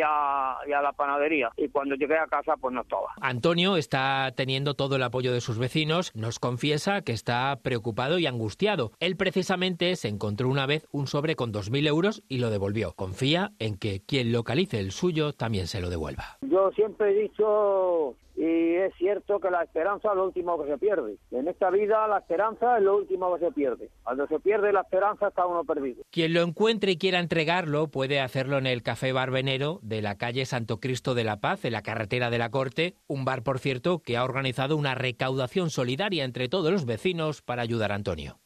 a, 0.00 0.58
la 0.66 0.92
panadería. 0.92 1.50
Y 1.56 1.68
cuando 1.68 1.94
llegué 1.94 2.16
a 2.18 2.26
casa, 2.26 2.54
pues 2.60 2.74
no 2.74 2.82
estaba. 2.82 3.08
Antonio 3.20 3.76
está 3.76 4.32
teniendo 4.36 4.74
todo 4.74 4.96
el 4.96 5.02
apoyo 5.02 5.32
de 5.32 5.40
sus 5.40 5.58
vecinos. 5.58 6.12
Nos 6.14 6.38
confiesa 6.38 7.02
que 7.02 7.12
está 7.12 7.58
preocupado 7.62 8.18
y 8.18 8.26
angustiado. 8.26 8.92
Él 9.00 9.16
precisamente 9.16 9.96
se 9.96 10.08
encontró 10.08 10.48
una 10.48 10.66
vez 10.66 10.86
un 10.92 11.06
sobre 11.06 11.36
con 11.36 11.52
2.000 11.52 11.86
euros 11.86 12.22
y 12.28 12.38
lo 12.38 12.50
devolvió. 12.50 12.92
Confía 12.92 13.52
en 13.58 13.76
que 13.76 14.00
quien 14.00 14.32
localice 14.32 14.78
el 14.78 14.92
suyo 14.92 15.32
también 15.32 15.66
se 15.66 15.80
lo 15.80 15.90
devuelva. 15.90 16.38
Yo 16.42 16.70
siempre 16.72 17.10
he 17.10 17.22
dicho 17.22 18.16
y 18.36 18.74
es 18.74 18.94
cierto 18.98 19.40
que 19.40 19.50
la 19.50 19.62
esperanza 19.62 20.10
es 20.10 20.16
lo 20.16 20.26
último 20.26 20.62
que 20.62 20.70
se 20.70 20.78
pierde. 20.78 21.16
En 21.30 21.48
esta 21.48 21.70
vida 21.70 22.06
la 22.06 22.18
esperanza 22.18 22.76
es 22.76 22.82
lo 22.82 22.96
último 22.96 23.34
que 23.34 23.46
se 23.46 23.52
pierde. 23.52 23.90
Cuando 24.04 24.26
se 24.26 24.38
pierde 24.40 24.72
la 24.72 24.82
esperanza 24.82 25.28
está 25.28 25.46
uno 25.46 25.64
perdido. 25.64 26.02
Quien 26.10 26.34
lo 26.34 26.42
encuentre 26.42 26.92
y 26.92 26.98
quiera 26.98 27.18
entregarlo 27.18 27.88
puede 27.88 28.20
hacerlo 28.20 28.58
en 28.58 28.66
el 28.66 28.82
Café 28.82 29.12
Barbenero 29.12 29.80
de 29.82 30.02
la 30.02 30.16
calle 30.16 30.44
Santo 30.44 30.80
Cristo 30.80 31.14
de 31.14 31.24
la 31.24 31.40
Paz, 31.40 31.64
en 31.64 31.72
la 31.72 31.82
carretera 31.82 32.30
de 32.30 32.38
la 32.38 32.50
Corte, 32.50 32.94
un 33.06 33.24
bar, 33.24 33.42
por 33.42 33.58
cierto, 33.58 34.00
que 34.00 34.16
ha 34.16 34.24
organizado 34.24 34.76
una 34.76 34.94
recaudación 34.94 35.70
solidaria 35.70 36.24
entre 36.24 36.48
todos 36.48 36.70
los 36.70 36.84
vecinos 36.84 37.42
para 37.42 37.62
ayudar 37.62 37.92
a 37.92 37.94
Antonio. 37.94 38.38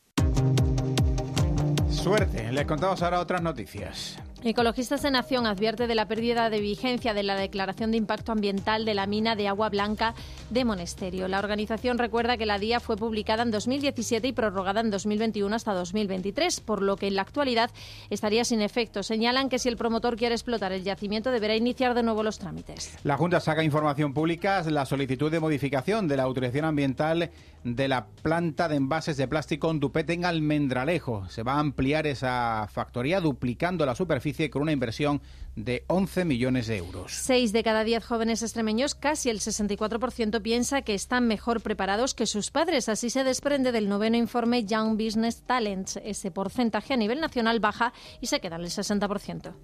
Suerte, 1.89 2.51
les 2.53 2.65
contamos 2.67 3.03
ahora 3.03 3.21
otras 3.21 3.43
noticias. 3.43 4.19
Ecologistas 4.43 5.03
de 5.03 5.11
Nación 5.11 5.47
advierte 5.47 5.87
de 5.87 5.95
la 5.95 6.09
pérdida 6.09 6.49
de 6.49 6.61
vigencia 6.61 7.13
de 7.13 7.23
la 7.23 7.37
declaración 7.37 7.91
de 7.91 7.99
impacto 7.99 8.33
ambiental 8.33 8.87
de 8.87 8.95
la 8.95 9.07
mina 9.07 9.37
de 9.37 9.49
agua 9.49 9.69
blanca 9.69 10.15
de 10.49 10.65
Monesterio. 10.65 11.29
La 11.29 11.41
organización 11.41 11.99
recuerda 11.99 12.39
que 12.39 12.47
la 12.47 12.59
DIA 12.59 12.81
fue 12.81 12.97
publicada 12.97 13.43
en 13.43 13.51
2017 13.51 14.29
y 14.29 14.33
prorrogada 14.33 14.81
en 14.81 14.91
2021 14.91 15.55
hasta 15.55 15.75
2023, 15.75 16.61
por 16.61 16.81
lo 16.81 16.97
que 16.97 17.09
en 17.09 17.17
la 17.17 17.23
actualidad 17.23 17.71
estaría 18.09 18.47
sin 18.47 18.63
efecto. 18.63 19.03
Señalan 19.03 19.51
que 19.51 19.59
si 19.59 19.69
el 19.69 19.77
promotor 19.77 20.17
quiere 20.17 20.37
explotar 20.37 20.73
el 20.73 20.85
yacimiento 20.85 21.31
deberá 21.31 21.55
iniciar 21.55 21.93
de 21.93 22.03
nuevo 22.03 22.23
los 22.23 22.39
trámites. 22.39 22.97
La 23.05 23.19
Junta 23.19 23.41
saca 23.41 23.63
información 23.63 24.15
pública 24.15 24.63
la 24.71 24.87
solicitud 24.87 25.31
de 25.31 25.41
modificación 25.41 26.09
de 26.09 26.17
la 26.17 26.23
autorización 26.23 26.65
ambiental 26.65 27.31
de 27.63 27.89
la 27.89 28.07
planta 28.07 28.69
de 28.69 28.77
envases 28.77 29.19
de 29.19 29.29
plástico 29.29 29.71
en 29.71 29.81
Dupete 29.81 30.15
en 30.15 30.25
Almendralejo. 30.25 31.29
Se 31.29 31.43
va 31.43 31.55
a 31.55 31.59
ampliar 31.59 32.07
esa 32.07 32.67
factoría 32.73 33.21
duplicando 33.21 33.85
la 33.85 33.95
superficie 33.95 34.30
con 34.51 34.63
una 34.63 34.73
inversión 34.73 35.21
de 35.57 35.85
11 35.89 36.25
millones 36.25 36.67
de 36.67 36.77
euros. 36.77 37.13
Seis 37.13 37.53
de 37.53 37.63
cada 37.63 37.85
diez 37.85 38.05
jóvenes 38.05 38.43
extremeños, 38.43 38.95
casi 38.95 39.31
el 39.31 39.41
64%, 39.41 40.41
piensa 40.43 40.83
que 40.83 40.95
están 40.95 41.27
mejor 41.27 41.61
preparados 41.61 42.15
que 42.15 42.27
sus 42.27 42.51
padres. 42.51 42.89
Así 42.89 43.11
se 43.11 43.25
desprende 43.25 43.73
del 43.73 43.89
noveno 43.89 44.17
informe 44.17 44.65
Young 44.65 44.97
Business 44.97 45.43
Talents. 45.43 45.99
Ese 46.05 46.31
porcentaje 46.31 46.95
a 46.95 46.97
nivel 46.97 47.21
nacional 47.21 47.61
baja 47.61 47.93
y 48.21 48.27
se 48.27 48.41
queda 48.41 48.57
en 48.57 48.63
el 48.63 48.71
60%. 48.71 49.55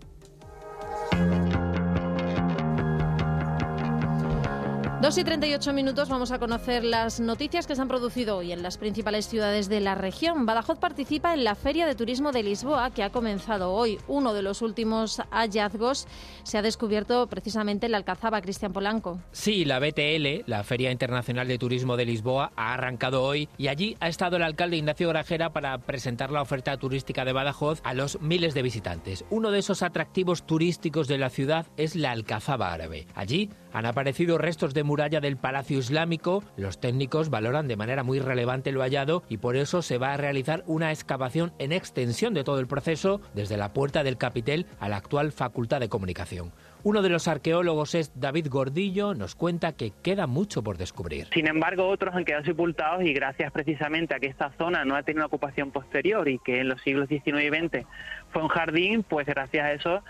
2 5.06 5.18
y 5.18 5.22
38 5.22 5.72
minutos 5.72 6.08
vamos 6.08 6.32
a 6.32 6.40
conocer 6.40 6.82
las 6.82 7.20
noticias 7.20 7.68
que 7.68 7.76
se 7.76 7.80
han 7.80 7.86
producido 7.86 8.38
hoy 8.38 8.50
en 8.50 8.64
las 8.64 8.76
principales 8.76 9.28
ciudades 9.28 9.68
de 9.68 9.78
la 9.78 9.94
región. 9.94 10.46
Badajoz 10.46 10.80
participa 10.80 11.32
en 11.32 11.44
la 11.44 11.54
Feria 11.54 11.86
de 11.86 11.94
Turismo 11.94 12.32
de 12.32 12.42
Lisboa 12.42 12.90
que 12.90 13.04
ha 13.04 13.10
comenzado 13.10 13.72
hoy. 13.72 14.00
Uno 14.08 14.34
de 14.34 14.42
los 14.42 14.62
últimos 14.62 15.22
hallazgos 15.30 16.08
se 16.42 16.58
ha 16.58 16.62
descubierto 16.62 17.28
precisamente 17.28 17.86
en 17.86 17.92
la 17.92 17.98
Alcazaba, 17.98 18.40
Cristian 18.40 18.72
Polanco. 18.72 19.20
Sí, 19.30 19.64
la 19.64 19.78
BTL, 19.78 20.42
la 20.46 20.64
Feria 20.64 20.90
Internacional 20.90 21.46
de 21.46 21.58
Turismo 21.58 21.96
de 21.96 22.04
Lisboa, 22.04 22.50
ha 22.56 22.74
arrancado 22.74 23.22
hoy 23.22 23.48
y 23.58 23.68
allí 23.68 23.96
ha 24.00 24.08
estado 24.08 24.38
el 24.38 24.42
alcalde 24.42 24.78
Ignacio 24.78 25.08
Grajera 25.08 25.52
para 25.52 25.78
presentar 25.78 26.32
la 26.32 26.42
oferta 26.42 26.76
turística 26.78 27.24
de 27.24 27.32
Badajoz 27.32 27.80
a 27.84 27.94
los 27.94 28.20
miles 28.20 28.54
de 28.54 28.62
visitantes. 28.62 29.24
Uno 29.30 29.52
de 29.52 29.60
esos 29.60 29.84
atractivos 29.84 30.44
turísticos 30.46 31.06
de 31.06 31.18
la 31.18 31.30
ciudad 31.30 31.66
es 31.76 31.94
la 31.94 32.10
Alcazaba 32.10 32.72
Árabe. 32.72 33.06
Allí 33.14 33.50
han 33.72 33.86
aparecido 33.86 34.38
restos 34.38 34.72
de 34.72 34.82
muralla 34.96 35.20
del 35.20 35.36
Palacio 35.36 35.78
Islámico. 35.78 36.42
Los 36.56 36.80
técnicos 36.80 37.28
valoran 37.28 37.68
de 37.68 37.76
manera 37.76 38.02
muy 38.02 38.18
relevante 38.18 38.72
lo 38.72 38.80
hallado 38.80 39.24
y 39.28 39.36
por 39.36 39.54
eso 39.54 39.82
se 39.82 39.98
va 39.98 40.14
a 40.14 40.16
realizar 40.16 40.62
una 40.66 40.90
excavación 40.90 41.52
en 41.58 41.72
extensión 41.72 42.32
de 42.32 42.44
todo 42.44 42.60
el 42.60 42.66
proceso, 42.66 43.20
desde 43.34 43.58
la 43.58 43.74
puerta 43.74 44.02
del 44.02 44.16
capitel 44.16 44.64
a 44.80 44.88
la 44.88 44.96
actual 44.96 45.32
Facultad 45.32 45.80
de 45.80 45.90
Comunicación. 45.90 46.52
Uno 46.82 47.02
de 47.02 47.10
los 47.10 47.28
arqueólogos 47.28 47.94
es 47.94 48.18
David 48.18 48.46
Gordillo, 48.48 49.12
nos 49.12 49.34
cuenta 49.34 49.72
que 49.72 49.92
queda 50.02 50.26
mucho 50.26 50.62
por 50.62 50.78
descubrir. 50.78 51.28
Sin 51.34 51.46
embargo, 51.46 51.88
otros 51.88 52.14
han 52.14 52.24
quedado 52.24 52.44
sepultados 52.46 53.04
y 53.04 53.12
gracias 53.12 53.52
precisamente 53.52 54.14
a 54.14 54.18
que 54.18 54.28
esta 54.28 54.50
zona 54.52 54.86
no 54.86 54.96
ha 54.96 55.02
tenido 55.02 55.26
ocupación 55.26 55.72
posterior 55.72 56.26
y 56.26 56.38
que 56.38 56.60
en 56.60 56.70
los 56.70 56.80
siglos 56.80 57.06
XIX 57.08 57.42
y 57.42 57.48
XX 57.48 57.86
fue 58.30 58.42
un 58.42 58.48
jardín, 58.48 59.02
pues 59.02 59.26
gracias 59.26 59.62
a 59.62 59.72
eso 59.72 60.02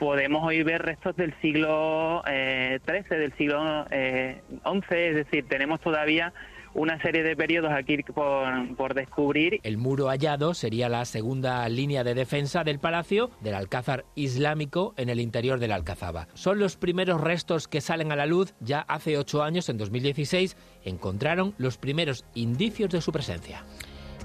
podemos 0.00 0.42
hoy 0.42 0.62
ver 0.62 0.82
restos 0.82 1.14
del 1.14 1.34
siglo 1.42 2.22
XIII, 2.24 2.34
eh, 2.34 2.80
del 3.10 3.36
siglo 3.36 3.84
XI, 3.84 3.94
eh, 3.94 4.40
es 4.90 5.14
decir, 5.14 5.46
tenemos 5.46 5.78
todavía 5.80 6.32
una 6.72 7.00
serie 7.02 7.22
de 7.22 7.36
periodos 7.36 7.70
aquí 7.72 7.98
por, 8.02 8.76
por, 8.76 8.94
descubrir. 8.94 9.60
El 9.62 9.76
muro 9.76 10.06
hallado 10.08 10.54
sería 10.54 10.88
la 10.88 11.04
segunda 11.04 11.68
línea 11.68 12.02
de 12.02 12.14
defensa 12.14 12.64
del 12.64 12.78
palacio 12.78 13.30
del 13.40 13.54
Alcázar 13.54 14.04
Islámico 14.14 14.94
en 14.96 15.10
el 15.10 15.20
interior 15.20 15.58
de 15.58 15.68
la 15.68 15.74
Alcazaba. 15.74 16.28
Son 16.34 16.58
los 16.58 16.76
primeros 16.76 17.20
restos 17.20 17.68
que 17.68 17.80
salen 17.80 18.10
a 18.10 18.16
la 18.16 18.26
luz. 18.26 18.54
Ya 18.60 18.80
hace 18.80 19.18
ocho 19.18 19.42
años, 19.42 19.68
en 19.68 19.78
2016, 19.78 20.56
encontraron 20.84 21.54
los 21.58 21.76
primeros 21.76 22.24
indicios 22.34 22.90
de 22.90 23.00
su 23.02 23.12
presencia. 23.12 23.64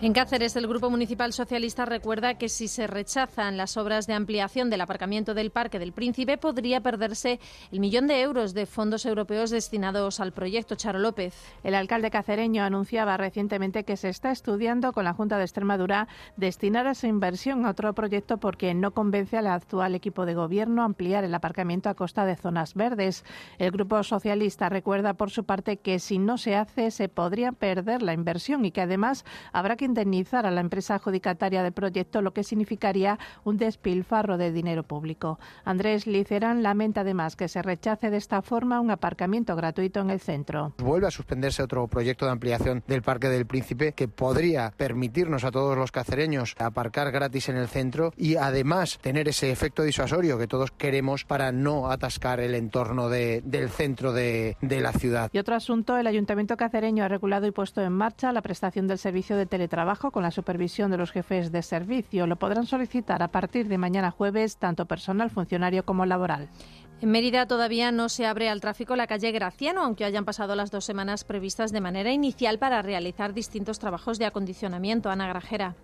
En 0.01 0.11
Cáceres, 0.11 0.53
el 0.57 0.67
Grupo 0.67 0.89
Municipal 0.89 1.31
Socialista 1.31 1.85
recuerda 1.85 2.33
que 2.33 2.49
si 2.49 2.67
se 2.67 2.85
rechazan 2.85 3.55
las 3.55 3.77
obras 3.77 4.07
de 4.07 4.13
ampliación 4.13 4.69
del 4.69 4.81
aparcamiento 4.81 5.33
del 5.33 5.51
Parque 5.51 5.79
del 5.79 5.93
Príncipe, 5.93 6.37
podría 6.37 6.81
perderse 6.81 7.39
el 7.71 7.79
millón 7.79 8.05
de 8.05 8.19
euros 8.19 8.53
de 8.53 8.65
fondos 8.65 9.05
europeos 9.05 9.51
destinados 9.51 10.19
al 10.19 10.33
proyecto 10.33 10.75
Charo 10.75 10.99
López. 10.99 11.33
El 11.63 11.75
alcalde 11.75 12.11
cacereño 12.11 12.63
anunciaba 12.65 13.15
recientemente 13.15 13.85
que 13.85 13.95
se 13.95 14.09
está 14.09 14.31
estudiando 14.31 14.91
con 14.91 15.05
la 15.05 15.13
Junta 15.13 15.37
de 15.37 15.45
Extremadura 15.45 16.09
destinar 16.35 16.85
esa 16.87 17.07
inversión 17.07 17.65
a 17.65 17.69
otro 17.69 17.93
proyecto 17.93 18.37
porque 18.37 18.73
no 18.73 18.91
convence 18.91 19.37
al 19.37 19.47
actual 19.47 19.95
equipo 19.95 20.25
de 20.25 20.35
gobierno 20.35 20.83
ampliar 20.83 21.23
el 21.23 21.33
aparcamiento 21.33 21.89
a 21.89 21.95
costa 21.95 22.25
de 22.25 22.35
zonas 22.35 22.73
verdes. 22.73 23.23
El 23.59 23.71
Grupo 23.71 24.03
Socialista 24.03 24.67
recuerda 24.67 25.13
por 25.13 25.31
su 25.31 25.45
parte 25.45 25.77
que 25.77 25.99
si 25.99 26.19
no 26.19 26.37
se 26.37 26.57
hace 26.57 26.91
se 26.91 27.07
podría 27.07 27.53
perder 27.53 28.01
la 28.01 28.13
inversión 28.13 28.65
y 28.65 28.71
que 28.71 28.81
además 28.81 29.23
habrá 29.53 29.77
que 29.77 29.84
indemnizar 29.85 30.45
a 30.45 30.51
la 30.51 30.61
empresa 30.61 30.95
adjudicataria 30.95 31.63
del 31.63 31.73
proyecto, 31.73 32.21
lo 32.21 32.33
que 32.33 32.43
significaría 32.43 33.17
un 33.43 33.57
despilfarro 33.57 34.37
de 34.37 34.51
dinero 34.51 34.83
público. 34.83 35.39
Andrés 35.63 36.07
Licerán 36.07 36.63
lamenta 36.63 37.01
además 37.01 37.35
que 37.35 37.47
se 37.47 37.61
rechace 37.61 38.09
de 38.09 38.17
esta 38.17 38.41
forma 38.41 38.79
un 38.79 38.91
aparcamiento 38.91 39.55
gratuito 39.55 39.99
en 39.99 40.09
el 40.09 40.19
centro. 40.19 40.73
Vuelve 40.77 41.07
a 41.07 41.11
suspenderse 41.11 41.63
otro 41.63 41.87
proyecto 41.87 42.25
de 42.25 42.31
ampliación 42.31 42.83
del 42.87 43.01
Parque 43.01 43.29
del 43.29 43.45
Príncipe 43.45 43.93
que 43.93 44.07
podría 44.07 44.73
permitirnos 44.75 45.43
a 45.43 45.51
todos 45.51 45.77
los 45.77 45.91
cacereños 45.91 46.55
aparcar 46.57 47.11
gratis 47.11 47.49
en 47.49 47.57
el 47.57 47.67
centro 47.67 48.13
y 48.17 48.35
además 48.35 48.99
tener 49.01 49.27
ese 49.27 49.51
efecto 49.51 49.83
disuasorio 49.83 50.37
que 50.37 50.47
todos 50.47 50.71
queremos 50.71 51.25
para 51.25 51.51
no 51.51 51.91
atascar 51.91 52.39
el 52.39 52.55
entorno 52.55 53.09
de, 53.09 53.41
del 53.45 53.69
centro 53.69 54.13
de, 54.13 54.57
de 54.61 54.81
la 54.81 54.91
ciudad. 54.91 55.29
Y 55.31 55.39
otro 55.39 55.55
asunto, 55.55 55.97
el 55.97 56.07
Ayuntamiento 56.07 56.57
cacereño 56.57 57.03
ha 57.03 57.07
regulado 57.07 57.45
y 57.47 57.51
puesto 57.51 57.81
en 57.81 57.93
marcha 57.93 58.31
la 58.31 58.41
prestación 58.41 58.87
del 58.87 58.97
servicio 58.97 59.37
de 59.37 59.45
teletrabajo 59.45 59.74
trabajo 59.75 60.11
con 60.11 60.23
la 60.23 60.31
supervisión 60.31 60.89
de 60.89 60.95
los 60.95 61.11
jefes 61.11 61.51
de 61.51 61.61
servicio. 61.61 62.27
Lo 62.27 62.37
podrán 62.37 62.65
solicitar 62.65 63.21
a 63.21 63.27
partir 63.27 63.67
de 63.67 63.77
mañana 63.77 64.09
jueves, 64.09 64.55
tanto 64.55 64.85
personal, 64.85 65.29
funcionario 65.29 65.83
como 65.83 66.05
laboral. 66.05 66.47
En 67.01 67.11
Mérida 67.11 67.45
todavía 67.45 67.91
no 67.91 68.07
se 68.07 68.25
abre 68.25 68.47
al 68.47 68.61
tráfico 68.61 68.95
la 68.95 69.05
calle 69.05 69.33
Graciano, 69.33 69.81
aunque 69.83 70.05
hayan 70.05 70.23
pasado 70.23 70.55
las 70.55 70.71
dos 70.71 70.85
semanas 70.85 71.25
previstas 71.25 71.73
de 71.73 71.81
manera 71.81 72.13
inicial 72.13 72.57
para 72.57 72.81
realizar 72.83 73.33
distintos 73.33 73.77
trabajos 73.77 74.17
de 74.17 74.25
acondicionamiento. 74.25 75.09
Ana 75.09 75.27
Grajera. 75.27 75.75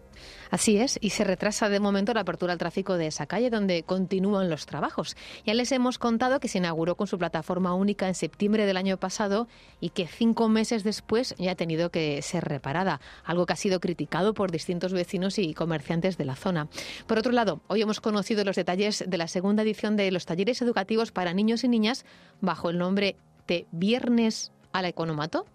Así 0.50 0.78
es, 0.78 0.98
y 1.02 1.12
se 1.12 1.24
retrasa 1.24 1.70
de 1.70 1.80
momento 1.80 2.14
la 2.14 2.22
apertura 2.22 2.54
al 2.54 2.60
tráfico 2.60 2.98
de 2.98 3.08
esa 3.08 3.26
calle 3.26 3.50
donde 3.50 3.84
continúan 3.84 4.50
los 4.50 4.66
trabajos. 4.66 5.16
Ya 5.46 5.54
les 5.54 5.72
hemos 5.72 5.98
contado 5.98 6.40
que 6.40 6.48
se 6.48 6.58
inauguró 6.58 6.96
con 6.96 7.08
su 7.08 7.18
plataforma 7.18 7.74
única 7.74 8.08
en 8.08 8.16
septiembre 8.16 8.66
del 8.66 8.78
año 8.78 8.98
pasado 8.98 9.48
y 9.80 9.90
que 9.90 10.08
cinco 10.08 10.50
meses 10.50 10.84
después 10.84 11.36
ya 11.38 11.52
ha 11.52 11.56
tenido 11.56 11.90
que 11.90 12.22
ser 12.22 12.44
reparada, 12.44 13.00
algo 13.24 13.46
que 13.46 13.54
ha 13.54 13.58
sido 13.58 13.80
criticado 13.80 14.34
por 14.34 14.52
distintos 14.52 14.94
vecinos 14.94 15.40
y 15.40 15.54
comerciantes 15.54 16.18
de 16.18 16.26
la 16.26 16.36
zona. 16.36 16.68
Por 17.08 17.18
otro 17.18 17.32
lado, 17.32 17.62
hoy 17.68 17.82
hemos 17.82 18.02
conocido 18.02 18.44
los 18.44 18.56
detalles 18.56 19.04
de 19.08 19.18
la 19.18 19.28
segunda 19.28 19.64
edición 19.64 19.96
de 19.96 20.12
los 20.12 20.26
talleres 20.26 20.62
educativos 20.62 21.12
para 21.12 21.34
niños 21.34 21.64
y 21.64 21.68
niñas 21.68 22.06
bajo 22.42 22.70
el 22.70 22.78
nombre 22.78 23.16
de 23.48 23.68
Viernes 23.72 24.52
a 24.72 24.82
la 24.82 24.90
Economato. 24.90 25.46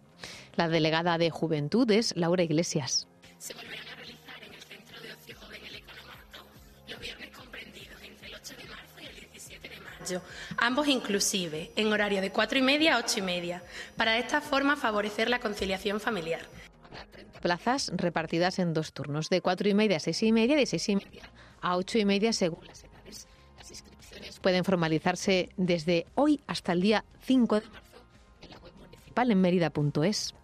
La 0.55 0.69
delegada 0.69 1.19
de 1.19 1.31
Juventudes, 1.31 2.15
Laura 2.17 2.43
Iglesias. 2.43 3.07
Ambos 10.59 10.89
inclusive, 10.89 11.73
en 11.77 11.93
horario 11.93 12.21
de 12.21 12.31
cuatro 12.31 12.59
y 12.59 12.63
media 12.63 12.97
a 12.97 12.99
ocho 12.99 13.19
y 13.19 13.23
media, 13.23 13.63
para 13.97 14.13
de 14.13 14.21
esta 14.21 14.41
forma 14.41 14.77
favorecer 14.77 15.29
la 15.29 15.41
conciliación 15.41 16.01
familiar. 16.01 16.41
Plazas 17.41 17.93
repartidas 17.95 18.59
en 18.59 18.75
dos 18.75 18.93
turnos, 18.93 19.29
de 19.29 19.41
cuatro 19.41 19.69
y 19.69 19.75
media 19.75 19.99
a 19.99 20.01
seis 20.01 20.23
y 20.23 20.33
media 20.33 20.57
de 20.57 20.67
seis 20.67 20.89
y 20.89 20.97
media 20.97 21.31
a 21.61 21.77
ocho 21.77 21.99
y 21.99 22.05
media 22.05 22.33
según 22.33 22.67
las 22.67 22.85
edades. 22.85 23.27
Las 23.59 23.71
inscripciones 23.71 24.39
pueden 24.41 24.65
formalizarse 24.65 25.51
desde 25.57 26.07
hoy 26.15 26.41
hasta 26.47 26.73
el 26.73 26.81
día 26.81 27.05
5 27.23 27.61
de 27.61 27.67
marzo 27.69 27.81
en 28.43 28.51
la 28.51 28.59
web 28.59 28.73
municipal 28.79 29.31
en 29.31 29.41
mérida.es. 29.41 30.35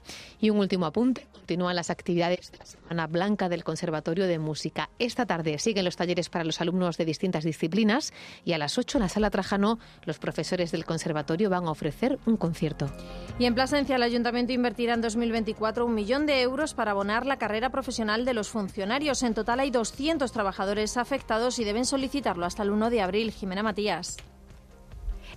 Y 0.41 0.51
un 0.51 0.59
último 0.59 0.87
apunte. 0.87 1.27
Continúan 1.43 1.75
las 1.75 1.91
actividades 1.91 2.53
de 2.53 2.59
la 2.59 2.65
Semana 2.65 3.09
Blanca 3.09 3.49
del 3.49 3.65
Conservatorio 3.65 4.29
de 4.29 4.39
Música. 4.39 4.91
Esta 5.01 5.27
tarde 5.27 5.59
siguen 5.59 5.85
los 5.85 5.97
talleres 5.97 6.29
para 6.29 6.45
los 6.45 6.61
alumnos 6.61 6.97
de 6.99 7.05
distintas 7.05 7.43
disciplinas 7.43 8.13
y 8.45 8.53
a 8.53 8.59
las 8.59 8.79
8 8.79 8.99
en 8.99 9.03
la 9.03 9.09
Sala 9.09 9.29
Trajano 9.29 9.81
los 10.05 10.21
profesores 10.21 10.71
del 10.71 10.85
conservatorio 10.85 11.51
van 11.51 11.65
a 11.65 11.73
ofrecer 11.73 12.21
un 12.27 12.37
concierto. 12.37 12.93
Y 13.41 13.47
en 13.47 13.57
Plasencia 13.57 13.97
el 13.97 14.05
Ayuntamiento 14.05 14.53
invertirá 14.53 14.95
en 14.95 15.01
2024 15.01 15.85
un 15.85 15.97
millón 15.97 16.27
de 16.27 16.43
euros 16.43 16.75
para 16.75 16.93
abonar 16.93 17.27
la 17.27 17.39
carrera 17.39 17.71
profesional 17.71 18.25
de 18.25 18.35
los 18.35 18.49
funcionarios. 18.49 19.25
En 19.25 19.35
total 19.35 19.59
hay 19.59 19.73
200 19.73 20.31
trabajadores 20.31 20.97
afectados 20.97 21.59
y 21.59 21.65
deben 21.65 21.87
solicitarlo 21.87 22.47
hasta 22.47 22.63
el 22.63 22.71
1 22.71 22.89
de 22.89 23.01
abril. 23.01 23.33
Jimena 23.33 23.65
Matías. 23.65 24.17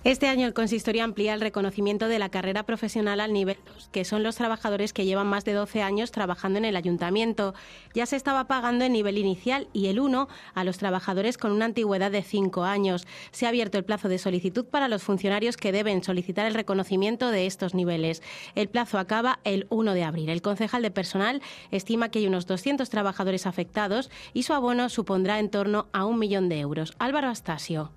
Este 0.06 0.28
año 0.28 0.46
el 0.46 0.54
consistorio 0.54 1.02
amplía 1.02 1.34
el 1.34 1.40
reconocimiento 1.40 2.06
de 2.06 2.20
la 2.20 2.28
carrera 2.28 2.62
profesional 2.62 3.18
al 3.18 3.32
nivel 3.32 3.56
2, 3.74 3.88
que 3.90 4.04
son 4.04 4.22
los 4.22 4.36
trabajadores 4.36 4.92
que 4.92 5.04
llevan 5.04 5.26
más 5.26 5.44
de 5.44 5.52
12 5.52 5.82
años 5.82 6.12
trabajando 6.12 6.58
en 6.58 6.64
el 6.64 6.76
ayuntamiento. 6.76 7.54
Ya 7.92 8.06
se 8.06 8.14
estaba 8.14 8.46
pagando 8.46 8.84
el 8.84 8.92
nivel 8.92 9.18
inicial 9.18 9.66
y 9.72 9.88
el 9.88 9.98
1 9.98 10.28
a 10.54 10.62
los 10.62 10.78
trabajadores 10.78 11.38
con 11.38 11.50
una 11.50 11.64
antigüedad 11.64 12.12
de 12.12 12.22
5 12.22 12.62
años. 12.62 13.04
Se 13.32 13.46
ha 13.46 13.48
abierto 13.48 13.78
el 13.78 13.84
plazo 13.84 14.08
de 14.08 14.18
solicitud 14.18 14.66
para 14.66 14.86
los 14.86 15.02
funcionarios 15.02 15.56
que 15.56 15.72
deben 15.72 16.04
solicitar 16.04 16.46
el 16.46 16.54
reconocimiento 16.54 17.32
de 17.32 17.46
estos 17.46 17.74
niveles. 17.74 18.22
El 18.54 18.68
plazo 18.68 19.00
acaba 19.00 19.40
el 19.42 19.66
1 19.70 19.92
de 19.92 20.04
abril. 20.04 20.28
El 20.28 20.40
concejal 20.40 20.82
de 20.82 20.92
personal 20.92 21.42
estima 21.72 22.12
que 22.12 22.20
hay 22.20 22.28
unos 22.28 22.46
200 22.46 22.88
trabajadores 22.90 23.44
afectados 23.44 24.12
y 24.32 24.44
su 24.44 24.54
abono 24.54 24.88
supondrá 24.88 25.40
en 25.40 25.50
torno 25.50 25.88
a 25.92 26.04
un 26.04 26.20
millón 26.20 26.48
de 26.48 26.60
euros. 26.60 26.94
Álvaro 27.00 27.26
Astasio 27.26 27.90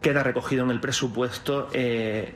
queda 0.00 0.22
recogido 0.22 0.64
en 0.64 0.70
el 0.70 0.80
presupuesto 0.80 1.68
eh, 1.72 2.34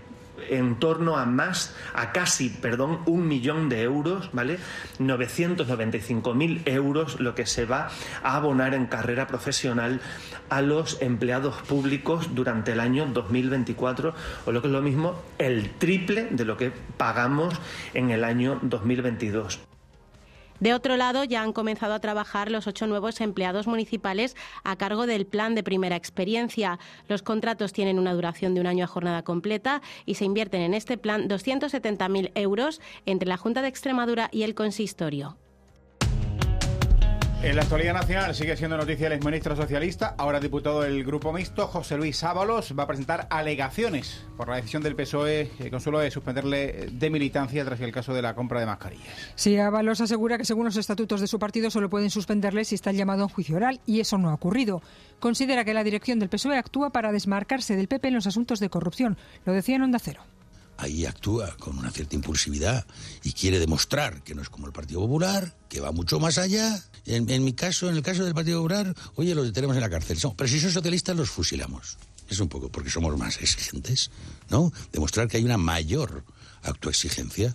en 0.50 0.76
torno 0.76 1.16
a 1.16 1.26
más, 1.26 1.74
a 1.94 2.12
casi, 2.12 2.50
perdón, 2.50 3.00
un 3.06 3.26
millón 3.28 3.68
de 3.68 3.82
euros, 3.82 4.30
¿vale? 4.32 4.58
995.000 4.98 6.62
euros 6.66 7.20
lo 7.20 7.34
que 7.34 7.46
se 7.46 7.64
va 7.64 7.90
a 8.22 8.36
abonar 8.36 8.74
en 8.74 8.86
carrera 8.86 9.26
profesional 9.26 10.00
a 10.48 10.60
los 10.60 11.00
empleados 11.00 11.62
públicos 11.62 12.34
durante 12.34 12.72
el 12.72 12.80
año 12.80 13.06
2024, 13.06 14.14
o 14.44 14.52
lo 14.52 14.60
que 14.60 14.68
es 14.68 14.72
lo 14.72 14.82
mismo, 14.82 15.22
el 15.38 15.70
triple 15.70 16.28
de 16.30 16.44
lo 16.44 16.56
que 16.56 16.72
pagamos 16.96 17.54
en 17.94 18.10
el 18.10 18.24
año 18.24 18.58
2022. 18.62 19.73
De 20.60 20.72
otro 20.72 20.96
lado, 20.96 21.24
ya 21.24 21.42
han 21.42 21.52
comenzado 21.52 21.94
a 21.94 22.00
trabajar 22.00 22.50
los 22.50 22.66
ocho 22.66 22.86
nuevos 22.86 23.20
empleados 23.20 23.66
municipales 23.66 24.36
a 24.62 24.76
cargo 24.76 25.06
del 25.06 25.26
plan 25.26 25.54
de 25.54 25.62
primera 25.62 25.96
experiencia. 25.96 26.78
Los 27.08 27.22
contratos 27.22 27.72
tienen 27.72 27.98
una 27.98 28.14
duración 28.14 28.54
de 28.54 28.60
un 28.60 28.66
año 28.66 28.84
a 28.84 28.88
jornada 28.88 29.22
completa 29.22 29.82
y 30.06 30.14
se 30.14 30.24
invierten 30.24 30.62
en 30.62 30.74
este 30.74 30.96
plan 30.96 31.28
270.000 31.28 32.30
euros 32.34 32.80
entre 33.04 33.28
la 33.28 33.36
Junta 33.36 33.62
de 33.62 33.68
Extremadura 33.68 34.28
y 34.32 34.44
el 34.44 34.54
Consistorio. 34.54 35.36
En 37.44 37.56
la 37.56 37.62
actualidad 37.62 37.92
nacional 37.92 38.34
sigue 38.34 38.56
siendo 38.56 38.78
noticia 38.78 39.06
el 39.06 39.12
exministro 39.12 39.54
socialista, 39.54 40.14
ahora 40.16 40.40
diputado 40.40 40.80
del 40.80 41.04
Grupo 41.04 41.30
Mixto, 41.30 41.66
José 41.66 41.98
Luis 41.98 42.24
Ábalos, 42.24 42.74
va 42.76 42.84
a 42.84 42.86
presentar 42.86 43.26
alegaciones 43.28 44.24
por 44.38 44.48
la 44.48 44.56
decisión 44.56 44.82
del 44.82 44.96
PSOE, 44.96 45.50
eh, 45.58 45.70
Consuelo, 45.70 45.98
de 45.98 46.10
suspenderle 46.10 46.88
de 46.90 47.10
militancia 47.10 47.62
tras 47.62 47.82
el 47.82 47.92
caso 47.92 48.14
de 48.14 48.22
la 48.22 48.34
compra 48.34 48.60
de 48.60 48.66
mascarillas. 48.66 49.12
Sí, 49.34 49.58
Ábalos 49.58 50.00
asegura 50.00 50.38
que 50.38 50.46
según 50.46 50.64
los 50.64 50.78
estatutos 50.78 51.20
de 51.20 51.26
su 51.26 51.38
partido 51.38 51.70
solo 51.70 51.90
pueden 51.90 52.08
suspenderle 52.08 52.64
si 52.64 52.76
está 52.76 52.92
llamado 52.92 53.20
a 53.20 53.26
un 53.26 53.32
juicio 53.32 53.56
oral 53.56 53.78
y 53.84 54.00
eso 54.00 54.16
no 54.16 54.30
ha 54.30 54.34
ocurrido. 54.34 54.80
Considera 55.20 55.66
que 55.66 55.74
la 55.74 55.84
dirección 55.84 56.18
del 56.20 56.30
PSOE 56.30 56.56
actúa 56.56 56.92
para 56.92 57.12
desmarcarse 57.12 57.76
del 57.76 57.88
PP 57.88 58.08
en 58.08 58.14
los 58.14 58.26
asuntos 58.26 58.58
de 58.58 58.70
corrupción. 58.70 59.18
Lo 59.44 59.52
decía 59.52 59.76
en 59.76 59.82
Onda 59.82 59.98
Cero. 59.98 60.22
Ahí 60.76 61.06
actúa 61.06 61.56
con 61.58 61.78
una 61.78 61.90
cierta 61.90 62.16
impulsividad 62.16 62.86
y 63.22 63.32
quiere 63.32 63.58
demostrar 63.58 64.22
que 64.22 64.34
no 64.34 64.42
es 64.42 64.48
como 64.48 64.66
el 64.66 64.72
Partido 64.72 65.00
Popular, 65.00 65.56
que 65.68 65.80
va 65.80 65.92
mucho 65.92 66.20
más 66.20 66.38
allá. 66.38 66.82
En, 67.06 67.44
mi 67.44 67.52
caso, 67.52 67.88
en 67.88 67.96
el 67.96 68.02
caso 68.02 68.24
del 68.24 68.34
Partido 68.34 68.58
Popular, 68.58 68.94
oye, 69.16 69.34
los 69.34 69.46
detenemos 69.46 69.76
en 69.76 69.82
la 69.82 69.90
cárcel. 69.90 70.18
Pero 70.36 70.48
si 70.48 70.60
son 70.60 70.70
socialistas, 70.70 71.16
los 71.16 71.30
fusilamos. 71.30 71.98
Es 72.28 72.40
un 72.40 72.48
poco 72.48 72.70
porque 72.70 72.90
somos 72.90 73.16
más 73.18 73.36
exigentes, 73.40 74.10
¿no? 74.48 74.72
Demostrar 74.92 75.28
que 75.28 75.36
hay 75.36 75.44
una 75.44 75.58
mayor 75.58 76.24
autoexigencia. 76.62 77.54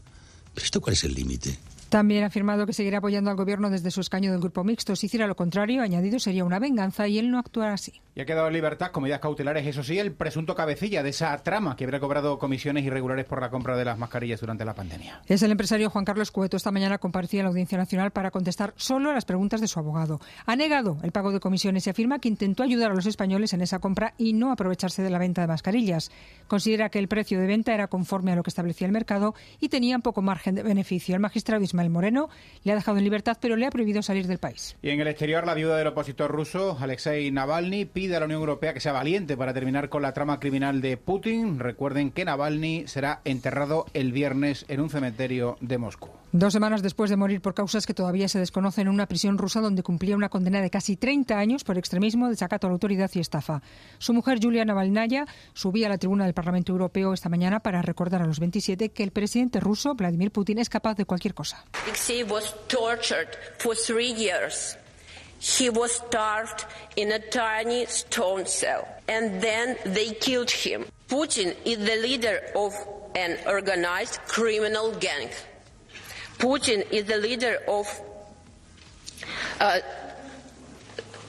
¿Pero 0.54 0.66
esto 0.66 0.82
cuál 0.82 0.94
es 0.94 1.04
el 1.04 1.14
límite? 1.14 1.58
También 1.90 2.24
ha 2.24 2.28
afirmado 2.28 2.68
que 2.68 2.74
seguirá 2.74 3.00
apoyando 3.00 3.32
al 3.32 3.36
gobierno 3.36 3.72
desde 3.72 3.90
su 3.90 4.02
escaño 4.02 4.32
del 4.32 4.40
grupo 4.40 4.64
mixto. 4.64 4.96
Si 4.96 5.08
hiciera 5.08 5.26
lo 5.26 5.36
contrario, 5.36 5.82
añadido, 5.82 6.20
sería 6.20 6.46
una 6.46 6.60
venganza 6.60 7.08
y 7.08 7.18
él 7.18 7.32
no 7.32 7.40
actuará 7.40 7.74
así. 7.74 8.00
Y 8.14 8.22
ha 8.22 8.26
quedado 8.26 8.48
en 8.48 8.54
libertad 8.54 8.92
con 8.92 9.04
medidas 9.04 9.22
cautelares, 9.22 9.66
eso 9.66 9.82
sí, 9.82 9.98
el 9.98 10.12
presunto 10.12 10.54
cabecilla 10.54 11.02
de 11.02 11.10
esa 11.10 11.36
trama 11.42 11.76
que 11.76 11.86
habría 11.86 12.00
cobrado 12.00 12.38
comisiones 12.38 12.86
irregulares 12.86 13.26
por 13.26 13.42
la 13.42 13.50
compra 13.50 13.76
de 13.76 13.86
las 13.86 13.98
mascarillas 13.98 14.40
durante 14.40 14.66
la 14.66 14.76
pandemia. 14.76 15.22
Es 15.26 15.42
el 15.42 15.52
empresario 15.52 15.90
Juan 15.90 16.06
Carlos 16.06 16.30
Cueto. 16.30 16.58
Esta 16.58 16.72
mañana 16.72 16.98
comparecía 16.98 17.40
en 17.40 17.46
la 17.46 17.50
Audiencia 17.50 17.78
Nacional 17.78 18.12
para 18.12 18.30
contestar 18.30 18.74
solo 18.76 19.10
a 19.10 19.14
las 19.14 19.26
preguntas 19.26 19.62
de 19.62 19.68
su 19.68 19.80
abogado. 19.80 20.20
Ha 20.46 20.56
negado 20.56 20.98
el 21.02 21.12
pago 21.12 21.32
de 21.32 21.40
comisiones 21.40 21.88
y 21.88 21.90
afirma 21.90 22.20
que 22.20 22.28
intentó 22.28 22.64
ayudar 22.64 22.92
a 22.92 22.94
los 22.94 23.06
españoles 23.06 23.54
en 23.54 23.62
esa 23.62 23.80
compra 23.80 24.14
y 24.18 24.34
no 24.34 24.52
aprovecharse 24.52 25.02
de 25.02 25.10
la 25.10 25.18
venta 25.18 25.42
de 25.42 25.48
mascarillas. 25.48 26.12
Considera 26.48 26.90
que 26.90 27.00
el 27.00 27.08
precio 27.08 27.40
de 27.40 27.48
venta 27.48 27.74
era 27.74 27.88
conforme 27.88 28.34
a 28.34 28.36
lo 28.36 28.44
que 28.44 28.50
establecía 28.50 28.86
el 28.86 28.94
mercado 28.94 29.34
y 29.60 29.70
tenía 29.70 29.98
poco 30.00 30.22
margen 30.22 30.56
de 30.56 30.64
beneficio. 30.64 31.16
El 31.16 31.22
magistrado 31.22 31.64
Ismael 31.64 31.79
Moreno 31.88 32.28
le 32.64 32.74
ha 32.74 32.76
dejado 32.76 32.98
en 32.98 33.06
libertad, 33.06 33.38
pero 33.40 33.56
le 33.56 33.66
ha 33.66 33.70
prohibido 33.70 34.02
salir 34.02 34.28
del 34.28 34.40
país. 34.40 34.76
Y 34.82 34.90
en 34.90 35.00
el 35.00 35.08
exterior, 35.08 35.46
la 35.46 35.54
viuda 35.54 35.78
del 35.78 35.88
opositor 35.88 36.30
ruso, 36.30 36.78
Alexei 36.80 37.32
Navalny, 37.32 37.86
pide 37.86 38.18
a 38.18 38.20
la 38.20 38.26
Unión 38.26 38.42
Europea 38.42 38.74
que 38.74 38.82
sea 38.82 38.92
valiente 38.92 39.38
para 39.38 39.54
terminar 39.54 39.88
con 39.88 40.02
la 40.02 40.14
trama 40.14 40.40
criminal 40.40 40.82
de 40.82 40.98
Putin. 40.98 41.60
Recuerden 41.60 42.12
que 42.12 42.26
Navalny 42.26 42.88
será 42.88 43.22
enterrado 43.24 43.86
el 43.94 44.12
viernes 44.12 44.66
en 44.68 44.82
un 44.82 44.90
cementerio 44.90 45.58
de 45.62 45.78
Moscú. 45.78 46.10
Dos 46.32 46.54
semanas 46.54 46.84
después 46.84 47.10
de 47.10 47.18
morir 47.18 47.42
por 47.42 47.56
causas 47.56 47.88
que 47.88 47.94
todavía 47.94 48.28
se 48.28 48.38
desconocen 48.38 48.88
en 48.88 48.94
una 48.94 49.08
prisión 49.08 49.38
rusa 49.38 49.62
donde 49.62 49.82
cumplía 49.82 50.16
una 50.16 50.30
condena 50.30 50.62
de 50.62 50.70
casi 50.70 50.96
30 50.96 51.38
años 51.38 51.64
por 51.64 51.78
extremismo, 51.78 52.30
desacato 52.30 52.68
a 52.68 52.70
la 52.70 52.74
autoridad 52.74 53.10
y 53.16 53.20
estafa. 53.20 53.62
Su 53.98 54.14
mujer, 54.14 54.40
Julia 54.42 54.64
Navalnaya, 54.64 55.26
subía 55.54 55.88
a 55.88 55.90
la 55.90 55.98
tribuna 55.98 56.26
del 56.26 56.34
Parlamento 56.34 56.72
Europeo 56.72 57.14
esta 57.14 57.30
mañana 57.30 57.62
para 57.62 57.82
recordar 57.82 58.22
a 58.22 58.28
los 58.28 58.40
27 58.40 58.90
que 58.90 59.04
el 59.04 59.12
presidente 59.12 59.60
ruso, 59.60 59.96
Vladimir 59.96 60.32
Putin, 60.32 60.60
es 60.60 60.70
capaz 60.70 60.96
de 60.96 61.06
cualquier 61.06 61.34
cosa. 61.34 61.66
Was 62.24 62.54
tortured 62.68 63.38
for 63.58 63.76
three 63.76 64.12
years. 64.12 64.76
He 65.40 65.70
was 65.70 65.94
starved 65.94 66.66
in 66.96 67.12
a 67.12 67.20
tiny 67.20 67.86
stone 67.86 68.46
cell, 68.46 68.88
and 69.08 69.42
then 69.42 69.78
they 69.86 70.14
killed 70.14 70.52
him. 70.52 70.86
Putin 71.08 71.56
is 71.66 71.78
the 71.78 71.96
leader 72.02 72.42
of 72.56 72.74
an 73.16 73.38
organized 73.48 74.20
criminal 74.28 74.92
gang. 74.92 75.30
Putin 76.38 76.90
is 76.92 77.06
the 77.06 77.18
leader 77.18 77.58
of. 77.68 77.88
Uh, 79.60 79.80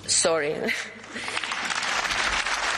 sorry. 0.07 0.57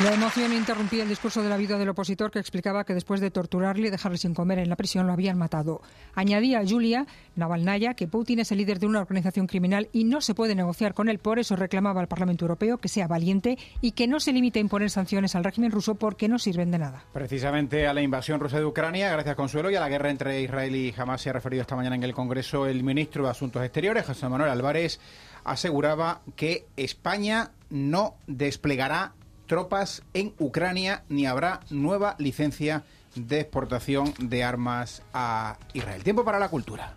La 0.03 0.15
emoción 0.15 0.53
interrumpía 0.53 1.05
el 1.05 1.09
discurso 1.09 1.45
de 1.45 1.49
la 1.49 1.57
vida 1.57 1.79
del 1.79 1.91
opositor 1.91 2.33
que 2.33 2.41
explicaba 2.41 2.83
que 2.83 2.93
después 2.93 3.21
de 3.21 3.31
torturarle 3.31 3.87
y 3.87 3.91
dejarle 3.91 4.19
sin 4.19 4.35
comer 4.35 4.59
en 4.59 4.69
la 4.69 4.75
prisión 4.75 5.07
lo 5.07 5.13
habían 5.13 5.39
matado. 5.39 5.81
Añadía 6.17 6.59
a 6.59 6.67
Julia 6.67 7.07
Navalnaya 7.37 7.95
que 7.95 8.09
Putin 8.09 8.41
es 8.41 8.51
el 8.51 8.59
líder 8.59 8.81
de 8.81 8.87
una 8.87 9.01
organización 9.01 9.47
criminal 9.47 9.89
y 9.93 10.03
no 10.03 10.21
se 10.21 10.35
puede 10.35 10.57
negociar 10.57 10.95
con 10.95 11.09
él. 11.09 11.21
Por 11.21 11.39
eso 11.39 11.55
reclamaba 11.55 12.01
al 12.01 12.09
Parlamento 12.09 12.45
Europeo 12.45 12.79
que 12.79 12.89
sea 12.89 13.07
valiente 13.07 13.59
y 13.81 13.93
que 13.93 14.09
no 14.09 14.19
se 14.19 14.33
limite 14.33 14.59
a 14.59 14.63
imponer 14.63 14.91
sanciones 14.91 15.37
al 15.37 15.45
régimen 15.45 15.71
ruso 15.71 15.95
porque 15.95 16.27
no 16.27 16.41
sirven 16.41 16.73
de 16.73 16.79
nada. 16.79 17.05
Precisamente 17.13 17.87
a 17.87 17.95
la 17.95 18.03
invasión 18.03 18.41
rusa 18.41 18.59
de 18.59 18.65
Ucrania, 18.65 19.13
gracias 19.13 19.37
Consuelo, 19.37 19.71
y 19.71 19.77
a 19.77 19.81
la 19.81 19.89
guerra 19.89 20.11
entre 20.11 20.43
Israel 20.43 20.75
y 20.75 20.93
Hamas 20.97 21.21
se 21.21 21.31
ha 21.31 21.35
referido 21.35 21.63
esta 21.63 21.77
mañana 21.77 21.95
en 21.95 22.03
el 22.03 22.13
Congreso 22.13 22.67
el 22.67 22.83
ministro 22.83 23.23
de 23.23 23.31
Asuntos 23.31 23.63
Exteriores, 23.63 24.05
José 24.05 24.29
Manuel 24.29 24.51
Álvarez, 24.51 24.99
aseguraba 25.45 26.23
que 26.35 26.67
España 26.77 27.53
no 27.71 28.17
desplegará 28.27 29.13
tropas 29.53 30.03
en 30.15 30.33
Ucrania 30.39 31.05
ni 31.11 31.27
habrá 31.27 31.61
nueva 31.69 32.17
licencia 32.19 32.85
de 33.15 33.41
exportación 33.41 34.15
de 34.19 34.45
armas 34.45 35.03
a 35.13 35.59
Israel. 35.75 36.03
Tiempo 36.03 36.25
para 36.25 36.39
la 36.39 36.49
cultura. 36.49 36.95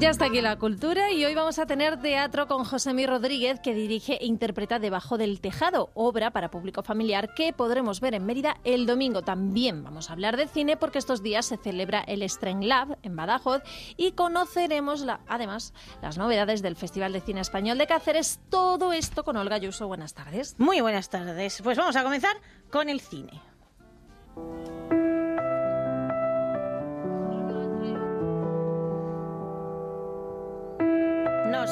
Ya 0.00 0.10
está 0.10 0.26
aquí 0.26 0.40
la 0.40 0.58
cultura 0.58 1.12
y 1.12 1.24
hoy 1.24 1.34
vamos 1.34 1.58
a 1.58 1.66
tener 1.66 2.00
teatro 2.00 2.46
con 2.48 2.64
Mí 2.94 3.06
Rodríguez 3.06 3.60
que 3.60 3.74
dirige 3.74 4.18
e 4.20 4.26
interpreta 4.26 4.78
Debajo 4.78 5.16
del 5.16 5.40
Tejado, 5.40 5.90
obra 5.94 6.32
para 6.32 6.50
público 6.50 6.82
familiar 6.82 7.32
que 7.32 7.52
podremos 7.52 8.00
ver 8.00 8.14
en 8.14 8.26
Mérida 8.26 8.56
el 8.64 8.86
domingo. 8.86 9.22
También 9.22 9.84
vamos 9.84 10.10
a 10.10 10.12
hablar 10.12 10.36
de 10.36 10.48
cine 10.48 10.76
porque 10.76 10.98
estos 10.98 11.22
días 11.22 11.46
se 11.46 11.56
celebra 11.56 12.00
el 12.00 12.28
Stren 12.28 12.68
Lab 12.68 12.98
en 13.02 13.14
Badajoz 13.14 13.62
y 13.96 14.12
conoceremos 14.12 15.06
además 15.28 15.72
las 16.02 16.18
novedades 16.18 16.60
del 16.60 16.76
Festival 16.76 17.12
de 17.12 17.20
Cine 17.20 17.40
Español 17.40 17.78
de 17.78 17.86
Cáceres. 17.86 18.40
Todo 18.50 18.92
esto 18.92 19.24
con 19.24 19.36
Olga 19.36 19.58
Yuso. 19.58 19.86
Buenas 19.86 20.12
tardes. 20.12 20.56
Muy 20.58 20.80
buenas 20.80 21.08
tardes. 21.08 21.62
Pues 21.62 21.78
vamos 21.78 21.94
a 21.96 22.02
comenzar 22.02 22.36
con 22.68 22.88
el 22.88 23.00
cine. 23.00 23.40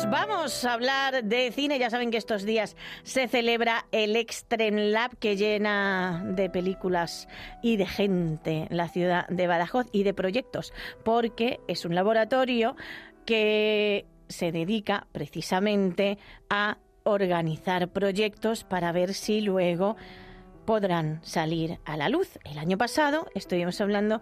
Vamos 0.08 0.64
a 0.64 0.72
hablar 0.72 1.24
de 1.24 1.50
cine. 1.52 1.78
Ya 1.78 1.90
saben 1.90 2.10
que 2.10 2.16
estos 2.16 2.44
días 2.44 2.76
se 3.02 3.28
celebra 3.28 3.86
el 3.90 4.16
Extreme 4.16 4.90
Lab 4.90 5.16
que 5.18 5.36
llena 5.36 6.22
de 6.24 6.48
películas 6.48 7.28
y 7.62 7.76
de 7.76 7.86
gente 7.86 8.68
la 8.70 8.88
ciudad 8.88 9.26
de 9.28 9.46
Badajoz 9.46 9.86
y 9.92 10.04
de 10.04 10.14
proyectos, 10.14 10.72
porque 11.04 11.60
es 11.68 11.84
un 11.84 11.94
laboratorio 11.94 12.76
que 13.24 14.06
se 14.28 14.52
dedica 14.52 15.06
precisamente 15.12 16.18
a 16.48 16.78
organizar 17.04 17.88
proyectos 17.88 18.64
para 18.64 18.92
ver 18.92 19.14
si 19.14 19.40
luego 19.40 19.96
podrán 20.64 21.20
salir 21.24 21.80
a 21.84 21.96
la 21.96 22.08
luz. 22.08 22.38
El 22.44 22.58
año 22.58 22.78
pasado 22.78 23.26
estuvimos 23.34 23.80
hablando 23.80 24.20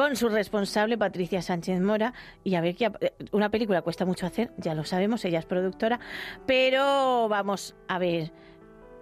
con 0.00 0.16
su 0.16 0.30
responsable 0.30 0.96
Patricia 0.96 1.42
Sánchez 1.42 1.78
Mora 1.78 2.14
y 2.42 2.54
a 2.54 2.62
ver 2.62 2.74
que 2.74 2.86
eh, 2.86 3.12
una 3.32 3.50
película 3.50 3.82
cuesta 3.82 4.06
mucho 4.06 4.24
hacer, 4.24 4.50
ya 4.56 4.74
lo 4.74 4.84
sabemos, 4.84 5.26
ella 5.26 5.40
es 5.40 5.44
productora, 5.44 6.00
pero 6.46 7.28
vamos 7.28 7.76
a 7.86 7.98
ver 7.98 8.30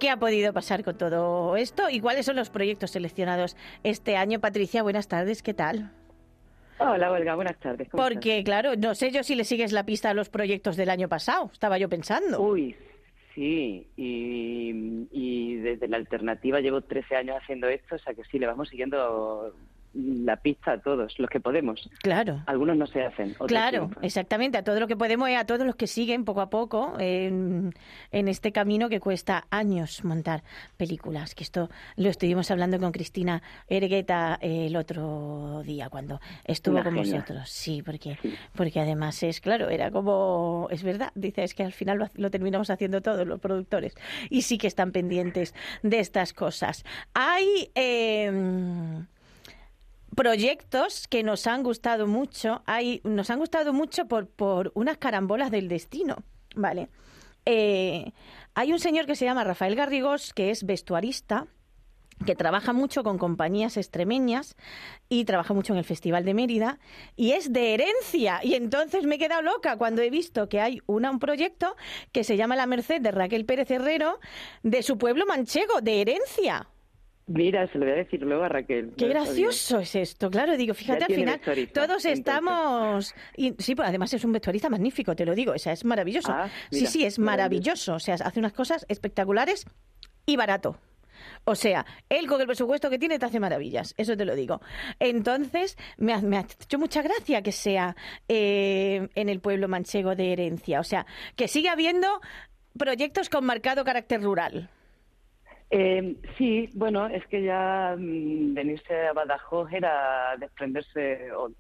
qué 0.01 0.11
ha 0.11 0.17
podido 0.17 0.53
pasar 0.53 0.83
con 0.83 0.99
todo 0.99 1.55
esto 1.55 1.89
y 1.89 2.01
cuáles 2.01 2.27
son 2.27 2.35
los 2.35 2.51
proyectos 2.51 2.91
seleccionados 2.91 3.57
este 3.85 4.17
año. 4.17 4.41
Patricia, 4.41 4.83
buenas 4.83 5.07
tardes, 5.07 5.45
¿qué 5.45 5.55
tal? 5.55 5.93
Hola, 6.81 7.13
Olga, 7.13 7.37
buenas 7.37 7.61
tardes. 7.61 7.87
Porque, 7.93 8.43
claro, 8.43 8.75
no 8.75 8.97
sé 8.97 9.13
yo 9.13 9.23
si 9.23 9.37
le 9.37 9.45
sigues 9.45 9.71
la 9.71 9.87
pista 9.87 10.11
a 10.11 10.15
los 10.15 10.31
proyectos 10.31 10.77
del 10.77 10.91
año 10.91 11.09
pasado, 11.09 11.49
estaba 11.53 11.79
yo 11.79 11.89
pensando. 11.89 12.41
Uy, 12.41 12.75
sí, 13.37 13.87
y, 13.97 15.07
y 15.13 15.55
desde 15.59 15.87
la 15.87 15.97
alternativa 15.97 16.59
llevo 16.59 16.81
13 16.81 17.15
años 17.15 17.37
haciendo 17.41 17.69
esto, 17.69 17.95
o 17.95 17.99
sea 17.99 18.15
que 18.15 18.25
sí, 18.25 18.41
le 18.41 18.49
vamos 18.49 18.69
siguiendo 18.69 19.55
la 19.95 20.37
pista 20.37 20.73
a 20.73 20.79
todos 20.79 21.19
los 21.19 21.31
que 21.31 21.41
podemos. 21.41 21.89
Claro. 22.03 22.43
Algunos 22.47 22.77
no 22.77 22.87
se 22.87 23.05
hacen. 23.05 23.35
claro, 23.47 23.91
exactamente. 24.03 24.59
A 24.59 24.65
todos 24.65 24.79
los 24.81 24.89
que 24.89 24.97
podemos 24.97 25.29
y 25.31 25.35
a 25.35 25.45
todos 25.45 25.67
los 25.67 25.77
que 25.77 25.87
siguen 25.87 26.25
poco 26.25 26.41
a 26.41 26.51
poco 26.51 26.95
en, 26.99 27.73
este 28.11 28.53
camino 28.53 28.89
que 28.89 29.01
cuesta 29.01 29.47
años 29.51 30.05
montar 30.05 30.43
películas. 30.77 31.35
Que 31.35 31.45
esto 31.45 31.71
lo 31.97 32.11
estuvimos 32.11 32.51
hablando 32.51 32.79
con 32.79 32.93
Cristina 32.93 33.43
Ergueta 33.69 34.39
el 34.41 34.77
otro 34.77 35.63
día 35.65 35.89
cuando 35.89 36.21
estuvo 36.45 36.83
con 36.83 36.95
vosotros. 36.95 37.49
Sí, 37.51 37.83
porque, 37.83 38.19
porque 38.55 38.81
además 38.81 39.23
es 39.23 39.41
claro, 39.41 39.69
era 39.71 39.91
como, 39.91 40.69
es 40.71 40.83
verdad, 40.83 41.13
dice, 41.15 41.45
es 41.45 41.55
que 41.55 41.65
al 41.65 41.73
final 41.73 42.11
lo, 42.15 42.31
terminamos 42.31 42.71
haciendo 42.71 43.01
todos 43.01 43.27
los 43.27 43.41
productores 43.41 43.95
y 44.31 44.43
sí 44.43 44.59
que 44.59 44.67
están 44.67 44.93
pendientes 44.93 45.55
de 45.83 46.01
estas 46.01 46.33
cosas. 46.33 46.85
Hay. 47.15 47.71
Eh, 47.75 48.31
proyectos 50.15 51.07
que 51.09 51.23
nos 51.23 51.47
han 51.47 51.63
gustado 51.63 52.07
mucho. 52.07 52.63
Hay, 52.67 53.01
nos 53.05 53.31
han 53.31 53.39
gustado 53.39 53.73
mucho 53.73 54.07
por, 54.07 54.29
por 54.29 54.73
unas 54.75 54.99
carambolas 54.99 55.51
del 55.51 55.69
destino, 55.69 56.17
¿vale? 56.55 56.89
Eh, 57.47 58.13
hay 58.55 58.73
un 58.73 58.79
señor 58.79 59.07
que 59.07 59.17
se 59.17 59.25
llama 59.25 59.45
Rafael 59.45 59.75
Garrigós, 59.75 60.35
que 60.35 60.51
es 60.51 60.65
vestuarista, 60.65 61.47
que 62.27 62.35
trabaja 62.35 62.73
mucho 62.73 63.03
con 63.03 63.19
compañías 63.19 63.77
extremeñas 63.77 64.57
y 65.09 65.25
trabaja 65.25 65.55
mucho 65.55 65.73
en 65.73 65.79
el 65.79 65.85
Festival 65.85 66.25
de 66.25 66.35
Mérida 66.35 66.79
y 67.17 67.33
es 67.33 67.53
de 67.53 67.75
herencia. 67.75 68.41
Y 68.43 68.55
entonces 68.55 69.05
me 69.05 69.15
he 69.15 69.19
quedado 69.19 69.43
loca 69.43 69.77
cuando 69.77 70.03
he 70.03 70.11
visto 70.11 70.49
que 70.49 70.61
hay 70.61 70.81
una, 70.87 71.11
un 71.11 71.21
proyecto 71.21 71.77
que 72.13 72.25
se 72.25 72.37
llama 72.37 72.57
La 72.57 72.67
Merced 72.67 73.01
de 73.01 73.13
Raquel 73.13 73.45
Pérez 73.45 73.71
Herrero 73.71 74.19
de 74.63 74.83
su 74.83 74.99
pueblo 74.99 75.27
manchego, 75.27 75.81
de 75.81 76.01
herencia. 76.01 76.69
Mira, 77.29 77.67
se 77.69 77.79
lo 77.79 77.85
voy 77.85 77.93
a 77.93 77.97
decir 77.97 78.23
luego 78.23 78.45
a 78.45 78.49
Raquel. 78.49 78.93
Qué 78.97 79.07
gracioso 79.07 79.81
es 79.81 79.95
esto, 79.95 80.31
claro, 80.31 80.57
digo, 80.57 80.73
fíjate 80.73 81.05
al 81.05 81.15
final, 81.15 81.41
todos 81.73 82.07
estamos... 82.07 83.15
Y, 83.37 83.55
sí, 83.59 83.75
pues 83.75 83.87
además 83.87 84.13
es 84.15 84.25
un 84.25 84.33
vestuarista 84.33 84.71
magnífico, 84.71 85.15
te 85.15 85.27
lo 85.27 85.35
digo, 85.35 85.53
o 85.53 85.59
sea, 85.59 85.75
es 85.75 85.85
maravilloso. 85.85 86.33
Ah, 86.33 86.49
sí, 86.71 86.87
sí, 86.87 87.05
es 87.05 87.19
maravilloso, 87.19 87.95
o 87.95 88.01
sea, 88.01 88.15
hace 88.15 88.41
unas 88.41 88.55
cosas 88.55 88.87
espectaculares 88.89 89.67
y 90.25 90.37
barato. 90.37 90.79
O 91.45 91.55
sea, 91.55 91.85
él 92.09 92.27
con 92.27 92.41
el 92.41 92.47
presupuesto 92.47 92.89
que 92.89 92.99
tiene 92.99 93.19
te 93.19 93.27
hace 93.27 93.41
maravillas, 93.41 93.95
eso 93.99 94.17
te 94.17 94.25
lo 94.25 94.35
digo. 94.35 94.61
Entonces, 94.99 95.77
me 95.99 96.15
ha, 96.15 96.21
me 96.23 96.39
ha 96.39 96.41
hecho 96.41 96.79
mucha 96.79 97.03
gracia 97.03 97.43
que 97.43 97.53
sea 97.53 97.97
eh, 98.29 99.09
en 99.15 99.29
el 99.29 99.41
pueblo 99.41 99.69
manchego 99.69 100.15
de 100.15 100.33
herencia. 100.33 100.81
O 100.81 100.85
sea, 100.85 101.07
que 101.37 101.49
siga 101.49 101.73
habiendo 101.73 102.21
proyectos 102.79 103.29
con 103.29 103.45
marcado 103.45 103.85
carácter 103.85 104.23
rural. 104.23 104.71
Eh, 105.71 106.17
sí, 106.39 106.71
bueno, 106.75 107.07
es 107.09 107.27
que 107.27 107.43
ya 107.43 107.95
mm, 107.99 108.55
venirse 108.55 109.09
a 109.09 109.13
Badajoz 109.13 109.71
era 109.73 110.35
desprenderse 110.39 111.31
o 111.33 111.51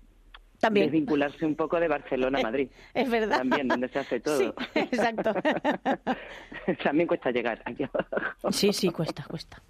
También. 0.60 0.86
desvincularse 0.86 1.44
un 1.44 1.54
poco 1.54 1.78
de 1.78 1.88
Barcelona 1.88 2.38
a 2.38 2.42
Madrid. 2.50 2.70
Es 2.94 3.10
verdad. 3.10 3.38
También, 3.38 3.68
donde 3.68 3.88
se 3.88 3.98
hace 3.98 4.20
todo. 4.20 4.38
Sí, 4.38 4.50
exacto. 4.74 5.34
También 6.82 7.06
cuesta 7.06 7.30
llegar 7.30 7.60
aquí 7.64 7.84
a 7.84 7.90
Badajoz. 7.92 8.56
Sí, 8.56 8.72
sí, 8.72 8.90
cuesta, 8.90 9.24
cuesta. 9.28 9.62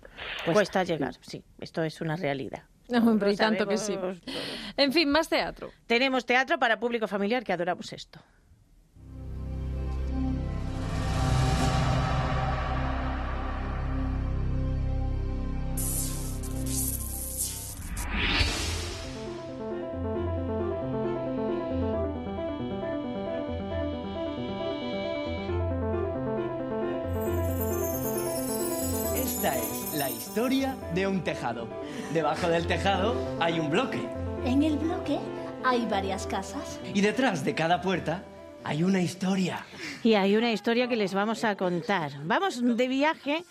Cuesta 0.52 0.84
llegar, 0.84 1.14
sí, 1.20 1.42
esto 1.60 1.82
es 1.82 2.00
una 2.00 2.16
realidad. 2.16 2.62
Hombre, 2.88 3.28
Lo 3.28 3.34
y 3.34 3.36
tanto 3.36 3.66
que 3.66 3.76
sí. 3.76 3.98
En 4.76 4.92
fin, 4.92 5.10
más 5.10 5.28
teatro. 5.28 5.70
Tenemos 5.86 6.24
teatro 6.24 6.58
para 6.58 6.78
público 6.80 7.06
familiar 7.06 7.44
que 7.44 7.52
adoramos 7.52 7.92
esto. 7.92 8.20
Historia 30.38 30.76
de 30.94 31.04
un 31.04 31.24
tejado. 31.24 31.66
Debajo 32.14 32.46
del 32.46 32.64
tejado 32.68 33.16
hay 33.40 33.58
un 33.58 33.70
bloque. 33.70 33.98
En 34.44 34.62
el 34.62 34.78
bloque 34.78 35.18
hay 35.64 35.84
varias 35.86 36.28
casas. 36.28 36.78
Y 36.94 37.00
detrás 37.00 37.44
de 37.44 37.56
cada 37.56 37.80
puerta 37.80 38.22
hay 38.62 38.84
una 38.84 39.02
historia. 39.02 39.66
Y 40.04 40.14
hay 40.14 40.36
una 40.36 40.52
historia 40.52 40.86
que 40.86 40.94
les 40.94 41.12
vamos 41.12 41.42
a 41.42 41.56
contar. 41.56 42.12
Vamos 42.22 42.60
de 42.62 42.86
viaje 42.86 43.44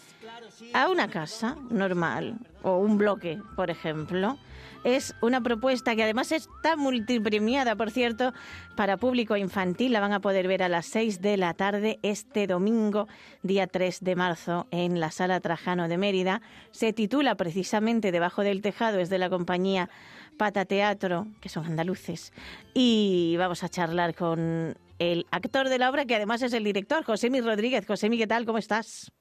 a 0.74 0.88
una 0.88 1.10
casa 1.10 1.58
normal 1.70 2.36
o 2.64 2.78
un 2.78 2.98
bloque, 2.98 3.38
por 3.58 3.70
ejemplo. 3.70 4.38
Es 4.84 5.16
una 5.22 5.42
propuesta 5.42 5.96
que 5.96 6.04
además 6.04 6.32
está 6.32 6.76
multipremiada, 6.76 7.76
por 7.76 7.92
cierto, 7.92 8.34
para 8.76 8.98
público 8.98 9.36
infantil. 9.36 9.94
La 9.94 10.00
van 10.00 10.14
a 10.14 10.20
poder 10.20 10.48
ver 10.48 10.64
a 10.64 10.70
las 10.70 10.86
6 10.88 11.22
de 11.22 11.38
la 11.38 11.54
tarde 11.54 12.00
este 12.04 12.48
domingo, 12.48 13.08
día 13.44 13.68
3 13.68 14.00
de 14.02 14.16
marzo, 14.16 14.68
en 14.72 15.00
la 15.00 15.12
Sala 15.12 15.40
Trajano 15.40 15.88
de 15.88 15.98
Mérida. 15.98 16.42
Se 16.72 16.94
titula 16.94 17.36
precisamente 17.36 18.12
Debajo 18.12 18.44
del 18.44 18.62
Tejado, 18.62 19.00
es 19.00 19.10
de 19.10 19.18
la 19.18 19.30
compañía 19.30 19.90
Pata 20.38 20.66
Teatro, 20.66 21.28
que 21.42 21.50
son 21.50 21.66
andaluces. 21.66 22.32
Y 22.74 23.36
vamos 23.38 23.64
a 23.64 23.70
charlar 23.70 24.16
con 24.16 24.78
el 25.00 25.26
actor 25.32 25.70
de 25.70 25.80
la 25.80 25.90
obra, 25.90 26.06
que 26.06 26.16
además 26.16 26.42
es 26.42 26.54
el 26.54 26.64
director, 26.64 27.04
Josemi 27.04 27.42
Rodríguez. 27.42 27.86
Josemi, 27.86 28.18
¿qué 28.18 28.28
tal? 28.28 28.46
¿Cómo 28.46 28.58
estás? 28.58 29.12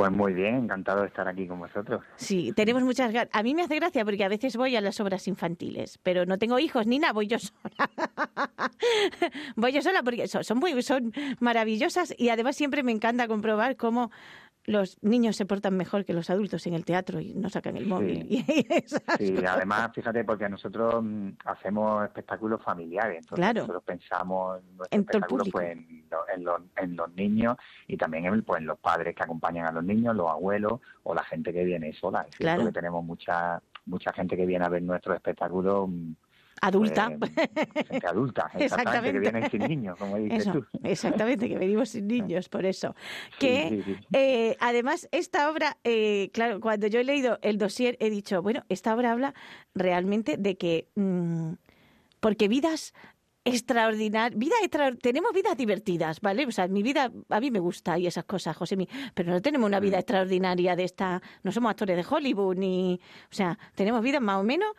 Pues 0.00 0.12
muy 0.12 0.32
bien, 0.32 0.54
encantado 0.54 1.02
de 1.02 1.08
estar 1.08 1.28
aquí 1.28 1.46
con 1.46 1.58
vosotros. 1.58 2.02
Sí, 2.16 2.54
tenemos 2.56 2.82
muchas 2.82 3.12
ganas. 3.12 3.28
A 3.34 3.42
mí 3.42 3.54
me 3.54 3.64
hace 3.64 3.76
gracia 3.76 4.02
porque 4.02 4.24
a 4.24 4.28
veces 4.28 4.56
voy 4.56 4.74
a 4.74 4.80
las 4.80 4.98
obras 4.98 5.28
infantiles, 5.28 5.98
pero 6.02 6.24
no 6.24 6.38
tengo 6.38 6.58
hijos 6.58 6.86
ni 6.86 6.98
nada, 6.98 7.12
voy 7.12 7.26
yo 7.26 7.36
sola. 7.38 7.90
voy 9.56 9.72
yo 9.72 9.82
sola 9.82 10.02
porque 10.02 10.26
son, 10.26 10.42
son 10.42 10.56
muy 10.56 10.80
son 10.80 11.12
maravillosas 11.38 12.14
y 12.16 12.30
además 12.30 12.56
siempre 12.56 12.82
me 12.82 12.92
encanta 12.92 13.28
comprobar 13.28 13.76
cómo 13.76 14.10
los 14.66 14.98
niños 15.02 15.36
se 15.36 15.46
portan 15.46 15.76
mejor 15.76 16.04
que 16.04 16.12
los 16.12 16.28
adultos 16.30 16.66
en 16.66 16.74
el 16.74 16.84
teatro 16.84 17.18
y 17.18 17.34
no 17.34 17.48
sacan 17.48 17.76
el 17.76 17.86
móvil. 17.86 18.26
y 18.28 18.42
Sí, 19.18 19.34
cosas. 19.34 19.50
además, 19.56 19.90
fíjate, 19.94 20.22
porque 20.24 20.48
nosotros 20.48 21.02
mm, 21.02 21.28
hacemos 21.46 22.04
espectáculos 22.04 22.62
familiares, 22.62 23.18
entonces 23.20 23.36
Claro. 23.36 23.60
nosotros 23.62 23.82
pensamos 23.84 24.60
en 24.60 24.76
nuestros 24.76 25.22
En 25.46 25.50
pues, 25.50 25.70
en, 25.72 26.04
lo- 26.10 26.28
en 26.34 26.44
los, 26.44 26.60
en 26.76 26.96
los 26.96 27.12
niños 27.14 27.56
y 27.86 27.96
también 27.96 28.26
en, 28.26 28.42
pues, 28.42 28.60
en 28.60 28.66
los 28.66 28.78
padres 28.78 29.14
que 29.16 29.22
acompañan 29.22 29.66
a 29.66 29.72
los 29.72 29.82
niños, 29.84 30.14
los 30.14 30.28
abuelos 30.28 30.80
o 31.04 31.14
la 31.14 31.24
gente 31.24 31.52
que 31.52 31.64
viene 31.64 31.92
sola. 31.94 32.20
Es 32.28 32.36
cierto 32.36 32.56
Claro. 32.56 32.64
que 32.66 32.72
tenemos 32.72 33.04
mucha 33.04 33.62
mucha 33.86 34.12
gente 34.12 34.36
que 34.36 34.46
viene 34.46 34.64
a 34.64 34.68
ver 34.68 34.82
nuestros 34.82 35.16
espectáculos. 35.16 35.88
Adulta. 36.60 37.10
pues, 37.18 37.30
gente 37.88 38.06
adulta, 38.06 38.50
exactamente, 38.58 38.64
Exactamente. 38.64 39.12
que 39.12 39.18
vienen 39.18 39.50
sin 39.50 39.60
niños, 39.62 39.96
como 39.98 40.16
dices 40.16 40.40
Eso, 40.40 40.52
tú. 40.52 40.66
exactamente, 40.82 41.48
que 41.48 41.58
venimos 41.58 41.88
sin 41.88 42.06
niños, 42.06 42.48
por 42.48 42.64
eso. 42.66 42.94
Que 43.38 43.82
sí, 43.84 43.94
sí. 43.94 43.98
eh, 44.12 44.56
además 44.60 45.08
esta 45.10 45.50
obra, 45.50 45.78
eh, 45.84 46.30
claro, 46.32 46.60
cuando 46.60 46.86
yo 46.86 47.00
he 47.00 47.04
leído 47.04 47.38
el 47.42 47.58
dossier 47.58 47.96
he 48.00 48.10
dicho, 48.10 48.42
bueno, 48.42 48.64
esta 48.68 48.94
obra 48.94 49.12
habla 49.12 49.34
realmente 49.74 50.36
de 50.36 50.56
que, 50.56 50.88
mm, 50.96 51.52
porque 52.20 52.48
vidas 52.48 52.92
extraordinarias, 53.42 54.38
vida 54.38 54.54
extra, 54.62 54.94
tenemos 54.96 55.32
vidas 55.32 55.56
divertidas, 55.56 56.20
¿vale? 56.20 56.44
O 56.46 56.50
sea, 56.52 56.68
mi 56.68 56.82
vida, 56.82 57.10
a 57.30 57.40
mí 57.40 57.50
me 57.50 57.58
gusta 57.58 57.98
y 57.98 58.06
esas 58.06 58.24
cosas, 58.24 58.54
José, 58.56 58.76
pero 59.14 59.32
no 59.32 59.40
tenemos 59.40 59.66
una 59.66 59.80
vida 59.80 59.96
Mm. 59.96 60.00
extraordinaria 60.00 60.76
de 60.76 60.84
esta, 60.84 61.22
no 61.42 61.50
somos 61.50 61.70
actores 61.70 61.96
de 61.96 62.04
Hollywood, 62.14 62.56
ni, 62.56 63.00
o 63.24 63.34
sea, 63.34 63.58
tenemos 63.74 64.02
vidas 64.02 64.20
más 64.20 64.36
o 64.40 64.44
menos 64.44 64.70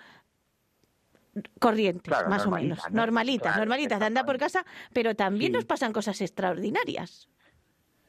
corrientes, 1.60 2.04
Claro, 2.14 2.30
más 2.30 2.46
o 2.46 2.52
menos, 2.52 2.80
¿no? 2.90 2.96
normalitas, 2.98 3.44
Claro, 3.54 3.60
normalitas, 3.60 4.00
de 4.00 4.06
andar 4.06 4.26
por 4.26 4.38
casa, 4.38 4.66
pero 4.94 5.16
también 5.16 5.52
Sí. 5.52 5.56
nos 5.58 5.66
pasan 5.66 5.94
cosas 5.94 6.20
extraordinarias. 6.22 7.30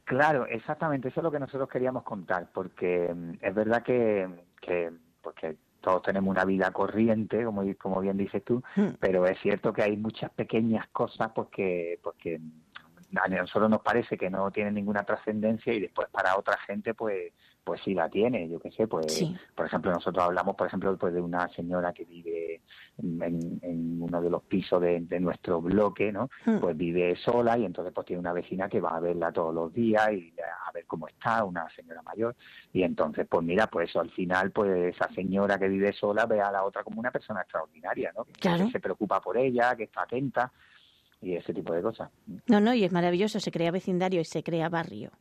Claro, 0.05 0.47
exactamente, 0.47 1.09
eso 1.09 1.21
es 1.21 1.25
lo 1.25 1.31
que 1.31 1.39
nosotros 1.39 1.69
queríamos 1.69 2.03
contar, 2.03 2.51
porque 2.53 3.13
mm, 3.15 3.33
es 3.41 3.55
verdad 3.55 3.83
que, 3.83 4.29
que 4.61 4.91
porque 5.21 5.57
todos 5.81 6.03
tenemos 6.03 6.31
una 6.31 6.45
vida 6.45 6.71
corriente, 6.73 7.45
como, 7.45 7.63
como 7.77 8.01
bien 8.01 8.17
dices 8.17 8.45
tú, 8.45 8.63
Hmm. 8.75 8.91
pero 9.01 9.27
es 9.27 9.39
cierto 9.41 9.73
que 9.73 9.83
hay 9.83 9.97
muchas 9.97 10.31
pequeñas 10.31 10.89
cosas 10.89 11.31
porque, 11.35 11.99
porque 12.03 12.41
a 13.15 13.29
nosotros 13.29 13.71
nos 13.71 13.83
parece 13.83 14.17
que 14.19 14.31
no 14.31 14.51
tienen 14.51 14.75
ninguna 14.75 15.05
trascendencia 15.05 15.73
y 15.73 15.81
después 15.81 16.09
para 16.11 16.37
otra 16.37 16.57
gente 16.59 16.95
pues 16.95 17.33
pues 17.65 17.81
sí 17.85 17.95
la 17.95 18.09
tiene, 18.09 18.49
yo 18.49 18.59
qué 18.59 18.71
sé, 18.73 18.87
pues 18.89 19.13
Sí. 19.13 19.37
por 19.55 19.67
ejemplo 19.67 19.93
nosotros 19.93 20.25
hablamos 20.25 20.57
por 20.57 20.67
ejemplo 20.67 20.97
pues 20.97 21.15
de 21.15 21.21
una 21.21 21.49
señora 21.49 21.93
que 21.93 22.05
vive 22.05 22.61
en, 22.99 23.59
en 23.63 24.03
uno 24.03 24.21
de 24.21 24.31
los 24.31 24.43
pisos 24.43 24.81
de, 24.81 25.01
de 25.01 25.21
nuestro 25.21 25.61
bloque, 25.61 26.11
¿no? 26.13 26.29
Hmm. 26.45 26.59
Pues 26.59 26.77
vive 26.77 27.15
sola 27.17 27.57
y 27.57 27.65
entonces 27.65 27.93
pues 27.95 28.07
tiene 28.07 28.21
una 28.21 28.33
vecina 28.33 28.69
que 28.69 28.81
va 28.81 28.97
a 28.97 29.01
verla 29.01 29.31
todos 29.33 29.55
los 29.55 29.73
días 29.73 30.11
y 30.13 30.35
a 30.41 30.73
ver 30.73 30.85
cómo 30.87 31.07
está, 31.07 31.45
una 31.45 31.69
señora 31.71 32.03
mayor 32.03 32.35
y 32.73 32.83
entonces 32.83 33.27
pues 33.29 33.45
mira 33.45 33.67
pues 33.69 33.89
eso 33.91 34.01
al 34.01 34.11
final 34.11 34.51
pues 34.51 34.95
esa 34.95 35.09
señora 35.15 35.59
que 35.59 35.69
vive 35.69 35.93
sola 35.93 36.27
ve 36.27 36.41
a 36.41 36.51
la 36.51 36.65
otra 36.65 36.83
como 36.83 36.99
una 37.01 37.11
persona 37.13 37.43
extraordinaria, 37.43 38.13
¿no? 38.17 38.25
Que 38.25 38.33
Claro. 38.41 38.69
se 38.71 38.81
preocupa 38.81 39.21
por 39.21 39.37
ella, 39.37 39.77
que 39.77 39.85
está 39.85 40.03
atenta 40.03 40.51
y 41.21 41.37
ese 41.37 41.55
tipo 41.55 41.73
de 41.73 41.83
cosas. 41.83 42.11
No, 42.49 42.59
no, 42.61 42.75
y 42.75 42.83
es 42.83 42.91
maravilloso, 42.93 43.39
se 43.39 43.53
crea 43.53 43.71
vecindario 43.71 44.21
y 44.21 44.25
se 44.25 44.43
crea 44.43 44.69
barrio. 44.69 45.13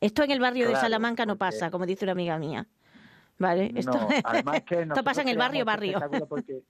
Esto 0.00 0.22
en 0.22 0.30
el 0.30 0.40
barrio 0.40 0.68
de 0.68 0.76
Salamanca 0.76 1.26
no 1.26 1.36
pasa, 1.36 1.70
como 1.70 1.86
dice 1.86 2.04
una 2.04 2.12
amiga 2.12 2.38
mía. 2.38 2.66
¿Vale? 3.38 3.72
Esto, 3.74 3.92
No, 3.92 4.08
además 4.24 4.62
que 4.62 4.82
esto 4.82 5.04
pasa 5.04 5.22
en 5.22 5.28
el 5.28 5.38
barrio, 5.38 5.64
barrio. 5.64 5.98
este 5.98 6.16
espectáculo 6.16 6.26
Porque, 6.28 6.62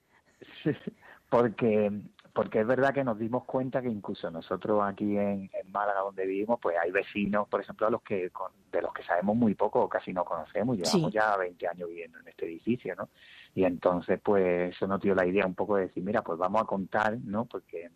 porque, 1.29 1.91
porque 2.33 2.59
es 2.61 2.67
verdad 2.67 2.93
que 2.93 3.03
nos 3.03 3.17
dimos 3.17 3.43
cuenta 3.45 3.81
que 3.81 3.89
incluso 3.89 4.29
nosotros 4.31 4.81
aquí 4.83 5.17
en, 5.17 5.49
en 5.53 5.71
Málaga, 5.71 6.01
donde 6.01 6.25
vivimos, 6.25 6.59
pues 6.61 6.75
hay 6.81 6.91
vecinos, 6.91 7.47
por 7.47 7.61
ejemplo, 7.61 7.87
a 7.87 7.89
los 7.89 8.01
que 8.03 8.29
con- 8.29 8.51
de 8.71 8.81
los 8.81 8.93
que 8.93 9.03
sabemos 9.03 9.35
muy 9.35 9.55
poco 9.55 9.81
o 9.81 9.89
casi 9.89 10.13
no 10.13 10.23
conocemos. 10.23 10.77
Llevamos 10.77 11.11
Sí. 11.11 11.17
ya 11.17 11.35
20 11.37 11.67
años 11.67 11.89
viviendo 11.89 12.19
en 12.19 12.27
este 12.27 12.45
edificio, 12.45 12.95
¿no? 12.95 13.09
Y 13.55 13.63
entonces, 13.63 14.19
pues 14.23 14.75
eso 14.75 14.85
nos 14.87 15.01
dio 15.01 15.15
la 15.15 15.25
idea 15.25 15.45
un 15.45 15.55
poco 15.55 15.75
de 15.75 15.87
decir, 15.87 16.03
mira, 16.03 16.21
pues 16.21 16.37
vamos 16.37 16.61
a 16.61 16.65
contar, 16.65 17.17
¿no? 17.23 17.45
Porque 17.45 17.89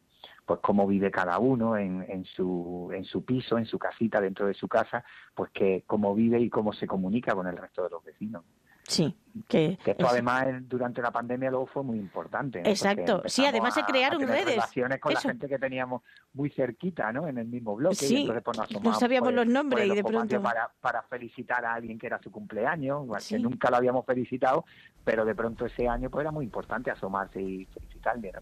pues 0.46 0.60
cómo 0.62 0.86
vive 0.88 1.12
cada 1.12 1.40
uno 1.40 1.78
en, 1.78 2.06
en 2.10 2.26
su 2.26 2.90
en 2.94 3.06
su 3.06 3.24
piso, 3.24 3.58
en 3.58 3.66
su 3.66 3.80
casita, 3.80 4.20
dentro 4.20 4.48
de 4.48 4.54
su 4.54 4.68
casa, 4.68 5.04
pues 5.34 5.52
que 5.52 5.84
cómo 5.88 6.14
vive 6.14 6.40
y 6.40 6.50
cómo 6.50 6.74
se 6.74 6.88
comunica 6.88 7.34
con 7.34 7.48
el 7.48 7.58
resto 7.58 7.84
de 7.84 7.90
los 7.90 8.04
vecinos. 8.04 8.44
Sí. 8.84 9.16
Que, 9.48 9.80
esto 9.84 10.08
además 10.08 10.46
durante 10.62 11.02
la 11.02 11.10
pandemia 11.10 11.50
luego 11.50 11.66
fue 11.66 11.84
muy 11.84 11.98
importante. 11.98 12.62
Exacto, 12.70 13.24
sí, 13.26 13.46
además 13.46 13.74
se 13.74 13.84
crearon 13.84 14.22
redes. 14.22 14.46
relaciones 14.46 15.00
con 15.00 15.14
la 15.14 15.20
gente 15.20 15.48
que 15.48 15.58
teníamos 15.58 16.04
muy 16.34 16.50
cerquita, 16.50 17.12
¿no? 17.12 17.28
En 17.28 17.40
el 17.40 17.48
mismo 17.48 17.76
bloque. 17.76 17.96
Sí, 17.96 18.30
pues, 18.44 18.84
no 18.84 18.94
sabíamos 18.94 19.34
los 19.34 19.48
nombres 19.48 19.88
y 19.88 19.96
de 19.96 20.04
pronto... 20.04 20.42
Para, 20.42 20.72
para 20.82 21.02
felicitar 21.04 21.66
a 21.66 21.74
alguien 21.74 21.98
que 21.98 22.08
era 22.08 22.20
su 22.22 22.32
cumpleaños, 22.32 23.08
que 23.28 23.40
nunca 23.40 23.70
lo 23.70 23.78
habíamos 23.78 24.06
felicitado, 24.06 24.66
pero 25.04 25.26
de 25.26 25.36
pronto 25.36 25.66
ese 25.66 25.88
año 25.88 26.10
pues 26.10 26.24
era 26.24 26.32
muy 26.32 26.46
importante 26.46 26.92
asomarse 26.92 27.42
y 27.42 27.66
felicitarle. 27.66 28.34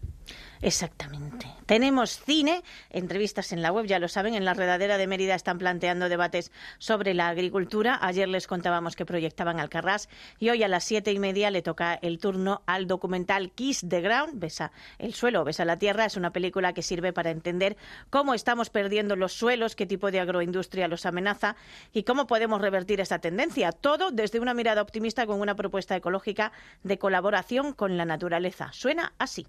Exactamente. 0.60 1.46
Tenemos 1.66 2.18
cine, 2.18 2.62
entrevistas 2.90 3.52
en 3.52 3.62
la 3.62 3.72
web, 3.72 3.86
ya 3.86 3.98
lo 3.98 4.08
saben, 4.08 4.34
en 4.34 4.44
la 4.44 4.54
redadera 4.54 4.98
de 4.98 5.06
Mérida 5.06 5.34
están 5.34 5.58
planteando 5.58 6.08
debates 6.08 6.52
sobre 6.78 7.14
la 7.14 7.28
agricultura. 7.28 7.98
Ayer 8.02 8.28
les 8.28 8.46
contábamos 8.46 8.96
que 8.96 9.06
proyectaban 9.06 9.60
Alcarrás 9.60 10.08
y 10.38 10.50
hoy 10.50 10.62
a 10.62 10.68
las 10.68 10.81
siete 10.84 11.12
y 11.12 11.18
media 11.18 11.50
le 11.50 11.62
toca 11.62 11.94
el 11.94 12.18
turno 12.18 12.62
al 12.66 12.86
documental 12.86 13.50
Kiss 13.52 13.84
the 13.88 14.00
Ground, 14.00 14.38
Besa 14.38 14.72
el 14.98 15.14
suelo, 15.14 15.44
Besa 15.44 15.64
la 15.64 15.78
tierra. 15.78 16.04
Es 16.04 16.16
una 16.16 16.32
película 16.32 16.72
que 16.72 16.82
sirve 16.82 17.12
para 17.12 17.30
entender 17.30 17.76
cómo 18.10 18.34
estamos 18.34 18.70
perdiendo 18.70 19.16
los 19.16 19.32
suelos, 19.32 19.76
qué 19.76 19.86
tipo 19.86 20.10
de 20.10 20.20
agroindustria 20.20 20.88
los 20.88 21.06
amenaza 21.06 21.56
y 21.92 22.02
cómo 22.02 22.26
podemos 22.26 22.60
revertir 22.60 23.00
esta 23.00 23.18
tendencia. 23.18 23.72
Todo 23.72 24.10
desde 24.10 24.40
una 24.40 24.54
mirada 24.54 24.82
optimista 24.82 25.26
con 25.26 25.40
una 25.40 25.54
propuesta 25.54 25.96
ecológica 25.96 26.52
de 26.82 26.98
colaboración 26.98 27.72
con 27.72 27.96
la 27.96 28.04
naturaleza. 28.04 28.70
Suena 28.72 29.12
así. 29.18 29.46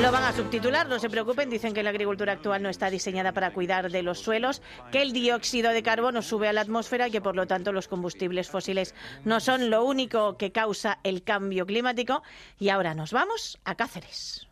Lo 0.00 0.12
van 0.12 0.24
a 0.24 0.32
subtitular, 0.34 0.86
no 0.88 0.98
se 0.98 1.08
preocupen, 1.08 1.48
dicen 1.48 1.72
que 1.72 1.82
la 1.82 1.88
agricultura 1.88 2.34
actual 2.34 2.62
no 2.62 2.68
está 2.68 2.90
diseñada 2.90 3.32
para 3.32 3.54
cuidar 3.54 3.90
de 3.90 4.02
los 4.02 4.18
suelos, 4.18 4.60
que 4.92 5.00
el 5.00 5.12
dióxido 5.12 5.70
de 5.70 5.82
carbono 5.82 6.20
sube 6.20 6.48
a 6.48 6.52
la 6.52 6.60
atmósfera 6.60 7.08
y 7.08 7.10
que 7.10 7.22
por 7.22 7.34
lo 7.34 7.46
tanto 7.46 7.72
los 7.72 7.88
combustibles 7.88 8.50
fósiles 8.50 8.94
no 9.24 9.40
son 9.40 9.70
lo 9.70 9.84
único 9.84 10.36
que 10.36 10.52
causa 10.52 10.98
el 11.02 11.22
cambio 11.22 11.64
climático. 11.64 12.22
Y 12.58 12.68
ahora 12.68 12.94
nos 12.94 13.12
vamos 13.12 13.58
a 13.64 13.74
Cáceres. 13.74 14.46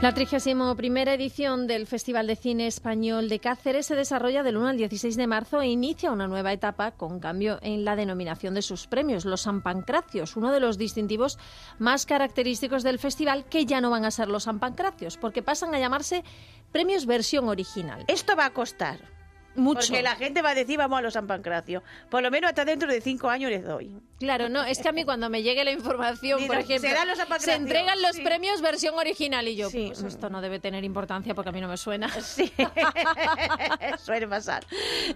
La 0.00 0.14
31 0.14 0.76
edición 1.10 1.66
del 1.66 1.88
Festival 1.88 2.28
de 2.28 2.36
Cine 2.36 2.68
Español 2.68 3.28
de 3.28 3.40
Cáceres 3.40 3.86
se 3.86 3.96
desarrolla 3.96 4.44
del 4.44 4.56
1 4.56 4.68
al 4.68 4.76
16 4.76 5.16
de 5.16 5.26
marzo 5.26 5.60
e 5.60 5.66
inicia 5.66 6.12
una 6.12 6.28
nueva 6.28 6.52
etapa 6.52 6.92
con 6.92 7.18
cambio 7.18 7.58
en 7.62 7.84
la 7.84 7.96
denominación 7.96 8.54
de 8.54 8.62
sus 8.62 8.86
premios, 8.86 9.24
los 9.24 9.40
San 9.40 9.60
Pancracios, 9.60 10.36
uno 10.36 10.52
de 10.52 10.60
los 10.60 10.78
distintivos 10.78 11.36
más 11.80 12.06
característicos 12.06 12.84
del 12.84 13.00
festival, 13.00 13.46
que 13.46 13.66
ya 13.66 13.80
no 13.80 13.90
van 13.90 14.04
a 14.04 14.12
ser 14.12 14.28
los 14.28 14.44
San 14.44 14.60
Pancracios, 14.60 15.16
porque 15.16 15.42
pasan 15.42 15.74
a 15.74 15.80
llamarse 15.80 16.22
premios 16.70 17.04
versión 17.04 17.48
original. 17.48 18.04
Esto 18.06 18.36
va 18.36 18.46
a 18.46 18.54
costar. 18.54 19.17
Porque 19.64 20.02
la 20.02 20.16
gente 20.16 20.42
va 20.42 20.50
a 20.50 20.54
decir, 20.54 20.78
vamos 20.78 20.98
a 20.98 21.02
los 21.02 21.14
San 21.14 21.26
Pancracio. 21.26 21.82
Por 22.10 22.22
lo 22.22 22.30
menos 22.30 22.48
hasta 22.48 22.64
dentro 22.64 22.90
de 22.90 23.00
cinco 23.00 23.28
años 23.28 23.50
les 23.50 23.64
doy. 23.64 23.94
Claro, 24.18 24.48
no, 24.48 24.64
es 24.64 24.78
que 24.78 24.88
a 24.88 24.92
mí 24.92 25.04
cuando 25.04 25.30
me 25.30 25.42
llegue 25.42 25.64
la 25.64 25.72
información, 25.72 26.40
por 26.46 26.58
ejemplo, 26.58 26.90
se 27.38 27.54
entregan 27.54 28.00
los 28.02 28.18
premios 28.18 28.60
versión 28.60 28.96
original 28.96 29.46
y 29.48 29.56
yo, 29.56 29.70
pues 29.70 30.02
esto 30.02 30.30
no 30.30 30.40
debe 30.40 30.58
tener 30.58 30.84
importancia 30.84 31.34
porque 31.34 31.50
a 31.50 31.52
mí 31.52 31.60
no 31.60 31.68
me 31.68 31.76
suena. 31.76 32.08
Sí, 32.28 32.52
suele 33.98 34.28
pasar. 34.28 34.66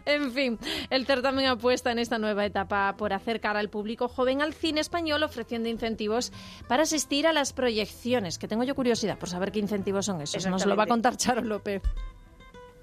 En 0.07 0.33
fin, 0.33 0.59
el 0.89 1.05
certamen 1.05 1.47
apuesta 1.47 1.93
en 1.93 1.99
esta 1.99 2.19
nueva 2.19 2.47
etapa 2.47 2.95
por 2.97 3.13
acercar 3.13 3.57
al 3.57 3.69
público 3.69 4.09
joven 4.09 4.41
al 4.41 4.55
cine 4.55 4.81
español 4.81 5.23
ofreciendo 5.23 5.69
incentivos 5.69 6.33
para 6.69 6.85
asistir 6.85 7.27
a 7.27 7.33
las 7.33 7.53
proyecciones, 7.53 8.39
que 8.39 8.49
tengo 8.49 8.65
yo 8.65 8.75
curiosidad 8.75 9.19
por 9.19 9.29
saber 9.29 9.53
qué 9.53 9.59
incentivos 9.59 10.07
son 10.07 10.23
esos. 10.23 10.47
Nos 10.47 10.65
lo 10.65 10.75
va 10.75 10.85
a 10.85 10.87
contar 10.87 11.17
Charo 11.17 11.43
López. 11.43 11.83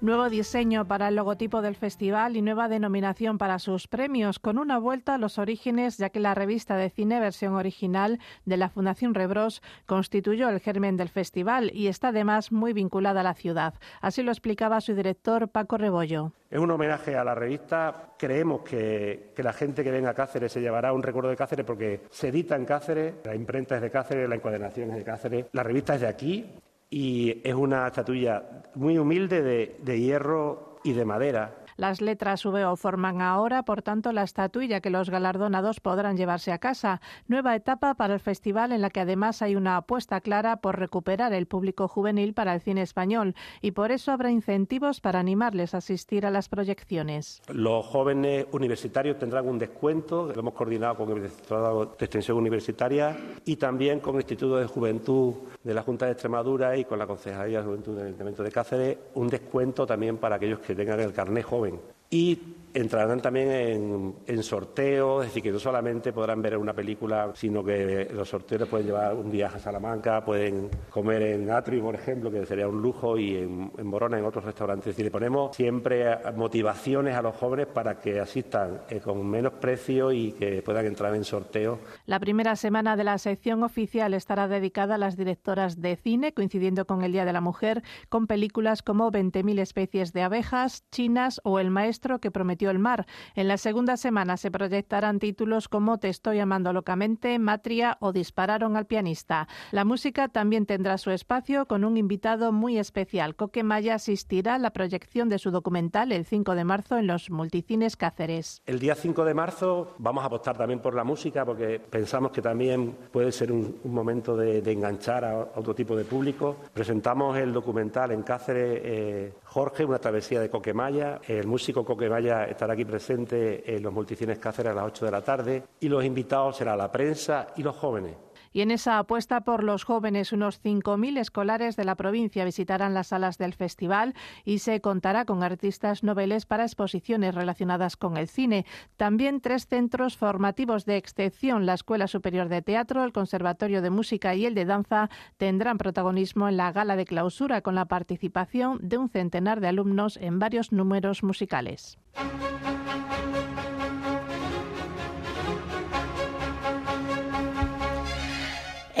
Nuevo 0.02 0.30
diseño 0.30 0.88
para 0.88 1.08
el 1.08 1.16
logotipo 1.16 1.60
del 1.60 1.76
festival 1.76 2.34
y 2.34 2.40
nueva 2.40 2.68
denominación 2.68 3.36
para 3.36 3.58
sus 3.58 3.86
premios, 3.86 4.38
con 4.38 4.56
una 4.56 4.78
vuelta 4.78 5.14
a 5.14 5.18
los 5.18 5.36
orígenes, 5.36 5.98
ya 5.98 6.08
que 6.08 6.20
la 6.20 6.34
revista 6.34 6.76
de 6.76 6.88
cine 6.88 7.20
versión 7.20 7.52
original 7.52 8.18
de 8.46 8.56
la 8.56 8.70
Fundación 8.70 9.12
Rebros 9.12 9.60
constituyó 9.84 10.48
el 10.48 10.60
germen 10.60 10.96
del 10.96 11.10
festival 11.10 11.70
y 11.74 11.88
está 11.88 12.08
además 12.08 12.50
muy 12.50 12.72
vinculada 12.72 13.20
a 13.20 13.24
la 13.24 13.34
ciudad. 13.34 13.74
Así 14.00 14.22
lo 14.22 14.30
explicaba 14.30 14.80
su 14.80 14.94
director 14.94 15.50
Paco 15.50 15.76
Rebollo. 15.76 16.32
Es 16.48 16.58
un 16.58 16.70
homenaje 16.70 17.14
a 17.18 17.22
la 17.22 17.34
revista. 17.34 18.14
Creemos 18.18 18.62
que, 18.62 19.34
que, 19.36 19.42
la 19.42 19.52
gente 19.52 19.84
que 19.84 19.90
venga 19.90 20.10
a 20.10 20.14
Cáceres 20.14 20.50
se 20.50 20.62
llevará 20.62 20.94
un 20.94 21.02
recuerdo 21.02 21.28
de 21.28 21.36
Cáceres 21.36 21.66
porque 21.66 22.00
se 22.08 22.28
edita 22.28 22.56
en 22.56 22.64
Cáceres, 22.64 23.16
la 23.22 23.34
imprenta 23.34 23.76
es 23.76 23.82
de 23.82 23.90
Cáceres, 23.90 24.26
la 24.26 24.36
encuadernación 24.36 24.92
es 24.92 24.96
de 24.96 25.04
Cáceres, 25.04 25.46
la 25.52 25.62
revista 25.62 25.94
es 25.94 26.00
de 26.00 26.08
aquí 26.08 26.46
y 26.90 27.40
es 27.44 27.54
una 27.54 27.86
estatuilla 27.86 28.64
muy 28.74 28.98
humilde 28.98 29.42
de, 29.42 29.76
de 29.80 30.00
hierro 30.00 30.80
y 30.82 30.92
de 30.92 31.04
madera 31.04 31.59
las 31.80 32.02
letras 32.02 32.44
VO 32.44 32.76
forman 32.76 33.22
ahora, 33.22 33.62
por 33.62 33.80
tanto, 33.80 34.12
la 34.12 34.22
estatuilla 34.22 34.82
que 34.82 34.90
los 34.90 35.08
galardonados 35.08 35.80
podrán 35.80 36.18
llevarse 36.18 36.52
a 36.52 36.58
casa. 36.58 37.00
Nueva 37.26 37.56
etapa 37.56 37.94
para 37.94 38.12
el 38.12 38.20
festival 38.20 38.72
en 38.72 38.82
la 38.82 38.90
que 38.90 39.00
además 39.00 39.40
hay 39.40 39.56
una 39.56 39.78
apuesta 39.78 40.20
clara 40.20 40.58
por 40.58 40.78
recuperar 40.78 41.32
el 41.32 41.46
público 41.46 41.88
juvenil 41.88 42.34
para 42.34 42.52
el 42.52 42.60
cine 42.60 42.82
español 42.82 43.34
y 43.62 43.70
por 43.70 43.92
eso 43.92 44.12
habrá 44.12 44.30
incentivos 44.30 45.00
para 45.00 45.20
animarles 45.20 45.72
a 45.72 45.78
asistir 45.78 46.26
a 46.26 46.30
las 46.30 46.50
proyecciones. 46.50 47.40
Los 47.48 47.86
jóvenes 47.86 48.44
universitarios 48.52 49.18
tendrán 49.18 49.48
un 49.48 49.58
descuento, 49.58 50.30
lo 50.34 50.38
hemos 50.38 50.52
coordinado 50.52 50.96
con 50.96 51.10
el 51.16 51.24
Instituto 51.24 51.96
de 51.98 52.04
Extensión 52.04 52.36
Universitaria 52.36 53.16
y 53.46 53.56
también 53.56 54.00
con 54.00 54.16
el 54.16 54.20
Instituto 54.20 54.58
de 54.58 54.66
Juventud 54.66 55.32
de 55.64 55.72
la 55.72 55.80
Junta 55.80 56.04
de 56.04 56.12
Extremadura 56.12 56.76
y 56.76 56.84
con 56.84 56.98
la 56.98 57.06
Concejalía 57.06 57.60
de 57.60 57.64
Juventud 57.64 57.96
del 57.96 58.08
Ayuntamiento 58.08 58.42
de 58.42 58.52
Cáceres, 58.52 58.98
un 59.14 59.28
descuento 59.28 59.86
también 59.86 60.18
para 60.18 60.36
aquellos 60.36 60.58
que 60.58 60.74
tengan 60.74 61.00
el 61.00 61.14
carnet 61.14 61.46
joven 61.46 61.69
y 62.10 62.38
entrarán 62.74 63.20
también 63.20 63.50
en, 63.50 64.14
en, 64.26 64.42
sorteos, 64.42 65.24
es 65.24 65.30
decir, 65.30 65.42
que 65.42 65.52
no 65.52 65.58
solamente 65.58 66.12
podrán 66.12 66.40
ver 66.42 66.56
una 66.56 66.72
película, 66.72 67.32
sino 67.34 67.64
que 67.64 68.08
los 68.12 68.28
sorteos 68.28 68.68
pueden 68.68 68.86
llevar 68.86 69.14
un 69.14 69.30
viaje 69.30 69.56
a 69.56 69.60
Salamanca, 69.60 70.24
pueden 70.24 70.68
comer 70.88 71.22
en 71.22 71.50
Atri, 71.50 71.80
por 71.80 71.94
ejemplo, 71.94 72.30
que 72.30 72.46
sería 72.46 72.68
un 72.68 72.80
lujo, 72.80 73.18
y 73.18 73.36
en, 73.36 73.70
Borona, 73.90 74.18
en 74.18 74.24
otros 74.24 74.44
restaurantes. 74.44 74.88
Es 74.88 74.96
decir, 74.96 75.04
le 75.04 75.10
ponemos 75.10 75.56
siempre 75.56 76.18
motivaciones 76.36 77.14
a 77.16 77.22
los 77.22 77.36
jóvenes 77.36 77.66
para 77.66 77.98
que 77.98 78.20
asistan 78.20 78.82
eh, 78.88 79.00
con 79.00 79.28
menos 79.28 79.54
precio 79.54 80.12
y 80.12 80.32
que 80.32 80.62
puedan 80.62 80.86
entrar 80.86 81.14
en 81.14 81.24
sorteos. 81.24 81.78
La 82.06 82.20
primera 82.20 82.56
semana 82.56 82.96
de 82.96 83.04
la 83.04 83.18
sección 83.18 83.62
oficial 83.62 84.14
estará 84.14 84.48
dedicada 84.48 84.94
a 84.94 84.98
las 84.98 85.16
directoras 85.16 85.80
de 85.80 85.96
cine, 85.96 86.32
coincidiendo 86.32 86.86
con 86.86 87.02
el 87.02 87.12
Día 87.12 87.24
de 87.24 87.32
la 87.32 87.40
Mujer, 87.40 87.82
con 88.08 88.26
películas 88.26 88.82
como 88.82 89.10
20.000 89.10 89.60
especies 89.60 90.12
de 90.12 90.22
abejas, 90.22 90.84
chinas 90.90 91.40
o 91.44 91.58
El 91.58 91.70
Maestro 91.70 92.20
que 92.20 92.30
prometió 92.30 92.59
el 92.68 92.78
mar. 92.78 93.06
En 93.34 93.48
la 93.48 93.56
segunda 93.56 93.96
semana 93.96 94.36
se 94.36 94.50
proyectarán 94.50 95.18
títulos 95.18 95.68
como 95.68 95.98
Te 95.98 96.08
estoy 96.08 96.40
amando 96.40 96.72
locamente, 96.72 97.38
Matria 97.38 97.96
o 98.00 98.12
Dispararon 98.12 98.76
al 98.76 98.86
pianista. 98.86 99.48
La 99.70 99.84
música 99.84 100.28
también 100.28 100.66
tendrá 100.66 100.98
su 100.98 101.10
espacio 101.10 101.66
con 101.66 101.84
un 101.84 101.96
invitado 101.96 102.52
muy 102.52 102.78
especial. 102.78 103.36
Coque 103.36 103.62
Maya 103.62 103.94
asistirá 103.94 104.56
a 104.56 104.58
la 104.58 104.70
proyección 104.70 105.28
de 105.28 105.38
su 105.38 105.50
documental 105.50 106.12
el 106.12 106.24
5 106.24 106.54
de 106.54 106.64
marzo 106.64 106.98
en 106.98 107.06
los 107.06 107.30
multicines 107.30 107.96
Cáceres. 107.96 108.62
El 108.66 108.80
día 108.80 108.94
5 108.94 109.24
de 109.24 109.34
marzo 109.34 109.94
vamos 109.98 110.24
a 110.24 110.26
apostar 110.26 110.58
también 110.58 110.80
por 110.80 110.94
la 110.94 111.04
música 111.04 111.44
porque 111.44 111.78
pensamos 111.78 112.32
que 112.32 112.42
también 112.42 112.96
puede 113.12 113.32
ser 113.32 113.52
un, 113.52 113.80
momento 113.84 114.36
de, 114.36 114.58
enganchar 114.70 115.24
a, 115.24 115.38
otro 115.54 115.74
tipo 115.74 115.96
de 115.96 116.04
público. 116.04 116.56
Presentamos 116.72 117.36
el 117.38 117.52
documental 117.52 118.10
en 118.12 118.22
Cáceres 118.22 118.80
eh, 118.82 119.32
Jorge, 119.50 119.84
una 119.84 119.98
travesía 119.98 120.40
de 120.40 120.48
Coquemaya. 120.48 121.20
El 121.26 121.48
músico 121.48 121.84
Coquemaya 121.84 122.44
estará 122.44 122.74
aquí 122.74 122.84
presente 122.84 123.74
en 123.74 123.82
los 123.82 123.92
multicines 123.92 124.38
Cáceres 124.38 124.70
a 124.70 124.76
las 124.76 124.84
8 124.84 125.06
de 125.06 125.10
la 125.10 125.22
tarde 125.22 125.64
y 125.80 125.88
los 125.88 126.04
invitados 126.04 126.56
serán 126.56 126.78
la 126.78 126.92
prensa 126.92 127.48
y 127.56 127.64
los 127.64 127.74
jóvenes. 127.74 128.14
Y 128.52 128.62
en 128.62 128.70
esa 128.70 128.98
apuesta 128.98 129.42
por 129.42 129.62
los 129.62 129.84
jóvenes, 129.84 130.32
unos 130.32 130.60
5.000 130.62 131.18
escolares 131.18 131.76
de 131.76 131.84
la 131.84 131.94
provincia 131.94 132.44
visitarán 132.44 132.94
las 132.94 133.08
salas 133.08 133.38
del 133.38 133.54
festival 133.54 134.14
y 134.44 134.58
se 134.58 134.80
contará 134.80 135.24
con 135.24 135.42
artistas 135.42 136.02
noveles 136.02 136.46
para 136.46 136.64
exposiciones 136.64 137.34
relacionadas 137.34 137.96
con 137.96 138.16
el 138.16 138.28
cine. 138.28 138.66
También 138.96 139.40
tres 139.40 139.66
centros 139.66 140.16
formativos 140.16 140.84
de 140.84 140.96
excepción, 140.96 141.64
la 141.64 141.74
Escuela 141.74 142.08
Superior 142.08 142.48
de 142.48 142.62
Teatro, 142.62 143.04
el 143.04 143.12
Conservatorio 143.12 143.82
de 143.82 143.90
Música 143.90 144.34
y 144.34 144.46
el 144.46 144.54
de 144.54 144.64
Danza, 144.64 145.10
tendrán 145.36 145.78
protagonismo 145.78 146.48
en 146.48 146.56
la 146.56 146.72
gala 146.72 146.96
de 146.96 147.04
clausura 147.04 147.60
con 147.62 147.74
la 147.74 147.84
participación 147.84 148.78
de 148.82 148.98
un 148.98 149.08
centenar 149.08 149.60
de 149.60 149.68
alumnos 149.68 150.16
en 150.16 150.38
varios 150.38 150.72
números 150.72 151.22
musicales. 151.22 151.98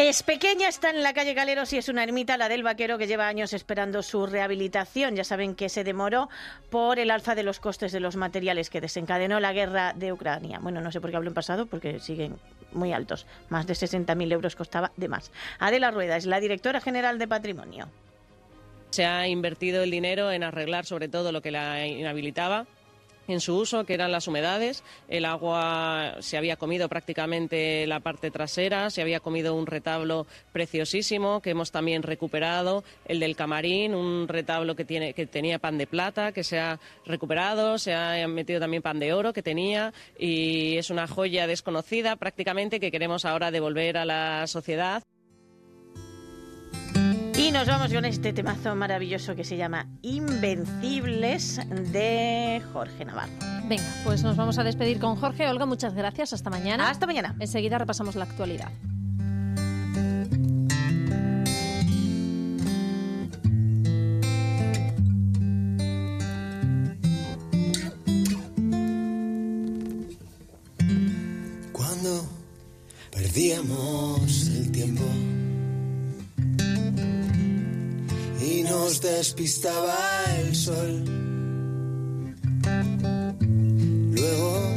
Es 0.02 0.22
pequeña, 0.22 0.66
está 0.66 0.88
en 0.88 1.02
la 1.02 1.12
calle 1.12 1.34
Galeros 1.34 1.74
y 1.74 1.76
es 1.76 1.90
una 1.90 2.02
ermita, 2.02 2.38
la 2.38 2.48
del 2.48 2.62
vaquero, 2.62 2.96
que 2.96 3.06
lleva 3.06 3.28
años 3.28 3.52
esperando 3.52 4.02
su 4.02 4.24
rehabilitación. 4.24 5.14
Ya 5.14 5.24
saben 5.24 5.54
que 5.54 5.68
se 5.68 5.84
demoró 5.84 6.30
por 6.70 6.98
el 6.98 7.10
alza 7.10 7.34
de 7.34 7.42
los 7.42 7.60
costes 7.60 7.92
de 7.92 8.00
los 8.00 8.16
materiales 8.16 8.70
que 8.70 8.80
desencadenó 8.80 9.40
la 9.40 9.52
guerra 9.52 9.92
de 9.92 10.10
Ucrania. 10.10 10.58
Bueno, 10.58 10.80
no 10.80 10.90
sé 10.90 11.02
por 11.02 11.10
qué 11.10 11.16
hablo 11.16 11.28
en 11.28 11.34
pasado, 11.34 11.66
porque 11.66 12.00
siguen 12.00 12.38
muy 12.72 12.94
altos. 12.94 13.26
Más 13.50 13.66
de 13.66 13.74
60.000 13.74 14.32
euros 14.32 14.56
costaba 14.56 14.90
de 14.96 15.08
más. 15.08 15.32
Adela 15.58 15.90
Rueda 15.90 16.16
es 16.16 16.24
la 16.24 16.40
directora 16.40 16.80
general 16.80 17.18
de 17.18 17.28
Patrimonio. 17.28 17.86
Se 18.88 19.04
ha 19.04 19.28
invertido 19.28 19.82
el 19.82 19.90
dinero 19.90 20.32
en 20.32 20.44
arreglar 20.44 20.86
sobre 20.86 21.08
todo 21.08 21.30
lo 21.30 21.42
que 21.42 21.50
la 21.50 21.86
inhabilitaba 21.86 22.64
en 23.32 23.40
su 23.40 23.56
uso, 23.56 23.84
que 23.84 23.94
eran 23.94 24.12
las 24.12 24.28
humedades. 24.28 24.82
El 25.08 25.24
agua 25.24 26.16
se 26.20 26.36
había 26.36 26.56
comido 26.56 26.88
prácticamente 26.88 27.86
la 27.86 28.00
parte 28.00 28.30
trasera, 28.30 28.90
se 28.90 29.02
había 29.02 29.20
comido 29.20 29.54
un 29.54 29.66
retablo 29.66 30.26
preciosísimo 30.52 31.40
que 31.40 31.50
hemos 31.50 31.70
también 31.70 32.02
recuperado, 32.02 32.84
el 33.06 33.20
del 33.20 33.36
camarín, 33.36 33.94
un 33.94 34.28
retablo 34.28 34.74
que, 34.76 34.84
tiene, 34.84 35.14
que 35.14 35.26
tenía 35.26 35.58
pan 35.58 35.78
de 35.78 35.86
plata, 35.86 36.32
que 36.32 36.44
se 36.44 36.58
ha 36.58 36.78
recuperado, 37.04 37.78
se 37.78 37.94
ha 37.94 38.26
metido 38.28 38.60
también 38.60 38.82
pan 38.82 38.98
de 38.98 39.12
oro 39.12 39.32
que 39.32 39.42
tenía 39.42 39.92
y 40.18 40.76
es 40.76 40.90
una 40.90 41.06
joya 41.06 41.46
desconocida 41.46 42.16
prácticamente 42.16 42.80
que 42.80 42.90
queremos 42.90 43.24
ahora 43.24 43.50
devolver 43.50 43.96
a 43.96 44.04
la 44.04 44.46
sociedad. 44.46 45.02
Y 47.50 47.52
nos 47.52 47.66
vamos 47.66 47.92
con 47.92 48.04
este 48.04 48.32
temazo 48.32 48.76
maravilloso 48.76 49.34
que 49.34 49.42
se 49.42 49.56
llama 49.56 49.88
Invencibles 50.02 51.60
de 51.92 52.62
Jorge 52.72 53.04
Navarro. 53.04 53.32
Venga, 53.64 53.82
pues 54.04 54.22
nos 54.22 54.36
vamos 54.36 54.56
a 54.58 54.62
despedir 54.62 55.00
con 55.00 55.16
Jorge. 55.16 55.48
Olga, 55.48 55.66
muchas 55.66 55.94
gracias. 55.94 56.32
Hasta 56.32 56.48
mañana. 56.48 56.88
Hasta 56.88 57.08
mañana. 57.08 57.34
Enseguida 57.40 57.76
repasamos 57.76 58.14
la 58.14 58.22
actualidad. 58.22 58.70
Cuando 71.72 72.28
perdíamos 73.10 74.46
el 74.46 74.70
tiempo 74.70 75.02
despistaba 78.98 79.96
el 80.40 80.56
sol. 80.56 81.04
Luego 84.10 84.74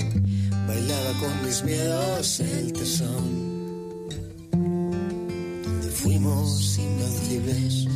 bailaba 0.67 1.13
con 1.19 1.45
mis 1.45 1.63
miedos 1.63 2.39
el 2.39 2.73
tesón, 2.73 4.07
donde 4.51 5.87
fuimos 5.89 6.77
invencibles. 6.77 7.92